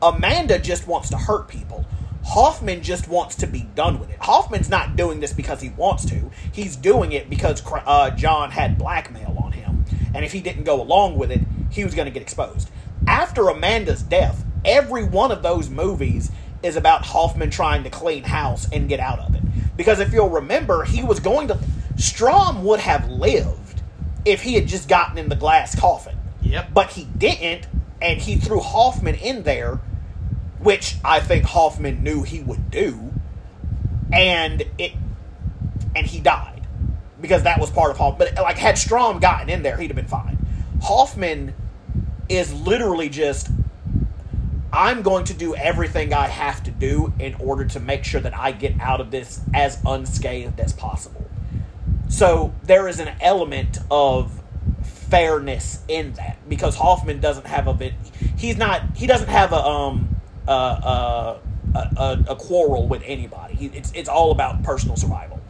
Amanda 0.00 0.58
just 0.58 0.86
wants 0.86 1.08
to 1.10 1.16
hurt 1.16 1.48
people. 1.48 1.86
Hoffman 2.24 2.82
just 2.82 3.08
wants 3.08 3.34
to 3.36 3.46
be 3.46 3.62
done 3.74 3.98
with 3.98 4.10
it. 4.10 4.18
Hoffman's 4.20 4.68
not 4.68 4.96
doing 4.96 5.20
this 5.20 5.32
because 5.32 5.60
he 5.60 5.70
wants 5.70 6.04
to. 6.06 6.30
He's 6.52 6.76
doing 6.76 7.12
it 7.12 7.28
because 7.28 7.62
uh, 7.66 8.10
John 8.10 8.50
had 8.50 8.78
blackmail 8.78 9.36
on 9.42 9.52
him. 9.52 9.84
And 10.14 10.24
if 10.24 10.32
he 10.32 10.40
didn't 10.40 10.64
go 10.64 10.80
along 10.80 11.16
with 11.16 11.30
it, 11.32 11.40
he 11.70 11.84
was 11.84 11.94
going 11.94 12.06
to 12.06 12.12
get 12.12 12.22
exposed. 12.22 12.70
After 13.06 13.48
Amanda's 13.48 14.02
death, 14.02 14.44
every 14.64 15.04
one 15.04 15.32
of 15.32 15.42
those 15.42 15.68
movies 15.68 16.30
is 16.62 16.76
about 16.76 17.06
Hoffman 17.06 17.50
trying 17.50 17.82
to 17.84 17.90
clean 17.90 18.22
house 18.22 18.68
and 18.72 18.88
get 18.88 19.00
out 19.00 19.18
of 19.18 19.34
it. 19.34 19.41
Because 19.82 19.98
if 19.98 20.12
you'll 20.12 20.30
remember, 20.30 20.84
he 20.84 21.02
was 21.02 21.18
going 21.18 21.48
to. 21.48 21.58
Strahm 21.96 22.62
would 22.62 22.78
have 22.78 23.10
lived 23.10 23.82
if 24.24 24.40
he 24.42 24.54
had 24.54 24.68
just 24.68 24.88
gotten 24.88 25.18
in 25.18 25.28
the 25.28 25.34
glass 25.34 25.74
coffin. 25.74 26.16
Yep. 26.40 26.68
But 26.72 26.90
he 26.90 27.04
didn't, 27.18 27.66
and 28.00 28.20
he 28.20 28.36
threw 28.36 28.60
Hoffman 28.60 29.16
in 29.16 29.42
there, 29.42 29.80
which 30.60 30.94
I 31.04 31.18
think 31.18 31.46
Hoffman 31.46 32.04
knew 32.04 32.22
he 32.22 32.38
would 32.38 32.70
do, 32.70 33.12
and 34.12 34.62
it, 34.78 34.92
and 35.96 36.06
he 36.06 36.20
died 36.20 36.64
because 37.20 37.42
that 37.42 37.58
was 37.58 37.68
part 37.68 37.90
of 37.90 37.96
Hoffman. 37.96 38.28
But 38.36 38.40
like, 38.40 38.58
had 38.58 38.76
Strahm 38.76 39.20
gotten 39.20 39.48
in 39.48 39.64
there, 39.64 39.76
he'd 39.76 39.88
have 39.88 39.96
been 39.96 40.06
fine. 40.06 40.38
Hoffman 40.80 41.54
is 42.28 42.54
literally 42.54 43.08
just, 43.08 43.48
I'm 44.72 45.02
going 45.02 45.24
to 45.26 45.34
do 45.34 45.54
everything 45.54 46.14
I 46.14 46.28
have 46.28 46.62
to 46.64 46.70
do 46.70 47.12
in 47.18 47.34
order 47.34 47.64
to 47.66 47.80
make 47.80 48.04
sure 48.04 48.20
that 48.20 48.36
I 48.36 48.52
get 48.52 48.80
out 48.80 49.00
of 49.00 49.10
this 49.10 49.40
as 49.54 49.78
unscathed 49.84 50.58
as 50.58 50.72
possible. 50.72 51.28
So 52.08 52.54
there 52.64 52.88
is 52.88 52.98
an 52.98 53.10
element 53.20 53.78
of 53.90 54.40
fairness 54.82 55.80
in 55.88 56.14
that 56.14 56.38
because 56.48 56.76
Hoffman 56.76 57.20
doesn't 57.20 57.46
have 57.46 57.66
a 57.66 57.74
bit. 57.74 57.92
He's 58.36 58.56
not. 58.56 58.82
He 58.96 59.06
doesn't 59.06 59.28
have 59.28 59.52
a 59.52 59.62
um 59.62 60.16
uh, 60.48 61.38
a, 61.74 61.78
a, 61.78 62.24
a 62.30 62.36
quarrel 62.36 62.88
with 62.88 63.02
anybody. 63.04 63.54
He, 63.54 63.66
it's 63.66 63.92
it's 63.92 64.08
all 64.08 64.30
about 64.30 64.62
personal 64.62 64.96
survival. 64.96 65.40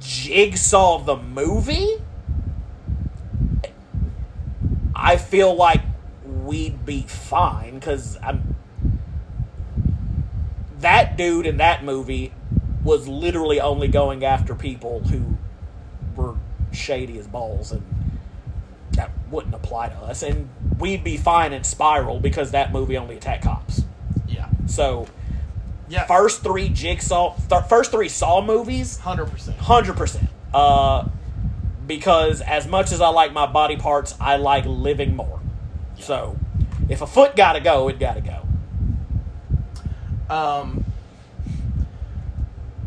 Jigsaw 0.00 0.98
the 1.04 1.16
movie. 1.16 1.96
I 4.98 5.16
feel 5.16 5.54
like 5.54 5.80
we'd 6.24 6.84
be 6.84 7.02
fine 7.02 7.74
because 7.74 8.18
I'm. 8.22 8.56
That 10.80 11.16
dude 11.16 11.46
in 11.46 11.56
that 11.56 11.84
movie 11.84 12.32
was 12.84 13.08
literally 13.08 13.60
only 13.60 13.88
going 13.88 14.24
after 14.24 14.54
people 14.54 15.00
who 15.00 15.36
were 16.14 16.34
shady 16.72 17.18
as 17.18 17.26
balls, 17.26 17.72
and 17.72 17.82
that 18.92 19.10
wouldn't 19.30 19.54
apply 19.54 19.88
to 19.88 19.96
us. 19.96 20.22
And 20.22 20.48
we'd 20.78 21.02
be 21.02 21.16
fine 21.16 21.52
in 21.52 21.64
Spiral 21.64 22.20
because 22.20 22.52
that 22.52 22.72
movie 22.72 22.96
only 22.96 23.16
attacked 23.16 23.44
cops. 23.44 23.82
Yeah. 24.28 24.48
So, 24.66 25.06
Yeah. 25.88 26.04
first 26.06 26.42
three 26.42 26.68
Jigsaw, 26.68 27.34
th- 27.48 27.64
first 27.64 27.90
three 27.90 28.08
Saw 28.08 28.40
movies, 28.40 28.98
100%. 28.98 29.56
hundred 29.58 29.96
percent. 29.96 30.28
Uh, 30.54 31.08
because 31.88 32.40
as 32.42 32.68
much 32.68 32.92
as 32.92 33.00
I 33.00 33.08
like 33.08 33.32
my 33.32 33.46
body 33.46 33.76
parts, 33.76 34.14
I 34.20 34.36
like 34.36 34.64
living 34.66 35.16
more. 35.16 35.40
So, 35.98 36.38
if 36.88 37.00
a 37.02 37.06
foot 37.06 37.34
got 37.34 37.54
to 37.54 37.60
go, 37.60 37.88
it 37.88 37.98
got 37.98 38.14
to 38.14 38.20
go. 38.20 38.44
Um, 40.32 40.84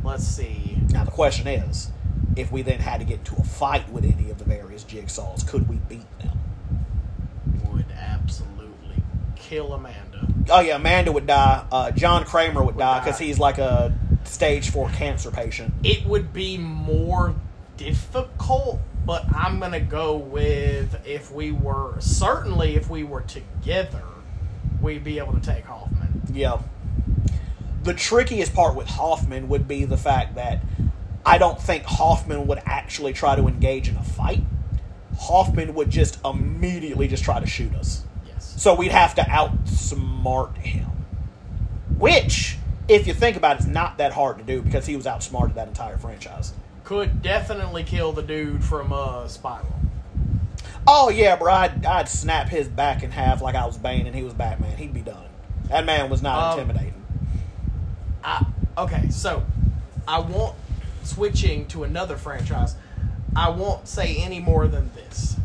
let's 0.03 0.23
see. 0.23 0.77
Now 0.91 1.03
the 1.03 1.11
question 1.11 1.47
is, 1.47 1.91
if 2.37 2.51
we 2.51 2.61
then 2.61 2.79
had 2.79 2.99
to 2.99 3.05
get 3.05 3.19
into 3.19 3.35
a 3.35 3.43
fight 3.43 3.89
with 3.91 4.05
any 4.05 4.29
of 4.29 4.37
the 4.37 4.45
various 4.45 4.83
jigsaws, 4.83 5.45
could 5.47 5.67
we 5.67 5.75
beat 5.89 6.05
them? 6.19 6.39
Would 7.71 7.91
absolutely 7.97 9.03
kill 9.35 9.73
Amanda. 9.73 10.27
Oh 10.49 10.59
yeah, 10.59 10.75
Amanda 10.75 11.11
would 11.11 11.27
die. 11.27 11.65
Uh, 11.71 11.91
John 11.91 12.23
Kramer 12.23 12.61
would, 12.63 12.75
Would 12.75 12.79
die 12.79 12.99
die. 12.99 13.03
because 13.03 13.19
he's 13.19 13.39
like 13.39 13.57
a 13.57 13.93
stage 14.23 14.69
four 14.69 14.89
cancer 14.89 15.31
patient. 15.31 15.73
It 15.83 16.05
would 16.05 16.31
be 16.33 16.57
more 16.57 17.35
difficult, 17.77 18.79
but 19.05 19.25
I'm 19.35 19.59
gonna 19.59 19.79
go 19.79 20.15
with 20.15 21.05
if 21.05 21.31
we 21.31 21.51
were 21.51 21.99
certainly 21.99 22.75
if 22.75 22.89
we 22.89 23.03
were 23.03 23.21
together, 23.21 24.03
we'd 24.81 25.03
be 25.03 25.17
able 25.17 25.33
to 25.33 25.39
take 25.39 25.65
Hoffman. 25.65 26.21
Yeah. 26.31 26.61
The 27.83 27.93
trickiest 27.93 28.53
part 28.53 28.75
with 28.75 28.87
Hoffman 28.87 29.49
would 29.49 29.67
be 29.67 29.85
the 29.85 29.97
fact 29.97 30.35
that 30.35 30.61
I 31.25 31.37
don't 31.37 31.59
think 31.59 31.83
Hoffman 31.83 32.47
would 32.47 32.61
actually 32.65 33.13
try 33.13 33.35
to 33.35 33.47
engage 33.47 33.87
in 33.87 33.95
a 33.97 34.03
fight. 34.03 34.43
Hoffman 35.17 35.73
would 35.75 35.89
just 35.89 36.19
immediately 36.25 37.07
just 37.07 37.23
try 37.23 37.39
to 37.39 37.47
shoot 37.47 37.73
us. 37.75 38.03
Yes. 38.25 38.53
So 38.57 38.75
we'd 38.75 38.91
have 38.91 39.15
to 39.15 39.21
outsmart 39.21 40.57
him. 40.57 40.87
Which, 41.97 42.57
if 42.87 43.05
you 43.05 43.13
think 43.13 43.37
about 43.37 43.57
it, 43.57 43.61
is 43.61 43.67
not 43.67 43.97
that 43.97 44.13
hard 44.13 44.37
to 44.39 44.43
do 44.43 44.61
because 44.61 44.85
he 44.85 44.95
was 44.95 45.05
outsmarted 45.05 45.55
that 45.55 45.67
entire 45.67 45.97
franchise. 45.97 46.53
Could 46.91 47.21
definitely 47.21 47.85
kill 47.85 48.11
the 48.11 48.21
dude 48.21 48.65
from 48.65 48.91
uh, 48.91 49.25
Spiral. 49.29 49.79
Oh 50.85 51.07
yeah, 51.07 51.37
bro, 51.37 51.53
I'd, 51.53 51.85
I'd 51.85 52.09
snap 52.09 52.49
his 52.49 52.67
back 52.67 53.01
in 53.01 53.11
half 53.11 53.41
like 53.41 53.55
I 53.55 53.65
was 53.65 53.77
Bane 53.77 54.07
and 54.07 54.13
he 54.13 54.23
was 54.23 54.33
Batman. 54.33 54.75
He'd 54.75 54.93
be 54.93 54.99
done. 54.99 55.29
That 55.69 55.85
man 55.85 56.09
was 56.09 56.21
not 56.21 56.51
Um, 56.51 56.59
intimidating. 56.59 57.01
I, 58.25 58.45
okay, 58.77 59.07
so 59.09 59.41
I 60.05 60.19
won't 60.19 60.57
switching 61.03 61.65
to 61.67 61.85
another 61.85 62.17
franchise. 62.17 62.75
I 63.37 63.51
won't 63.51 63.87
say 63.87 64.17
any 64.17 64.41
more 64.41 64.67
than 64.67 64.91
this. 64.93 65.37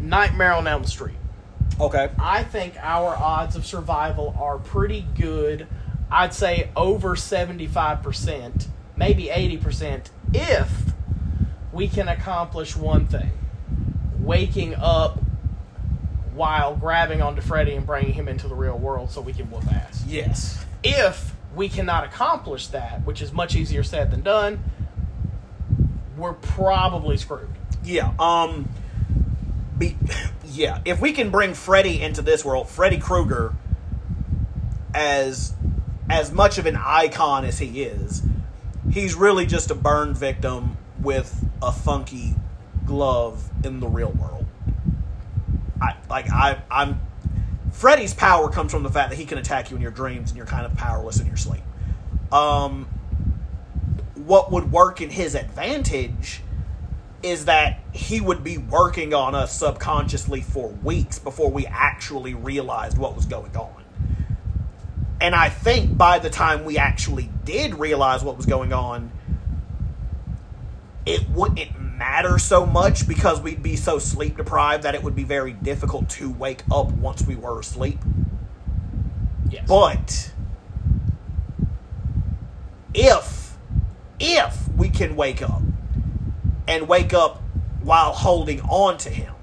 Nightmare 0.00 0.54
on 0.54 0.66
Elm 0.66 0.86
Street. 0.86 1.14
Okay. 1.80 2.10
I 2.18 2.42
think 2.42 2.74
our 2.80 3.14
odds 3.14 3.54
of 3.54 3.64
survival 3.64 4.34
are 4.40 4.58
pretty 4.58 5.06
good. 5.16 5.68
I'd 6.10 6.34
say 6.34 6.70
over 6.74 7.14
75%, 7.14 8.66
maybe 8.96 9.26
80%, 9.26 10.06
if 10.32 10.92
we 11.72 11.88
can 11.88 12.08
accomplish 12.08 12.76
one 12.76 13.06
thing 13.06 13.30
waking 14.18 14.74
up 14.74 15.18
while 16.34 16.76
grabbing 16.76 17.22
onto 17.22 17.40
Freddy 17.40 17.74
and 17.74 17.86
bringing 17.86 18.12
him 18.12 18.28
into 18.28 18.48
the 18.48 18.54
real 18.54 18.76
world 18.78 19.10
so 19.10 19.20
we 19.20 19.32
can 19.32 19.50
whoop 19.50 19.66
ass. 19.72 20.04
Yes. 20.06 20.64
If 20.82 21.34
we 21.54 21.68
cannot 21.68 22.04
accomplish 22.04 22.66
that, 22.68 23.04
which 23.06 23.22
is 23.22 23.32
much 23.32 23.56
easier 23.56 23.82
said 23.82 24.10
than 24.10 24.22
done, 24.22 24.62
we're 26.16 26.34
probably 26.34 27.16
screwed. 27.16 27.48
Yeah. 27.84 28.12
Um. 28.18 28.68
Be, 29.78 29.96
yeah. 30.44 30.80
If 30.84 31.00
we 31.00 31.12
can 31.12 31.30
bring 31.30 31.54
Freddy 31.54 32.02
into 32.02 32.22
this 32.22 32.44
world, 32.44 32.68
Freddy 32.68 32.98
Krueger, 32.98 33.54
as 34.94 35.54
as 36.08 36.32
much 36.32 36.58
of 36.58 36.66
an 36.66 36.76
icon 36.76 37.44
as 37.44 37.58
he 37.58 37.82
is, 37.82 38.22
he's 38.96 39.14
really 39.14 39.44
just 39.44 39.70
a 39.70 39.74
burn 39.74 40.14
victim 40.14 40.74
with 41.02 41.44
a 41.60 41.70
funky 41.70 42.34
glove 42.86 43.50
in 43.62 43.78
the 43.78 43.86
real 43.86 44.10
world. 44.12 44.46
I 45.82 45.96
like 46.08 46.30
I 46.30 46.62
I'm 46.70 47.02
Freddy's 47.72 48.14
power 48.14 48.48
comes 48.48 48.72
from 48.72 48.84
the 48.84 48.88
fact 48.88 49.10
that 49.10 49.16
he 49.16 49.26
can 49.26 49.36
attack 49.36 49.70
you 49.70 49.76
in 49.76 49.82
your 49.82 49.90
dreams 49.90 50.30
and 50.30 50.36
you're 50.38 50.46
kind 50.46 50.64
of 50.64 50.74
powerless 50.78 51.20
in 51.20 51.26
your 51.26 51.36
sleep. 51.36 51.62
Um 52.32 52.88
what 54.14 54.50
would 54.50 54.72
work 54.72 55.02
in 55.02 55.10
his 55.10 55.34
advantage 55.34 56.40
is 57.22 57.44
that 57.44 57.80
he 57.92 58.22
would 58.22 58.42
be 58.42 58.56
working 58.56 59.12
on 59.12 59.34
us 59.34 59.52
subconsciously 59.58 60.40
for 60.40 60.68
weeks 60.68 61.18
before 61.18 61.50
we 61.50 61.66
actually 61.66 62.32
realized 62.32 62.96
what 62.96 63.14
was 63.14 63.26
going 63.26 63.54
on. 63.58 63.75
And 65.20 65.34
I 65.34 65.48
think 65.48 65.96
by 65.96 66.18
the 66.18 66.30
time 66.30 66.64
we 66.64 66.78
actually 66.78 67.30
did 67.44 67.74
realize 67.74 68.22
what 68.22 68.36
was 68.36 68.46
going 68.46 68.72
on, 68.72 69.10
it 71.06 71.28
wouldn't 71.30 71.80
matter 71.80 72.38
so 72.38 72.66
much 72.66 73.08
because 73.08 73.40
we'd 73.40 73.62
be 73.62 73.76
so 73.76 73.98
sleep 73.98 74.36
deprived 74.36 74.82
that 74.82 74.94
it 74.94 75.02
would 75.02 75.16
be 75.16 75.24
very 75.24 75.52
difficult 75.52 76.08
to 76.10 76.30
wake 76.30 76.62
up 76.70 76.90
once 76.92 77.22
we 77.26 77.34
were 77.36 77.60
asleep. 77.60 77.98
Yes. 79.48 79.66
But 79.66 80.32
if 82.92 83.56
if 84.18 84.68
we 84.76 84.88
can 84.88 85.16
wake 85.16 85.42
up 85.42 85.62
and 86.68 86.88
wake 86.88 87.14
up 87.14 87.40
while 87.82 88.12
holding 88.12 88.60
on 88.62 88.98
to 88.98 89.10
him, 89.10 89.34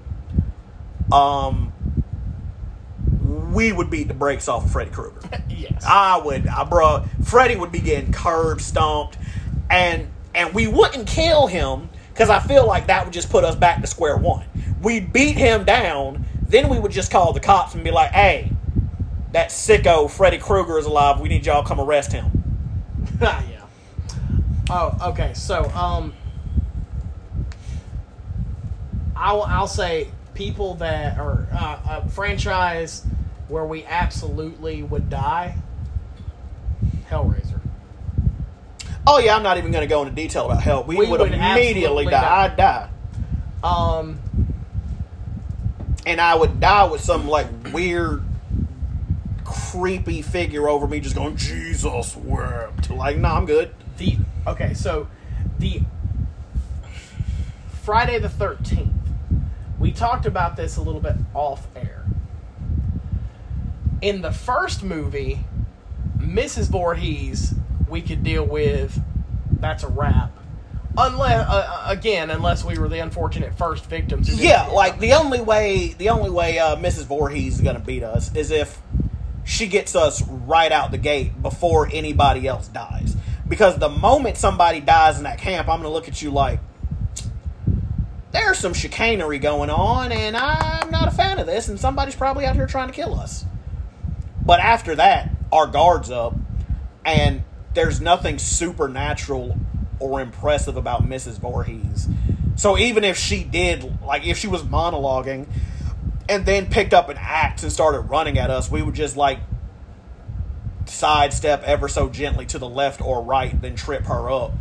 um, 1.12 1.72
we 3.54 3.72
would 3.72 3.88
beat 3.88 4.08
the 4.08 4.14
brakes 4.14 4.48
off 4.48 4.64
of 4.64 4.72
Freddy 4.72 4.90
Krueger. 4.90 5.20
yes. 5.48 5.84
I 5.86 6.18
would, 6.18 6.46
I, 6.46 6.64
bro. 6.64 7.04
Freddy 7.24 7.56
would 7.56 7.72
be 7.72 7.80
getting 7.80 8.12
curb 8.12 8.60
stomped, 8.60 9.16
and 9.70 10.08
and 10.34 10.52
we 10.52 10.66
wouldn't 10.66 11.06
kill 11.06 11.46
him 11.46 11.88
because 12.12 12.28
I 12.28 12.40
feel 12.40 12.66
like 12.66 12.88
that 12.88 13.04
would 13.04 13.14
just 13.14 13.30
put 13.30 13.44
us 13.44 13.54
back 13.54 13.80
to 13.80 13.86
square 13.86 14.16
one. 14.16 14.46
We'd 14.82 15.12
beat 15.12 15.36
him 15.36 15.64
down, 15.64 16.24
then 16.48 16.68
we 16.68 16.78
would 16.78 16.92
just 16.92 17.10
call 17.10 17.32
the 17.32 17.40
cops 17.40 17.74
and 17.74 17.84
be 17.84 17.90
like, 17.90 18.10
"Hey, 18.10 18.50
that 19.32 19.50
sicko 19.50 20.10
Freddy 20.10 20.38
Krueger 20.38 20.78
is 20.78 20.86
alive. 20.86 21.20
We 21.20 21.28
need 21.28 21.46
y'all 21.46 21.62
come 21.62 21.80
arrest 21.80 22.12
him." 22.12 22.30
yeah. 23.20 23.40
Oh, 24.68 24.96
okay. 25.10 25.32
So, 25.34 25.70
um, 25.70 26.12
I'll 29.16 29.42
I'll 29.42 29.68
say 29.68 30.08
people 30.34 30.74
that 30.74 31.16
are 31.18 31.46
uh, 31.52 32.00
a 32.02 32.08
franchise 32.10 33.06
where 33.48 33.64
we 33.64 33.84
absolutely 33.84 34.82
would 34.82 35.08
die. 35.10 35.56
Hellraiser. 37.10 37.60
Oh 39.06 39.18
yeah, 39.18 39.36
I'm 39.36 39.42
not 39.42 39.58
even 39.58 39.70
going 39.70 39.82
to 39.82 39.88
go 39.88 40.02
into 40.02 40.14
detail 40.14 40.46
about 40.46 40.62
hell. 40.62 40.84
We, 40.84 40.96
We 40.96 41.06
would, 41.06 41.20
would 41.20 41.32
immediately 41.32 42.04
die. 42.06 42.10
die. 42.10 42.44
I'd 42.44 42.56
die, 42.56 42.88
Um, 43.62 44.18
and 46.06 46.20
I 46.20 46.34
would 46.34 46.58
die 46.58 46.84
with 46.86 47.02
some 47.02 47.28
like 47.28 47.46
weird, 47.72 48.22
creepy 49.44 50.22
figure 50.22 50.68
over 50.68 50.86
me, 50.86 51.00
just 51.00 51.14
going 51.14 51.36
Jesus 51.36 52.16
wept. 52.16 52.88
Like, 52.90 53.18
no, 53.18 53.28
I'm 53.28 53.44
good. 53.46 53.74
the 53.98 54.16
okay. 54.46 54.72
So, 54.72 55.06
the 55.58 55.82
Friday 57.82 58.18
the 58.18 58.30
Thirteenth. 58.30 58.90
We 59.78 59.92
talked 59.92 60.24
about 60.24 60.56
this 60.56 60.76
a 60.78 60.82
little 60.82 61.00
bit 61.00 61.16
off 61.34 61.66
air. 61.76 62.06
In 64.04 64.20
the 64.20 64.32
first 64.32 64.82
movie, 64.82 65.46
Mrs. 66.18 66.68
Voorhees, 66.68 67.54
we 67.88 68.02
could 68.02 68.22
deal 68.22 68.44
with. 68.44 69.00
That's 69.60 69.82
a 69.82 69.88
wrap. 69.88 70.30
Unless, 70.94 71.48
uh, 71.48 71.84
again, 71.86 72.28
unless 72.28 72.62
we 72.62 72.76
were 72.76 72.90
the 72.90 72.98
unfortunate 72.98 73.56
first 73.56 73.86
victims. 73.86 74.28
Yeah, 74.38 74.66
like 74.66 75.00
the 75.00 75.14
only 75.14 75.40
way 75.40 75.94
the 75.96 76.10
only 76.10 76.28
way 76.28 76.58
uh, 76.58 76.76
Mrs. 76.76 77.06
Voorhees 77.06 77.54
is 77.54 77.60
going 77.62 77.76
to 77.76 77.82
beat 77.82 78.02
us 78.02 78.34
is 78.36 78.50
if 78.50 78.78
she 79.42 79.68
gets 79.68 79.96
us 79.96 80.22
right 80.28 80.70
out 80.70 80.90
the 80.90 80.98
gate 80.98 81.40
before 81.40 81.88
anybody 81.90 82.46
else 82.46 82.68
dies. 82.68 83.16
Because 83.48 83.78
the 83.78 83.88
moment 83.88 84.36
somebody 84.36 84.80
dies 84.80 85.16
in 85.16 85.24
that 85.24 85.38
camp, 85.38 85.66
I'm 85.66 85.80
going 85.80 85.88
to 85.88 85.94
look 85.94 86.08
at 86.08 86.20
you 86.20 86.30
like 86.30 86.60
there's 88.32 88.58
some 88.58 88.74
chicanery 88.74 89.38
going 89.38 89.70
on, 89.70 90.12
and 90.12 90.36
I'm 90.36 90.90
not 90.90 91.08
a 91.08 91.10
fan 91.10 91.38
of 91.38 91.46
this, 91.46 91.68
and 91.68 91.80
somebody's 91.80 92.16
probably 92.16 92.44
out 92.44 92.54
here 92.54 92.66
trying 92.66 92.88
to 92.88 92.92
kill 92.92 93.18
us. 93.18 93.46
But 94.44 94.60
after 94.60 94.94
that, 94.96 95.30
our 95.52 95.66
guard's 95.66 96.10
up, 96.10 96.34
and 97.04 97.42
there's 97.74 98.00
nothing 98.00 98.38
supernatural 98.38 99.56
or 100.00 100.20
impressive 100.20 100.76
about 100.76 101.08
Mrs. 101.08 101.38
Voorhees. 101.38 102.08
So 102.56 102.78
even 102.78 103.04
if 103.04 103.16
she 103.16 103.42
did, 103.42 104.00
like, 104.04 104.26
if 104.26 104.38
she 104.38 104.46
was 104.48 104.62
monologuing 104.62 105.46
and 106.28 106.44
then 106.46 106.66
picked 106.66 106.94
up 106.94 107.08
an 107.08 107.16
axe 107.18 107.62
and 107.62 107.72
started 107.72 108.00
running 108.00 108.38
at 108.38 108.50
us, 108.50 108.70
we 108.70 108.82
would 108.82 108.94
just, 108.94 109.16
like, 109.16 109.38
sidestep 110.86 111.62
ever 111.64 111.88
so 111.88 112.08
gently 112.08 112.46
to 112.46 112.58
the 112.58 112.68
left 112.68 113.00
or 113.00 113.22
right, 113.22 113.60
then 113.60 113.74
trip 113.74 114.04
her 114.04 114.30
up, 114.30 114.52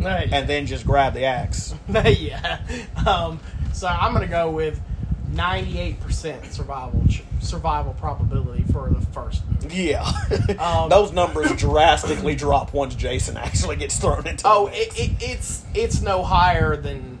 Hey. 0.00 0.28
and 0.32 0.48
then 0.48 0.66
just 0.66 0.86
grab 0.86 1.14
the 1.14 1.24
axe. 1.24 1.74
yeah. 1.88 2.58
Um, 3.06 3.40
so 3.72 3.88
I'm 3.88 4.12
gonna 4.12 4.28
go 4.28 4.48
with 4.50 4.80
98% 5.32 6.52
survival 6.52 7.02
survival 7.42 7.92
probability 7.94 8.64
for 8.72 8.88
the 8.90 9.04
first 9.06 9.42
movie. 9.48 9.74
Yeah. 9.76 10.10
Um, 10.58 10.88
Those 10.88 11.12
numbers 11.12 11.52
drastically 11.56 12.34
drop 12.34 12.72
once 12.72 12.94
Jason 12.94 13.36
actually 13.36 13.76
gets 13.76 13.98
thrown 13.98 14.26
into 14.26 14.44
Oh, 14.46 14.68
it, 14.72 14.92
it, 14.98 15.10
it's 15.20 15.64
it's 15.74 16.00
no 16.02 16.22
higher 16.22 16.76
than 16.76 17.18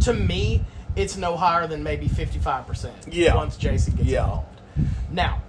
to 0.00 0.12
me. 0.14 0.64
It's 0.96 1.16
no 1.16 1.36
higher 1.36 1.66
than 1.66 1.82
maybe 1.82 2.08
55%. 2.08 2.90
Yeah. 3.12 3.34
Once 3.36 3.56
Jason 3.56 3.94
gets 3.94 4.08
Yeah. 4.08 4.24
involved. 4.24 4.60
Now, 5.10 5.42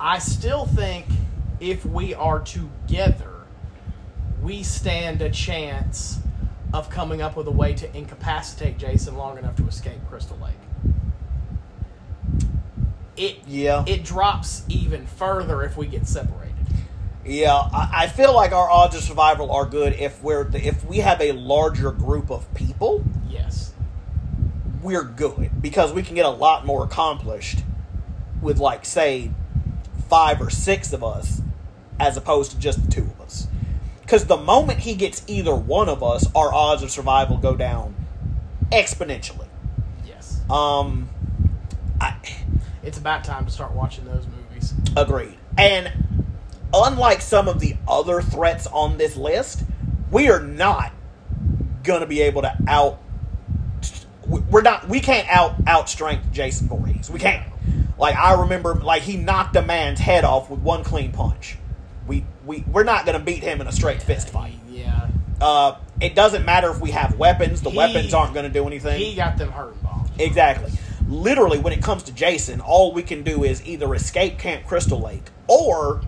I 0.00 0.18
still 0.18 0.66
think 0.66 1.06
if 1.60 1.86
we 1.86 2.14
are 2.14 2.40
together, 2.40 3.32
we 4.42 4.62
stand 4.62 5.22
a 5.22 5.30
chance 5.30 6.18
of 6.74 6.90
coming 6.90 7.22
up 7.22 7.36
with 7.36 7.46
a 7.46 7.50
way 7.52 7.72
to 7.74 7.96
incapacitate 7.96 8.76
Jason 8.78 9.16
long 9.16 9.38
enough 9.38 9.56
to 9.56 9.66
escape 9.66 9.98
Crystal 10.08 10.36
Lake. 10.42 10.52
It 13.16 13.38
Yeah. 13.46 13.84
it 13.86 14.04
drops 14.04 14.62
even 14.68 15.06
further 15.06 15.62
if 15.62 15.76
we 15.76 15.86
get 15.86 16.06
separated. 16.06 16.54
Yeah, 17.24 17.54
I, 17.54 17.90
I 17.92 18.06
feel 18.06 18.34
like 18.34 18.52
our 18.52 18.70
odds 18.70 18.94
of 18.94 19.02
survival 19.02 19.50
are 19.50 19.66
good 19.66 19.94
if 19.94 20.22
we're 20.22 20.48
if 20.54 20.84
we 20.84 20.98
have 20.98 21.20
a 21.20 21.32
larger 21.32 21.90
group 21.90 22.30
of 22.30 22.52
people. 22.54 23.04
Yes. 23.28 23.72
We're 24.82 25.02
good 25.02 25.50
because 25.60 25.92
we 25.92 26.02
can 26.02 26.14
get 26.14 26.26
a 26.26 26.30
lot 26.30 26.64
more 26.64 26.84
accomplished 26.84 27.64
with 28.40 28.58
like 28.58 28.84
say 28.84 29.30
five 30.08 30.40
or 30.40 30.50
six 30.50 30.92
of 30.92 31.02
us 31.02 31.40
as 31.98 32.16
opposed 32.16 32.52
to 32.52 32.58
just 32.58 32.84
the 32.84 32.90
two 32.90 33.02
of 33.02 33.20
us. 33.20 33.48
Because 34.02 34.26
the 34.26 34.36
moment 34.36 34.80
he 34.80 34.94
gets 34.94 35.24
either 35.26 35.54
one 35.54 35.88
of 35.88 36.02
us, 36.04 36.28
our 36.36 36.54
odds 36.54 36.84
of 36.84 36.92
survival 36.92 37.38
go 37.38 37.56
down 37.56 37.96
exponentially. 38.70 39.48
Yes. 40.06 40.40
Um, 40.48 41.08
I 42.00 42.14
It's 42.86 42.98
about 42.98 43.24
time 43.24 43.44
to 43.46 43.50
start 43.50 43.72
watching 43.72 44.04
those 44.04 44.24
movies. 44.26 44.72
agreed. 44.96 45.36
And 45.58 45.92
unlike 46.72 47.20
some 47.20 47.48
of 47.48 47.60
the 47.60 47.76
other 47.88 48.22
threats 48.22 48.66
on 48.68 48.96
this 48.96 49.16
list, 49.16 49.64
we 50.10 50.30
are 50.30 50.40
not 50.40 50.92
gonna 51.82 52.06
be 52.06 52.22
able 52.22 52.42
to 52.42 52.56
out. 52.68 53.00
We're 54.26 54.62
not. 54.62 54.88
We 54.88 55.00
can't 55.00 55.28
out 55.28 55.64
outstrength 55.64 56.32
Jason 56.32 56.68
Voorhees. 56.68 57.10
We 57.10 57.18
can't. 57.18 57.44
Like 57.98 58.16
I 58.16 58.40
remember, 58.40 58.74
like 58.74 59.02
he 59.02 59.16
knocked 59.16 59.56
a 59.56 59.62
man's 59.62 59.98
head 60.00 60.24
off 60.24 60.50
with 60.50 60.60
one 60.60 60.84
clean 60.84 61.12
punch. 61.12 61.56
We 62.06 62.24
we 62.44 62.64
we're 62.70 62.84
not 62.84 63.04
gonna 63.06 63.20
beat 63.20 63.42
him 63.42 63.60
in 63.60 63.66
a 63.66 63.72
straight 63.72 64.02
fist 64.02 64.30
fight. 64.30 64.54
Yeah. 64.70 65.08
Uh, 65.40 65.76
it 66.00 66.14
doesn't 66.14 66.44
matter 66.44 66.70
if 66.70 66.80
we 66.80 66.90
have 66.92 67.18
weapons. 67.18 67.62
The 67.62 67.70
He- 67.70 67.76
weapons 67.76 68.14
aren't 68.14 68.34
gonna 68.34 68.48
do 68.48 68.66
anything. 68.66 68.98
He 68.98 69.14
got 69.14 69.38
them 69.38 69.50
hurting 69.50 69.78
bombs. 69.82 70.10
Exactly. 70.18 70.72
Literally, 71.08 71.58
when 71.58 71.72
it 71.72 71.82
comes 71.82 72.02
to 72.04 72.12
Jason, 72.12 72.60
all 72.60 72.92
we 72.92 73.02
can 73.02 73.22
do 73.22 73.44
is 73.44 73.64
either 73.64 73.94
escape 73.94 74.38
Camp 74.38 74.66
Crystal 74.66 75.00
Lake 75.00 75.30
or 75.46 76.02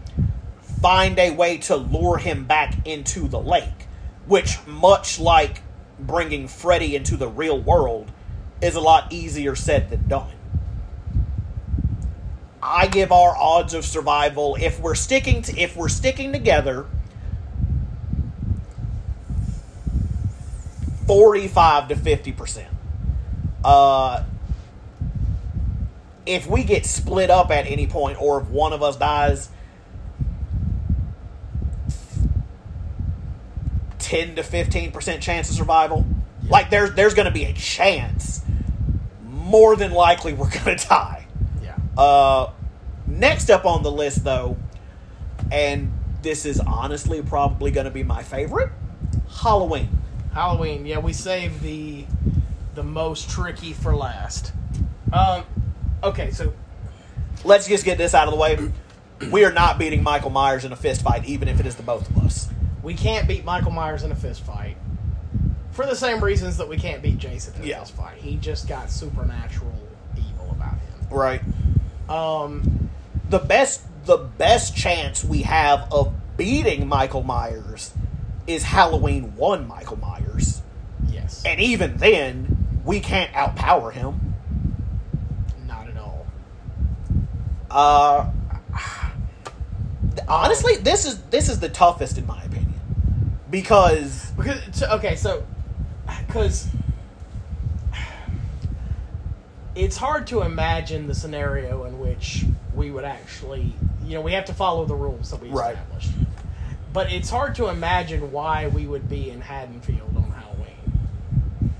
find 0.80 1.18
a 1.18 1.30
way 1.30 1.58
to 1.58 1.76
lure 1.76 2.18
him 2.18 2.44
back 2.44 2.74
into 2.86 3.28
the 3.28 3.38
lake, 3.38 3.86
which, 4.26 4.58
much 4.66 5.20
like 5.20 5.62
bringing 6.00 6.48
Freddy 6.48 6.96
into 6.96 7.16
the 7.16 7.28
real 7.28 7.60
world, 7.60 8.10
is 8.60 8.74
a 8.74 8.80
lot 8.80 9.12
easier 9.12 9.54
said 9.54 9.90
than 9.90 10.08
done. 10.08 10.32
I 12.60 12.88
give 12.88 13.12
our 13.12 13.36
odds 13.36 13.74
of 13.74 13.84
survival 13.84 14.56
if 14.60 14.80
we're 14.80 14.96
sticking 14.96 15.42
to 15.42 15.56
if 15.56 15.76
we're 15.76 15.88
sticking 15.88 16.32
together 16.32 16.86
45 21.06 21.88
to 21.88 21.94
50%. 21.94 22.66
Uh 23.64 24.24
if 26.28 26.46
we 26.46 26.62
get 26.62 26.84
split 26.84 27.30
up 27.30 27.50
at 27.50 27.66
any 27.66 27.86
point 27.86 28.20
or 28.20 28.42
if 28.42 28.48
one 28.48 28.72
of 28.72 28.82
us 28.82 28.96
dies 28.96 29.48
10 34.08 34.36
to 34.36 34.42
15% 34.42 35.20
chance 35.20 35.50
of 35.50 35.56
survival. 35.56 36.06
Like 36.48 36.70
there's 36.70 36.94
there's 36.94 37.14
going 37.14 37.26
to 37.26 37.32
be 37.32 37.44
a 37.44 37.52
chance. 37.52 38.42
More 39.26 39.76
than 39.76 39.92
likely 39.92 40.32
we're 40.32 40.50
going 40.64 40.78
to 40.78 40.88
die. 40.88 41.26
Yeah. 41.62 41.76
Uh, 41.96 42.50
next 43.06 43.50
up 43.50 43.66
on 43.66 43.82
the 43.82 43.90
list, 43.90 44.24
though, 44.24 44.56
and 45.52 45.92
this 46.22 46.46
is 46.46 46.58
honestly 46.60 47.22
probably 47.22 47.70
going 47.70 47.84
to 47.84 47.90
be 47.90 48.02
my 48.02 48.22
favorite 48.22 48.70
Halloween. 49.42 49.88
Halloween. 50.32 50.86
Yeah, 50.86 50.98
we 50.98 51.12
saved 51.12 51.62
the 51.62 52.06
the 52.74 52.82
most 52.82 53.28
tricky 53.30 53.72
for 53.72 53.94
last. 53.94 54.52
Um. 55.12 55.44
Okay, 56.02 56.30
so 56.30 56.52
Let's 57.44 57.68
just 57.68 57.84
get 57.84 57.98
this 57.98 58.14
out 58.14 58.26
of 58.26 58.34
the 58.34 58.40
way. 58.40 58.58
We 59.30 59.44
are 59.44 59.52
not 59.52 59.78
beating 59.78 60.02
Michael 60.02 60.30
Myers 60.30 60.64
in 60.64 60.72
a 60.72 60.76
fist 60.76 61.02
fight, 61.02 61.24
even 61.24 61.46
if 61.48 61.60
it 61.60 61.66
is 61.66 61.76
the 61.76 61.82
both 61.84 62.08
of 62.10 62.18
us. 62.18 62.48
we 62.82 62.94
can't 62.94 63.28
beat 63.28 63.44
Michael 63.44 63.70
Myers 63.72 64.02
in 64.02 64.10
a 64.12 64.14
fist 64.16 64.42
fight 64.42 64.76
for 65.72 65.84
the 65.86 65.94
same 65.94 66.22
reasons 66.22 66.56
that 66.56 66.68
we 66.68 66.76
can't 66.76 67.02
beat 67.02 67.18
Jason 67.18 67.54
in 67.56 67.62
a 67.62 67.66
Yeah. 67.66 67.80
fist 67.80 67.94
fight. 67.94 68.16
He 68.18 68.36
just 68.36 68.66
got 68.68 68.90
supernatural 68.90 69.72
evil 70.16 70.50
about 70.50 70.72
him. 70.74 70.80
Right. 71.10 71.42
Um. 72.08 72.88
The 73.30 73.38
best, 73.40 73.82
the 74.06 74.16
best 74.16 74.74
chance 74.76 75.22
we 75.22 75.42
have 75.42 75.86
of 75.92 76.12
beating 76.38 76.88
Michael 76.88 77.22
Myers 77.22 77.92
is 78.46 78.62
Halloween 78.62 79.36
one 79.36 79.68
Michael 79.68 79.98
Myers, 79.98 80.62
Yes. 81.10 81.42
and 81.44 81.60
even 81.60 81.98
then, 81.98 82.80
we 82.86 83.00
can't 83.00 83.30
outpower 83.32 83.92
him. 83.92 84.34
Not 85.66 85.88
at 85.88 85.98
all. 85.98 86.26
Uh, 87.70 88.30
honestly, 90.28 90.76
this 90.76 91.04
is 91.04 91.20
this 91.24 91.48
is 91.48 91.60
the 91.60 91.68
toughest 91.68 92.18
in 92.18 92.26
my 92.26 92.42
opinion 92.44 92.74
because 93.50 94.30
Because 94.36 94.82
okay, 94.82 95.16
so 95.16 95.44
because 96.26 96.68
it's 99.74 99.96
hard 99.96 100.26
to 100.28 100.42
imagine 100.42 101.06
the 101.06 101.14
scenario 101.14 101.84
in 101.84 101.98
which 102.00 102.44
we 102.74 102.90
would 102.90 103.04
actually, 103.04 103.72
you 104.04 104.14
know, 104.14 104.20
we 104.20 104.32
have 104.32 104.44
to 104.46 104.54
follow 104.54 104.84
the 104.84 104.94
rules 104.94 105.30
that 105.30 105.40
we 105.40 105.48
Right. 105.50 105.74
established. 105.76 106.10
But 106.92 107.12
it's 107.12 107.30
hard 107.30 107.54
to 107.56 107.68
imagine 107.68 108.32
why 108.32 108.66
we 108.68 108.86
would 108.86 109.08
be 109.08 109.30
in 109.30 109.40
Haddonfield 109.40 110.16
on 110.16 110.32
Halloween. 110.32 111.72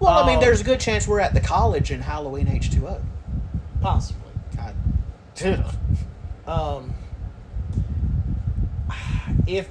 well, 0.00 0.18
I 0.18 0.26
mean, 0.26 0.36
Um, 0.36 0.40
there's 0.40 0.60
a 0.60 0.64
good 0.64 0.80
chance 0.80 1.06
we're 1.06 1.20
at 1.20 1.34
the 1.34 1.40
college 1.40 1.90
in 1.90 2.00
Halloween 2.00 2.48
H 2.48 2.70
two 2.72 2.88
O. 2.88 3.00
Possibly. 3.80 4.22
God, 4.22 4.25
Um, 6.46 6.94
if 9.46 9.68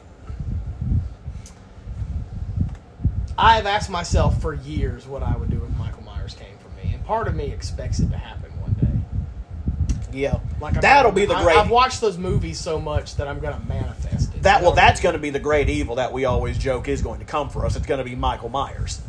I've 3.38 3.66
asked 3.66 3.90
myself 3.90 4.42
for 4.42 4.54
years 4.54 5.08
what 5.08 5.24
I 5.24 5.36
would 5.36 5.50
do 5.50 5.64
if 5.70 5.78
Michael 5.78 6.04
Myers 6.04 6.36
came 6.36 6.56
for 6.60 6.70
me, 6.86 6.94
and 6.94 7.04
part 7.06 7.28
of 7.28 7.36
me 7.36 7.46
expects 7.46 8.00
it 8.00 8.10
to 8.12 8.18
happen 8.18 8.52
one 8.62 8.74
day. 8.74 10.18
yeah, 10.18 10.40
Like 10.62 10.76
I'm 10.76 10.82
that'll 10.82 11.12
gonna- 11.12 11.22
be 11.22 11.26
the 11.26 11.36
great. 11.42 11.58
I've 11.58 11.70
watched 11.70 12.00
those 12.02 12.18
movies 12.18 12.60
so 12.60 12.80
much 12.80 13.16
that 13.16 13.28
I'm 13.28 13.40
going 13.40 13.60
to 13.60 13.68
manifest 13.68 14.34
it. 14.36 14.44
that 14.44 14.60
You 14.60 14.68
well, 14.68 14.76
that's 14.76 15.02
going 15.02 15.14
to 15.14 15.20
be 15.20 15.30
the 15.32 15.40
great 15.40 15.68
evil 15.70 15.96
that 15.96 16.14
we 16.14 16.26
always 16.26 16.58
joke 16.58 16.88
is 16.88 17.02
going 17.02 17.20
to 17.20 17.26
come 17.26 17.50
for 17.50 17.66
us. 17.66 17.76
It's 17.76 17.86
going 17.88 17.98
to 18.00 18.04
be 18.06 18.16
Michael 18.16 18.50
Myers. 18.50 19.02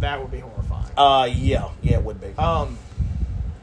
that 0.00 0.20
would 0.20 0.30
be 0.30 0.38
horrifying. 0.40 0.86
Uh, 0.96 1.28
yeah, 1.32 1.68
yeah, 1.82 1.94
it 1.98 2.04
would 2.04 2.20
be. 2.20 2.28
Um, 2.38 2.78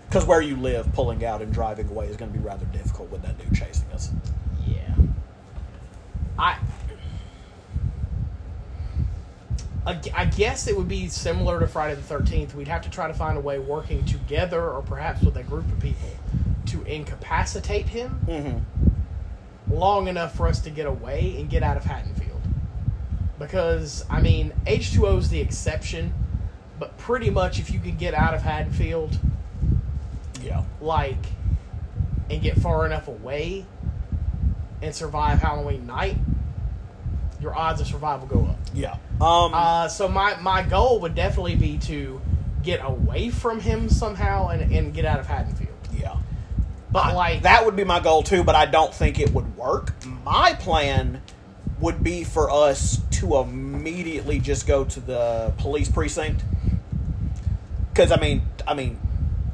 Because 0.07 0.25
where 0.25 0.41
you 0.41 0.55
live, 0.55 0.91
pulling 0.93 1.25
out 1.25 1.41
and 1.41 1.51
driving 1.53 1.89
away 1.89 2.07
is 2.07 2.15
going 2.17 2.31
to 2.31 2.37
be 2.37 2.43
rather 2.43 2.65
difficult 2.67 3.09
with 3.09 3.21
that 3.23 3.37
dude 3.37 3.53
chasing 3.57 3.91
us. 3.91 4.11
yeah. 4.65 4.93
I. 6.39 6.57
I 9.87 10.25
guess 10.25 10.67
it 10.67 10.75
would 10.75 10.87
be 10.87 11.07
similar 11.09 11.59
to 11.59 11.67
Friday 11.67 11.93
the 11.93 12.01
Thirteenth. 12.01 12.55
We'd 12.55 12.67
have 12.67 12.81
to 12.83 12.89
try 12.89 13.07
to 13.07 13.13
find 13.13 13.37
a 13.37 13.41
way, 13.41 13.59
working 13.59 14.03
together 14.03 14.67
or 14.71 14.81
perhaps 14.81 15.21
with 15.21 15.37
a 15.37 15.43
group 15.43 15.71
of 15.71 15.79
people, 15.79 16.09
to 16.67 16.81
incapacitate 16.85 17.85
him 17.89 18.19
Mm-hmm. 18.27 19.73
long 19.75 20.07
enough 20.07 20.35
for 20.35 20.47
us 20.47 20.59
to 20.61 20.71
get 20.71 20.87
away 20.87 21.35
and 21.37 21.51
get 21.51 21.61
out 21.61 21.77
of 21.77 21.83
Haddonfield. 21.83 22.41
Because 23.37 24.03
I 24.09 24.21
mean, 24.21 24.53
H 24.65 24.91
two 24.93 25.05
O 25.05 25.17
is 25.17 25.29
the 25.29 25.39
exception, 25.39 26.11
but 26.79 26.97
pretty 26.97 27.29
much 27.29 27.59
if 27.59 27.69
you 27.69 27.79
can 27.79 27.95
get 27.95 28.15
out 28.15 28.33
of 28.33 28.41
Haddonfield, 28.41 29.19
Yeah. 30.45 30.63
like, 30.79 31.17
and 32.29 32.41
get 32.41 32.57
far 32.59 32.85
enough 32.85 33.07
away 33.07 33.65
and 34.81 34.93
survive 34.93 35.39
Halloween 35.39 35.85
night, 35.87 36.17
your 37.41 37.55
odds 37.55 37.81
of 37.81 37.87
survival 37.87 38.27
go 38.27 38.45
up. 38.45 38.57
Yeah. 38.73 38.93
Um. 39.21 39.53
Uh, 39.53 39.87
so 39.87 40.07
my 40.07 40.35
my 40.41 40.61
goal 40.63 40.99
would 41.01 41.15
definitely 41.15 41.55
be 41.55 41.77
to 41.79 42.21
get 42.63 42.79
away 42.83 43.29
from 43.29 43.59
him 43.59 43.89
somehow 43.89 44.47
and, 44.49 44.71
and 44.73 44.93
get 44.93 45.05
out 45.05 45.19
of 45.19 45.27
Haddonfield. 45.27 45.69
yeah. 45.97 46.15
But 46.91 47.05
I- 47.07 47.13
like 47.13 47.41
that 47.43 47.65
would 47.65 47.75
be 47.75 47.83
my 47.83 47.99
goal 47.99 48.23
too, 48.23 48.43
but 48.43 48.55
I 48.55 48.65
don't 48.65 48.93
think 48.93 49.19
it 49.19 49.31
would 49.33 49.55
work. 49.57 49.93
My 50.23 50.53
plan 50.53 51.21
would 51.79 52.03
be 52.03 52.23
for 52.23 52.49
us 52.49 53.01
to 53.11 53.37
immediately 53.37 54.39
just 54.39 54.65
go 54.65 54.85
to 54.85 54.99
the 54.99 55.53
police 55.57 55.89
precinct 55.89 56.43
because 57.93 58.11
I 58.11 58.17
mean, 58.19 58.41
I 58.67 58.73
mean, 58.73 58.99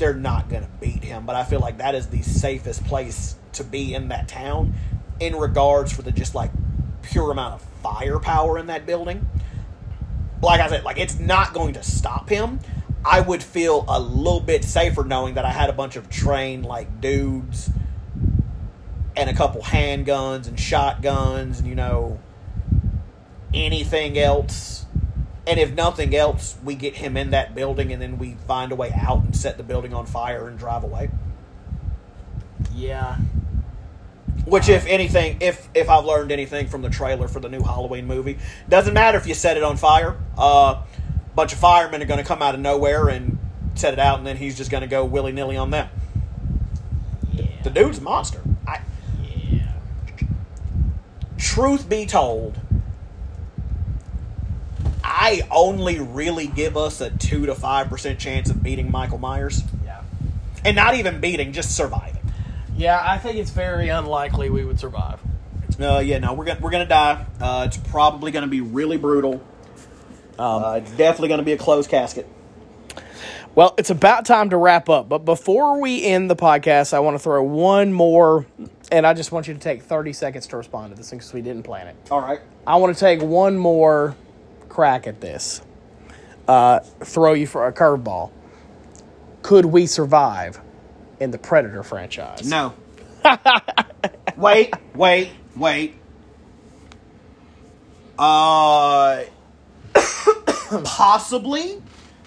they're 0.01 0.13
not 0.15 0.49
going 0.49 0.63
to 0.63 0.69
beat 0.79 1.03
him, 1.03 1.27
but 1.27 1.35
I 1.35 1.43
feel 1.43 1.59
like 1.59 1.77
that 1.77 1.93
is 1.93 2.07
the 2.07 2.23
safest 2.23 2.83
place 2.85 3.35
to 3.53 3.63
be 3.63 3.93
in 3.93 4.07
that 4.07 4.27
town 4.27 4.73
in 5.19 5.35
regards 5.35 5.93
for 5.93 6.01
the 6.01 6.11
just 6.11 6.33
like 6.33 6.49
pure 7.03 7.29
amount 7.31 7.53
of 7.53 7.61
firepower 7.83 8.57
in 8.57 8.65
that 8.65 8.87
building. 8.87 9.29
Like 10.41 10.59
I 10.59 10.67
said, 10.69 10.83
like 10.83 10.97
it's 10.97 11.19
not 11.19 11.53
going 11.53 11.75
to 11.75 11.83
stop 11.83 12.29
him. 12.29 12.59
I 13.05 13.21
would 13.21 13.43
feel 13.43 13.85
a 13.87 13.99
little 13.99 14.39
bit 14.39 14.63
safer 14.63 15.03
knowing 15.03 15.35
that 15.35 15.45
I 15.45 15.51
had 15.51 15.69
a 15.69 15.73
bunch 15.73 15.95
of 15.95 16.09
trained 16.09 16.65
like 16.65 16.99
dudes 16.99 17.69
and 19.15 19.29
a 19.29 19.35
couple 19.35 19.61
handguns 19.61 20.47
and 20.47 20.59
shotguns 20.59 21.59
and 21.59 21.67
you 21.67 21.75
know 21.75 22.19
anything 23.53 24.17
else. 24.17 24.80
And 25.47 25.59
if 25.59 25.73
nothing 25.73 26.15
else, 26.15 26.55
we 26.63 26.75
get 26.75 26.95
him 26.95 27.17
in 27.17 27.31
that 27.31 27.55
building 27.55 27.91
and 27.91 28.01
then 28.01 28.17
we 28.19 28.35
find 28.47 28.71
a 28.71 28.75
way 28.75 28.91
out 28.95 29.23
and 29.23 29.35
set 29.35 29.57
the 29.57 29.63
building 29.63 29.93
on 29.93 30.05
fire 30.05 30.47
and 30.47 30.57
drive 30.57 30.83
away. 30.83 31.09
yeah, 32.75 33.17
Which, 34.45 34.69
if 34.69 34.85
anything, 34.85 35.37
if 35.41 35.67
if 35.73 35.89
I've 35.89 36.05
learned 36.05 36.31
anything 36.31 36.67
from 36.67 36.81
the 36.83 36.89
trailer 36.89 37.27
for 37.27 37.39
the 37.39 37.49
new 37.49 37.63
Halloween 37.63 38.05
movie, 38.05 38.37
doesn't 38.69 38.93
matter 38.93 39.17
if 39.17 39.25
you 39.27 39.33
set 39.33 39.57
it 39.57 39.63
on 39.63 39.77
fire. 39.77 40.15
A 40.37 40.41
uh, 40.41 40.83
bunch 41.35 41.53
of 41.53 41.59
firemen 41.59 42.01
are 42.01 42.05
going 42.05 42.19
to 42.19 42.23
come 42.25 42.41
out 42.41 42.53
of 42.53 42.61
nowhere 42.61 43.07
and 43.07 43.37
set 43.75 43.93
it 43.93 43.99
out, 43.99 44.17
and 44.19 44.27
then 44.27 44.37
he's 44.37 44.55
just 44.57 44.69
going 44.69 44.81
to 44.81 44.87
go 44.87 45.03
willy 45.05 45.31
nilly 45.31 45.57
on 45.57 45.71
them. 45.71 45.89
yeah, 47.33 47.45
The 47.63 47.69
dude's 47.71 47.97
a 47.97 48.01
monster. 48.01 48.41
I, 48.67 48.81
yeah. 49.49 49.71
truth 51.37 51.87
be 51.89 52.05
told, 52.05 52.59
I 55.03 55.41
I 55.41 55.47
only 55.51 55.99
really 55.99 56.47
give 56.47 56.75
us 56.75 56.99
a 57.01 57.09
two 57.09 57.45
to 57.45 57.55
five 57.55 57.89
percent 57.89 58.19
chance 58.19 58.49
of 58.49 58.61
beating 58.63 58.91
Michael 58.91 59.17
Myers, 59.17 59.63
Yeah. 59.85 60.01
and 60.65 60.75
not 60.75 60.95
even 60.95 61.19
beating, 61.21 61.53
just 61.53 61.75
surviving. 61.75 62.21
Yeah, 62.75 62.99
I 63.01 63.17
think 63.17 63.37
it's 63.37 63.51
very 63.51 63.89
unlikely 63.89 64.49
we 64.49 64.65
would 64.65 64.79
survive. 64.79 65.19
Uh, 65.79 65.99
yeah, 65.99 66.17
no, 66.19 66.33
we're 66.33 66.45
gonna 66.45 66.59
we're 66.59 66.71
gonna 66.71 66.85
die. 66.85 67.25
Uh, 67.39 67.63
it's 67.67 67.77
probably 67.77 68.31
gonna 68.31 68.47
be 68.47 68.61
really 68.61 68.97
brutal. 68.97 69.41
uh, 70.39 70.79
it's 70.81 70.91
definitely 70.91 71.29
gonna 71.29 71.43
be 71.43 71.53
a 71.53 71.57
closed 71.57 71.89
casket. 71.89 72.27
Well, 73.53 73.73
it's 73.77 73.89
about 73.89 74.25
time 74.25 74.49
to 74.51 74.57
wrap 74.57 74.87
up. 74.89 75.09
But 75.09 75.19
before 75.25 75.79
we 75.81 76.03
end 76.05 76.29
the 76.29 76.35
podcast, 76.37 76.93
I 76.93 76.99
want 76.99 77.15
to 77.15 77.19
throw 77.19 77.43
one 77.43 77.91
more, 77.91 78.45
and 78.91 79.05
I 79.05 79.13
just 79.13 79.31
want 79.33 79.47
you 79.47 79.53
to 79.53 79.59
take 79.59 79.83
30 79.83 80.13
seconds 80.13 80.47
to 80.47 80.57
respond 80.57 80.91
to 80.91 80.95
this 80.97 81.09
thing 81.09 81.19
because 81.19 81.33
we 81.33 81.41
didn't 81.41 81.63
plan 81.63 81.87
it. 81.87 81.95
All 82.09 82.21
right. 82.21 82.39
I 82.65 82.77
want 82.77 82.95
to 82.95 82.99
take 82.99 83.21
one 83.21 83.57
more 83.57 84.15
crack 84.71 85.05
at 85.05 85.19
this. 85.19 85.61
Uh, 86.47 86.79
throw 87.01 87.33
you 87.33 87.45
for 87.45 87.67
a 87.67 87.73
curveball. 87.73 88.31
Could 89.41 89.65
we 89.65 89.85
survive 89.85 90.59
in 91.19 91.31
the 91.31 91.37
Predator 91.37 91.83
franchise? 91.83 92.49
No. 92.49 92.73
wait, 94.37 94.73
wait, 94.95 95.31
wait. 95.55 95.95
Uh, 98.17 99.23
possibly, 100.83 101.81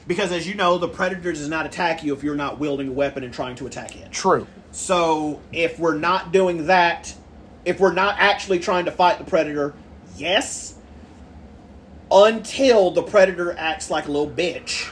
because 0.06 0.30
as 0.30 0.46
you 0.46 0.54
know, 0.54 0.78
the 0.78 0.88
predator 0.88 1.32
does 1.32 1.48
not 1.48 1.66
attack 1.66 2.02
you 2.04 2.12
if 2.14 2.22
you're 2.22 2.34
not 2.34 2.58
wielding 2.58 2.88
a 2.88 2.92
weapon 2.92 3.24
and 3.24 3.32
trying 3.32 3.56
to 3.56 3.66
attack 3.66 3.96
it. 3.96 4.10
True. 4.12 4.46
So 4.72 5.40
if 5.52 5.78
we're 5.78 5.96
not 5.96 6.32
doing 6.32 6.66
that, 6.66 7.14
if 7.64 7.80
we're 7.80 7.92
not 7.92 8.16
actually 8.18 8.58
trying 8.58 8.84
to 8.86 8.90
fight 8.90 9.18
the 9.18 9.24
predator, 9.24 9.74
yes. 10.16 10.74
Until 12.10 12.90
the 12.90 13.02
predator 13.02 13.54
acts 13.58 13.90
like 13.90 14.06
a 14.06 14.10
little 14.10 14.30
bitch 14.30 14.90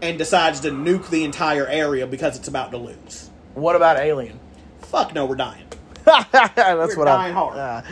and 0.00 0.18
decides 0.18 0.60
to 0.60 0.70
nuke 0.70 1.10
the 1.10 1.24
entire 1.24 1.66
area 1.66 2.06
because 2.06 2.36
it's 2.38 2.48
about 2.48 2.70
to 2.72 2.78
lose. 2.78 3.30
What 3.54 3.76
about 3.76 3.98
Alien? 3.98 4.38
Fuck 4.80 5.14
no, 5.14 5.26
we're 5.26 5.36
dying. 5.36 5.64
That's 6.04 6.96
We're 6.96 6.96
what 6.96 7.04
dying 7.04 7.30
I'm. 7.36 7.52
hard. 7.52 7.84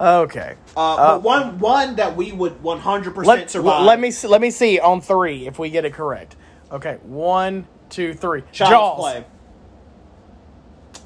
Uh, 0.00 0.20
okay. 0.22 0.56
Uh, 0.76 1.14
but 1.14 1.22
one 1.22 1.58
one 1.60 1.96
that 1.96 2.16
we 2.16 2.32
would 2.32 2.60
one 2.60 2.80
hundred 2.80 3.14
percent 3.14 3.50
survive. 3.50 3.84
let 3.84 4.00
me 4.00 4.10
see, 4.10 4.26
let 4.26 4.40
me 4.40 4.50
see 4.50 4.80
on 4.80 5.00
three 5.00 5.46
if 5.46 5.60
we 5.60 5.70
get 5.70 5.84
it 5.84 5.92
correct. 5.94 6.34
Okay, 6.72 6.98
one, 7.02 7.66
two, 7.88 8.14
three. 8.14 8.42
Child's 8.50 8.70
Jaws. 8.72 9.00
play. 9.00 9.24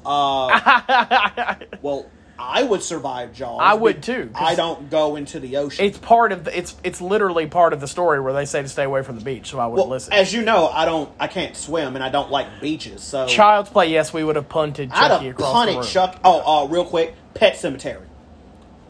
Uh, 0.03 1.55
well, 1.81 2.09
I 2.39 2.63
would 2.63 2.83
survive 2.83 3.33
Jaws. 3.33 3.59
I 3.61 3.73
would 3.73 4.03
too. 4.03 4.29
I 4.35 4.55
don't 4.55 4.89
go 4.89 5.15
into 5.15 5.39
the 5.39 5.57
ocean. 5.57 5.85
It's 5.85 5.97
part 5.97 6.31
of 6.31 6.43
the, 6.43 6.57
it's 6.57 6.75
it's 6.83 7.01
literally 7.01 7.47
part 7.47 7.73
of 7.73 7.81
the 7.81 7.87
story 7.87 8.19
where 8.19 8.33
they 8.33 8.45
say 8.45 8.61
to 8.61 8.69
stay 8.69 8.83
away 8.83 9.01
from 9.03 9.17
the 9.17 9.23
beach, 9.23 9.47
so 9.49 9.59
I 9.59 9.65
wouldn't 9.65 9.87
well, 9.87 9.95
listen. 9.95 10.13
as 10.13 10.33
you 10.33 10.43
know, 10.43 10.67
I 10.67 10.85
don't. 10.85 11.11
I 11.19 11.27
can't 11.27 11.55
swim, 11.55 11.95
and 11.95 12.03
I 12.03 12.09
don't 12.09 12.29
like 12.29 12.61
beaches. 12.61 13.01
So 13.01 13.27
Child's 13.27 13.69
play, 13.69 13.91
yes, 13.91 14.13
we 14.13 14.23
would 14.23 14.35
have 14.35 14.49
punted 14.49 14.91
I'd 14.91 15.07
Chucky 15.07 15.25
have 15.25 15.35
across 15.35 15.53
punted 15.53 15.75
the 15.75 15.79
room. 15.79 15.87
Chuck. 15.87 16.19
Oh, 16.23 16.63
uh, 16.63 16.67
real 16.67 16.85
quick, 16.85 17.15
Pet 17.33 17.55
Sematary. 17.55 18.03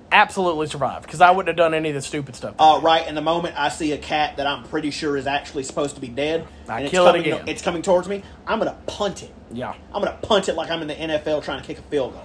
Absolutely 0.10 0.68
survived 0.68 1.06
because 1.06 1.20
I 1.20 1.32
wouldn't 1.32 1.50
have 1.50 1.58
done 1.58 1.74
any 1.74 1.90
of 1.90 1.96
the 1.96 2.02
stupid 2.02 2.34
stuff. 2.34 2.56
Uh, 2.58 2.80
right, 2.82 3.06
and 3.06 3.18
the 3.18 3.22
moment 3.22 3.60
I 3.60 3.68
see 3.68 3.92
a 3.92 3.98
cat 3.98 4.38
that 4.38 4.48
I'm 4.48 4.64
pretty 4.64 4.90
sure 4.90 5.18
is 5.18 5.28
actually 5.28 5.64
supposed 5.64 5.96
to 5.96 6.02
be 6.02 6.08
dead, 6.08 6.48
I 6.70 6.78
and 6.78 6.86
it's 6.86 6.92
kill 6.92 7.08
it 7.08 7.20
again. 7.20 7.44
it's 7.48 7.62
coming 7.62 7.82
towards 7.82 8.08
me, 8.08 8.24
I'm 8.46 8.58
gonna 8.60 8.78
punt 8.88 9.24
it. 9.24 9.34
yeah. 9.52 9.74
I'm 9.94 10.02
gonna 10.02 10.18
punt 10.22 10.48
it 10.48 10.56
like 10.56 10.70
I'm 10.70 10.82
in 10.82 10.88
the 10.88 10.96
NFL 10.96 11.44
trying 11.44 11.60
to 11.60 11.68
kick 11.68 11.80
a 11.80 11.82
field 11.84 12.14
goal. 12.14 12.24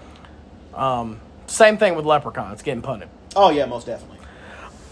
Same 1.47 1.77
thing 1.79 1.95
with 1.95 2.05
leprechauns 2.07 2.63
getting 2.63 2.83
punted. 2.83 3.09
Oh 3.37 3.51
yeah, 3.51 3.67
most 3.67 3.87
definitely. 3.87 4.19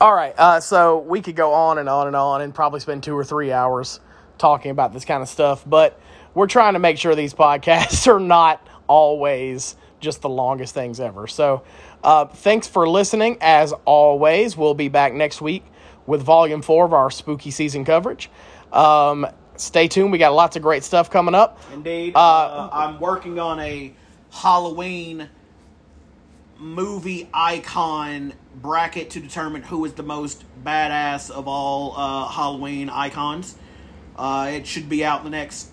All 0.01 0.15
right, 0.15 0.35
uh, 0.39 0.61
so 0.61 0.99
we 1.01 1.21
could 1.21 1.37
go 1.37 1.53
on 1.53 1.79
and 1.79 1.89
on 1.89 2.07
and 2.07 2.17
on 2.17 2.41
and 2.41 2.55
probably 2.55 2.81
spend 2.81 3.03
two 3.03 3.17
or 3.17 3.25
three 3.25 3.53
hours 3.53 4.01
talking 4.39 4.71
about 4.71 4.93
this 4.95 5.05
kind 5.05 5.23
of 5.23 5.29
stuff, 5.29 5.63
but 5.67 6.01
we're 6.35 6.47
trying 6.47 6.73
to 6.73 6.79
make 6.79 6.97
sure 6.97 7.15
these 7.15 7.35
podcasts 7.47 8.07
are 8.09 8.21
not 8.21 8.67
always 8.87 9.77
just 10.01 10.23
the 10.23 10.29
longest 10.31 10.73
things 10.75 10.99
ever. 11.01 11.27
So, 11.27 11.63
uh, 12.03 12.25
thanks 12.25 12.67
for 12.67 12.89
listening. 12.89 13.37
As 13.43 13.75
always, 13.85 14.57
we'll 14.57 14.73
be 14.73 14.89
back 14.89 15.13
next 15.13 15.43
week 15.43 15.65
with 16.07 16.23
volume 16.23 16.63
four 16.63 16.87
of 16.87 16.95
our 16.95 17.11
spooky 17.11 17.51
season 17.51 17.85
coverage. 17.85 18.31
Um, 18.73 19.27
stay 19.57 19.87
tuned. 19.89 20.13
We 20.13 20.17
got 20.19 20.33
lots 20.33 20.57
of 20.57 20.63
great 20.63 20.83
stuff 20.83 21.11
coming 21.11 21.35
up. 21.35 21.61
Indeed. 21.75 22.17
Uh, 22.17 22.19
Uh, 22.19 22.69
I'm 22.73 22.99
working 23.01 23.39
on 23.39 23.61
a 23.61 23.93
Halloween 24.31 25.29
movie 26.61 27.29
icon 27.33 28.35
bracket 28.55 29.11
to 29.11 29.21
determine 29.21 29.63
who 29.63 29.85
is 29.85 29.95
the 29.95 30.03
most 30.03 30.45
badass 30.65 31.31
of 31.31 31.49
all 31.49 31.95
uh, 31.97 32.29
Halloween 32.29 32.91
icons. 32.91 33.57
Uh, 34.17 34.51
it 34.53 34.67
should 34.67 34.89
be 34.89 35.05
out 35.05 35.21
in 35.21 35.25
the 35.25 35.31
next 35.31 35.71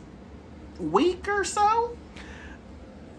week 0.79 1.27
or 1.27 1.43
so. 1.43 1.97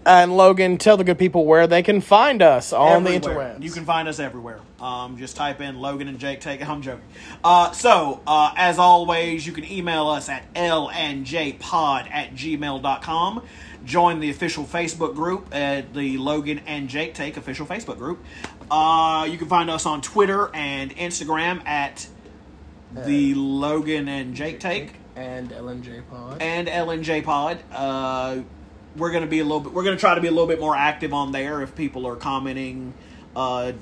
And 0.07 0.35
Logan, 0.39 0.79
tell 0.79 0.97
the 0.97 1.05
good 1.05 1.19
people 1.19 1.45
where 1.45 1.67
they 1.67 1.83
can 1.83 2.01
find 2.01 2.41
us 2.41 2.73
on 2.73 3.05
the 3.05 3.11
Everywhere. 3.15 3.57
interwebs. 3.57 3.63
You 3.63 3.71
can 3.71 3.85
find 3.85 4.09
us 4.09 4.19
everywhere. 4.19 4.61
Um, 4.81 5.19
just 5.19 5.37
type 5.37 5.61
in 5.61 5.79
Logan 5.79 6.09
and 6.09 6.19
Jake 6.19 6.41
Take. 6.41 6.67
I'm 6.69 6.81
joking. 6.81 7.05
Uh, 7.45 7.73
so, 7.73 8.23
uh, 8.27 8.55
as 8.57 8.79
always, 8.79 9.47
you 9.47 9.53
can 9.53 9.71
email 9.71 10.09
us 10.09 10.31
at 10.31 10.51
lnjpod 10.55 12.11
at 12.11 12.35
gmail.com. 12.35 13.43
Join 13.85 14.21
the 14.21 14.31
official 14.31 14.65
Facebook 14.65 15.15
group 15.15 15.55
at 15.55 15.95
the 15.95 16.19
Logan 16.19 16.61
and 16.67 16.89
Jake 16.89 17.15
Take 17.15 17.37
official 17.37 17.65
Facebook 17.67 17.97
group. 17.99 18.23
Uh, 18.71 19.27
you 19.31 19.39
can 19.39 19.49
find 19.49 19.71
us 19.71 19.87
on 19.87 20.03
Twitter 20.03 20.51
and 20.55 20.95
Instagram 20.97 21.67
at 21.67 22.07
the 22.95 23.35
Logan 23.35 24.09
and 24.09 24.35
Jake 24.35 24.61
Take 24.61 24.95
and 25.17 25.51
LNJ 25.51 26.03
Pod. 26.11 26.43
and 26.43 26.69
LNJ 26.69 27.23
Pod. 27.25 27.59
Uh, 27.73 28.39
we're 28.97 29.11
gonna 29.13 29.27
be 29.27 29.41
a 29.41 29.45
little 29.45 29.61
bit. 29.61 29.73
We're 29.73 29.85
gonna 29.85 29.97
try 29.97 30.15
to 30.15 30.21
be 30.21 30.29
a 30.29 30.33
little 30.33 30.47
bit 30.47 30.61
more 30.61 30.75
active 30.77 31.13
on 31.15 31.33
there. 31.33 31.63
If 31.63 31.75
people 31.75 32.07
are 32.07 32.17
commenting, 32.17 32.95
uh, 33.37 33.73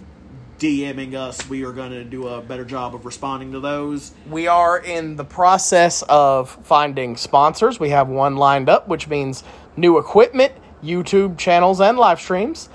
DMing 0.59 1.15
us, 1.15 1.49
we 1.49 1.65
are 1.65 1.73
gonna 1.73 2.03
do 2.05 2.29
a 2.29 2.41
better 2.41 2.65
job 2.65 2.95
of 2.95 3.05
responding 3.05 3.53
to 3.53 3.61
those. 3.61 4.13
We 4.29 4.47
are 4.47 4.79
in 4.79 5.17
the 5.17 5.25
process 5.25 6.03
of 6.09 6.51
finding 6.65 7.17
sponsors. 7.17 7.79
We 7.79 7.91
have 7.91 8.09
one 8.09 8.37
lined 8.37 8.69
up, 8.69 8.89
which 8.89 9.07
means 9.09 9.43
new 9.77 9.99
equipment, 9.99 10.53
YouTube 10.83 11.39
channels, 11.39 11.81
and 11.81 11.99
live 11.99 12.21
streams 12.21 12.69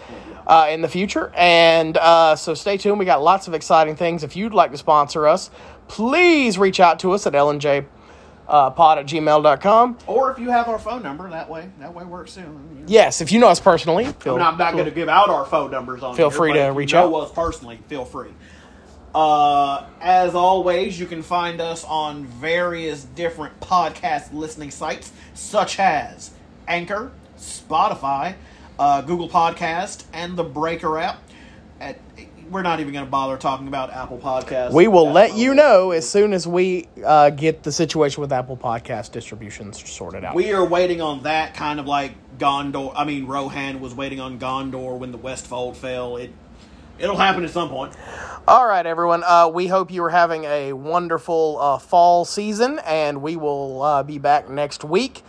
uh, 0.47 0.68
in 0.70 0.82
the 0.82 0.89
future. 0.89 1.32
And 1.36 1.97
uh, 1.97 2.36
so 2.36 2.54
stay 2.54 2.78
tuned. 2.78 2.99
We 2.99 3.06
got 3.06 3.22
lots 3.22 3.47
of 3.47 3.54
exciting 3.54 3.95
things. 3.95 4.24
If 4.24 4.36
you'd 4.36 4.54
like 4.54 4.72
to 4.72 4.78
sponsor 4.78 5.28
us, 5.28 5.49
please 5.88 6.58
reach 6.58 6.80
out 6.80 6.99
to 6.99 7.12
us 7.14 7.26
at 7.28 7.34
lnjpod 7.34 7.86
uh, 8.52 8.70
pod 8.70 8.99
at 8.99 9.06
gmail.com. 9.06 9.97
Or 10.08 10.32
if 10.32 10.38
you 10.38 10.49
have 10.49 10.68
our 10.68 10.78
phone 10.78 11.02
number, 11.02 11.30
that 11.30 11.49
way 11.49 11.70
that 11.80 11.93
way 11.93 12.04
works 12.04 12.36
too. 12.36 12.60
Yes, 12.86 13.22
if 13.22 13.32
you 13.32 13.39
know 13.39 13.47
us 13.47 13.60
personally, 13.62 14.06
I 14.06 14.12
feel, 14.12 14.38
mean, 14.38 14.45
I'm 14.45 14.58
not 14.58 14.74
going 14.74 14.86
to 14.86 14.91
give 14.91 15.08
out 15.08 15.30
our 15.30 15.45
phone 15.45 15.72
numbers 15.72 16.04
on. 16.04 16.16
Feel 16.16 16.30
here, 16.30 16.38
free 16.38 16.54
to 16.54 16.60
if 16.60 16.68
you 16.68 16.78
reach 16.78 16.93
know 16.93 17.16
out. 17.16 17.24
us 17.28 17.32
personally. 17.32 17.80
Feel 17.88 18.04
free. 18.04 18.32
Uh, 19.16 19.86
as 19.99 20.36
always, 20.36 20.99
you 20.99 21.06
can 21.06 21.22
find 21.22 21.60
us 21.62 21.84
on 21.86 22.26
various 22.26 23.04
different 23.04 23.58
podcast 23.60 24.34
listening 24.34 24.72
sites, 24.72 25.12
such 25.34 25.80
as 25.80 26.32
Anchor, 26.72 27.11
Spotify, 27.38 28.36
uh, 28.80 29.01
Google 29.01 29.28
Podcast, 29.28 30.05
and 30.13 30.38
the 30.38 30.43
Breaker 30.43 30.97
app. 30.99 31.22
At, 31.82 31.99
we're 32.49 32.61
not 32.61 32.80
even 32.80 32.93
going 32.93 33.03
to 33.03 33.11
bother 33.11 33.36
talking 33.36 33.67
about 33.67 33.91
Apple 33.91 34.17
Podcasts. 34.17 34.72
we 34.72 34.88
will 34.88 35.11
let 35.11 35.36
you 35.36 35.53
know 35.53 35.91
as 35.91 36.09
soon 36.09 36.32
as 36.32 36.47
we 36.47 36.88
uh, 37.05 37.30
get 37.32 37.63
the 37.63 37.74
situation 37.74 38.22
with 38.22 38.32
Apple 38.32 38.55
Podcast 38.55 39.11
distributions 39.11 39.86
sorted 39.89 40.24
out. 40.24 40.34
We 40.34 40.53
are 40.53 40.65
waiting 40.65 41.01
on 41.01 41.24
that 41.24 41.55
kind 41.55 41.78
of 41.78 41.88
like 41.88 42.13
Gondor. 42.38 42.93
I 42.95 43.03
mean, 43.03 43.26
Rohan 43.26 43.82
was 43.82 43.93
waiting 43.93 44.22
on 44.22 44.39
Gondor 44.39 44.97
when 44.97 45.11
the 45.11 45.17
Westfold 45.17 45.76
fell. 45.76 46.15
It 46.15 46.32
it'll 46.99 47.17
happen 47.17 47.43
at 47.43 47.49
some 47.49 47.67
point. 47.67 47.93
All 48.47 48.65
right, 48.65 48.86
everyone. 48.86 49.24
Uh, 49.26 49.49
we 49.53 49.67
hope 49.67 49.91
you 49.91 50.03
are 50.05 50.09
having 50.09 50.45
a 50.45 50.72
wonderful 50.72 51.57
uh, 51.59 51.78
fall 51.80 52.24
season, 52.24 52.80
and 52.86 53.22
we 53.22 53.36
will 53.36 53.82
uh, 53.82 54.03
be 54.03 54.19
back 54.19 54.49
next 54.49 54.86
week. 54.86 55.24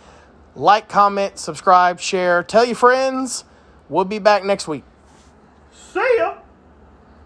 Like, 0.55 0.87
comment, 0.87 1.39
subscribe, 1.39 1.99
share, 1.99 2.43
tell 2.43 2.65
your 2.65 2.75
friends. 2.75 3.43
We'll 3.89 4.05
be 4.05 4.19
back 4.19 4.43
next 4.43 4.67
week. 4.67 4.83
See 5.71 6.42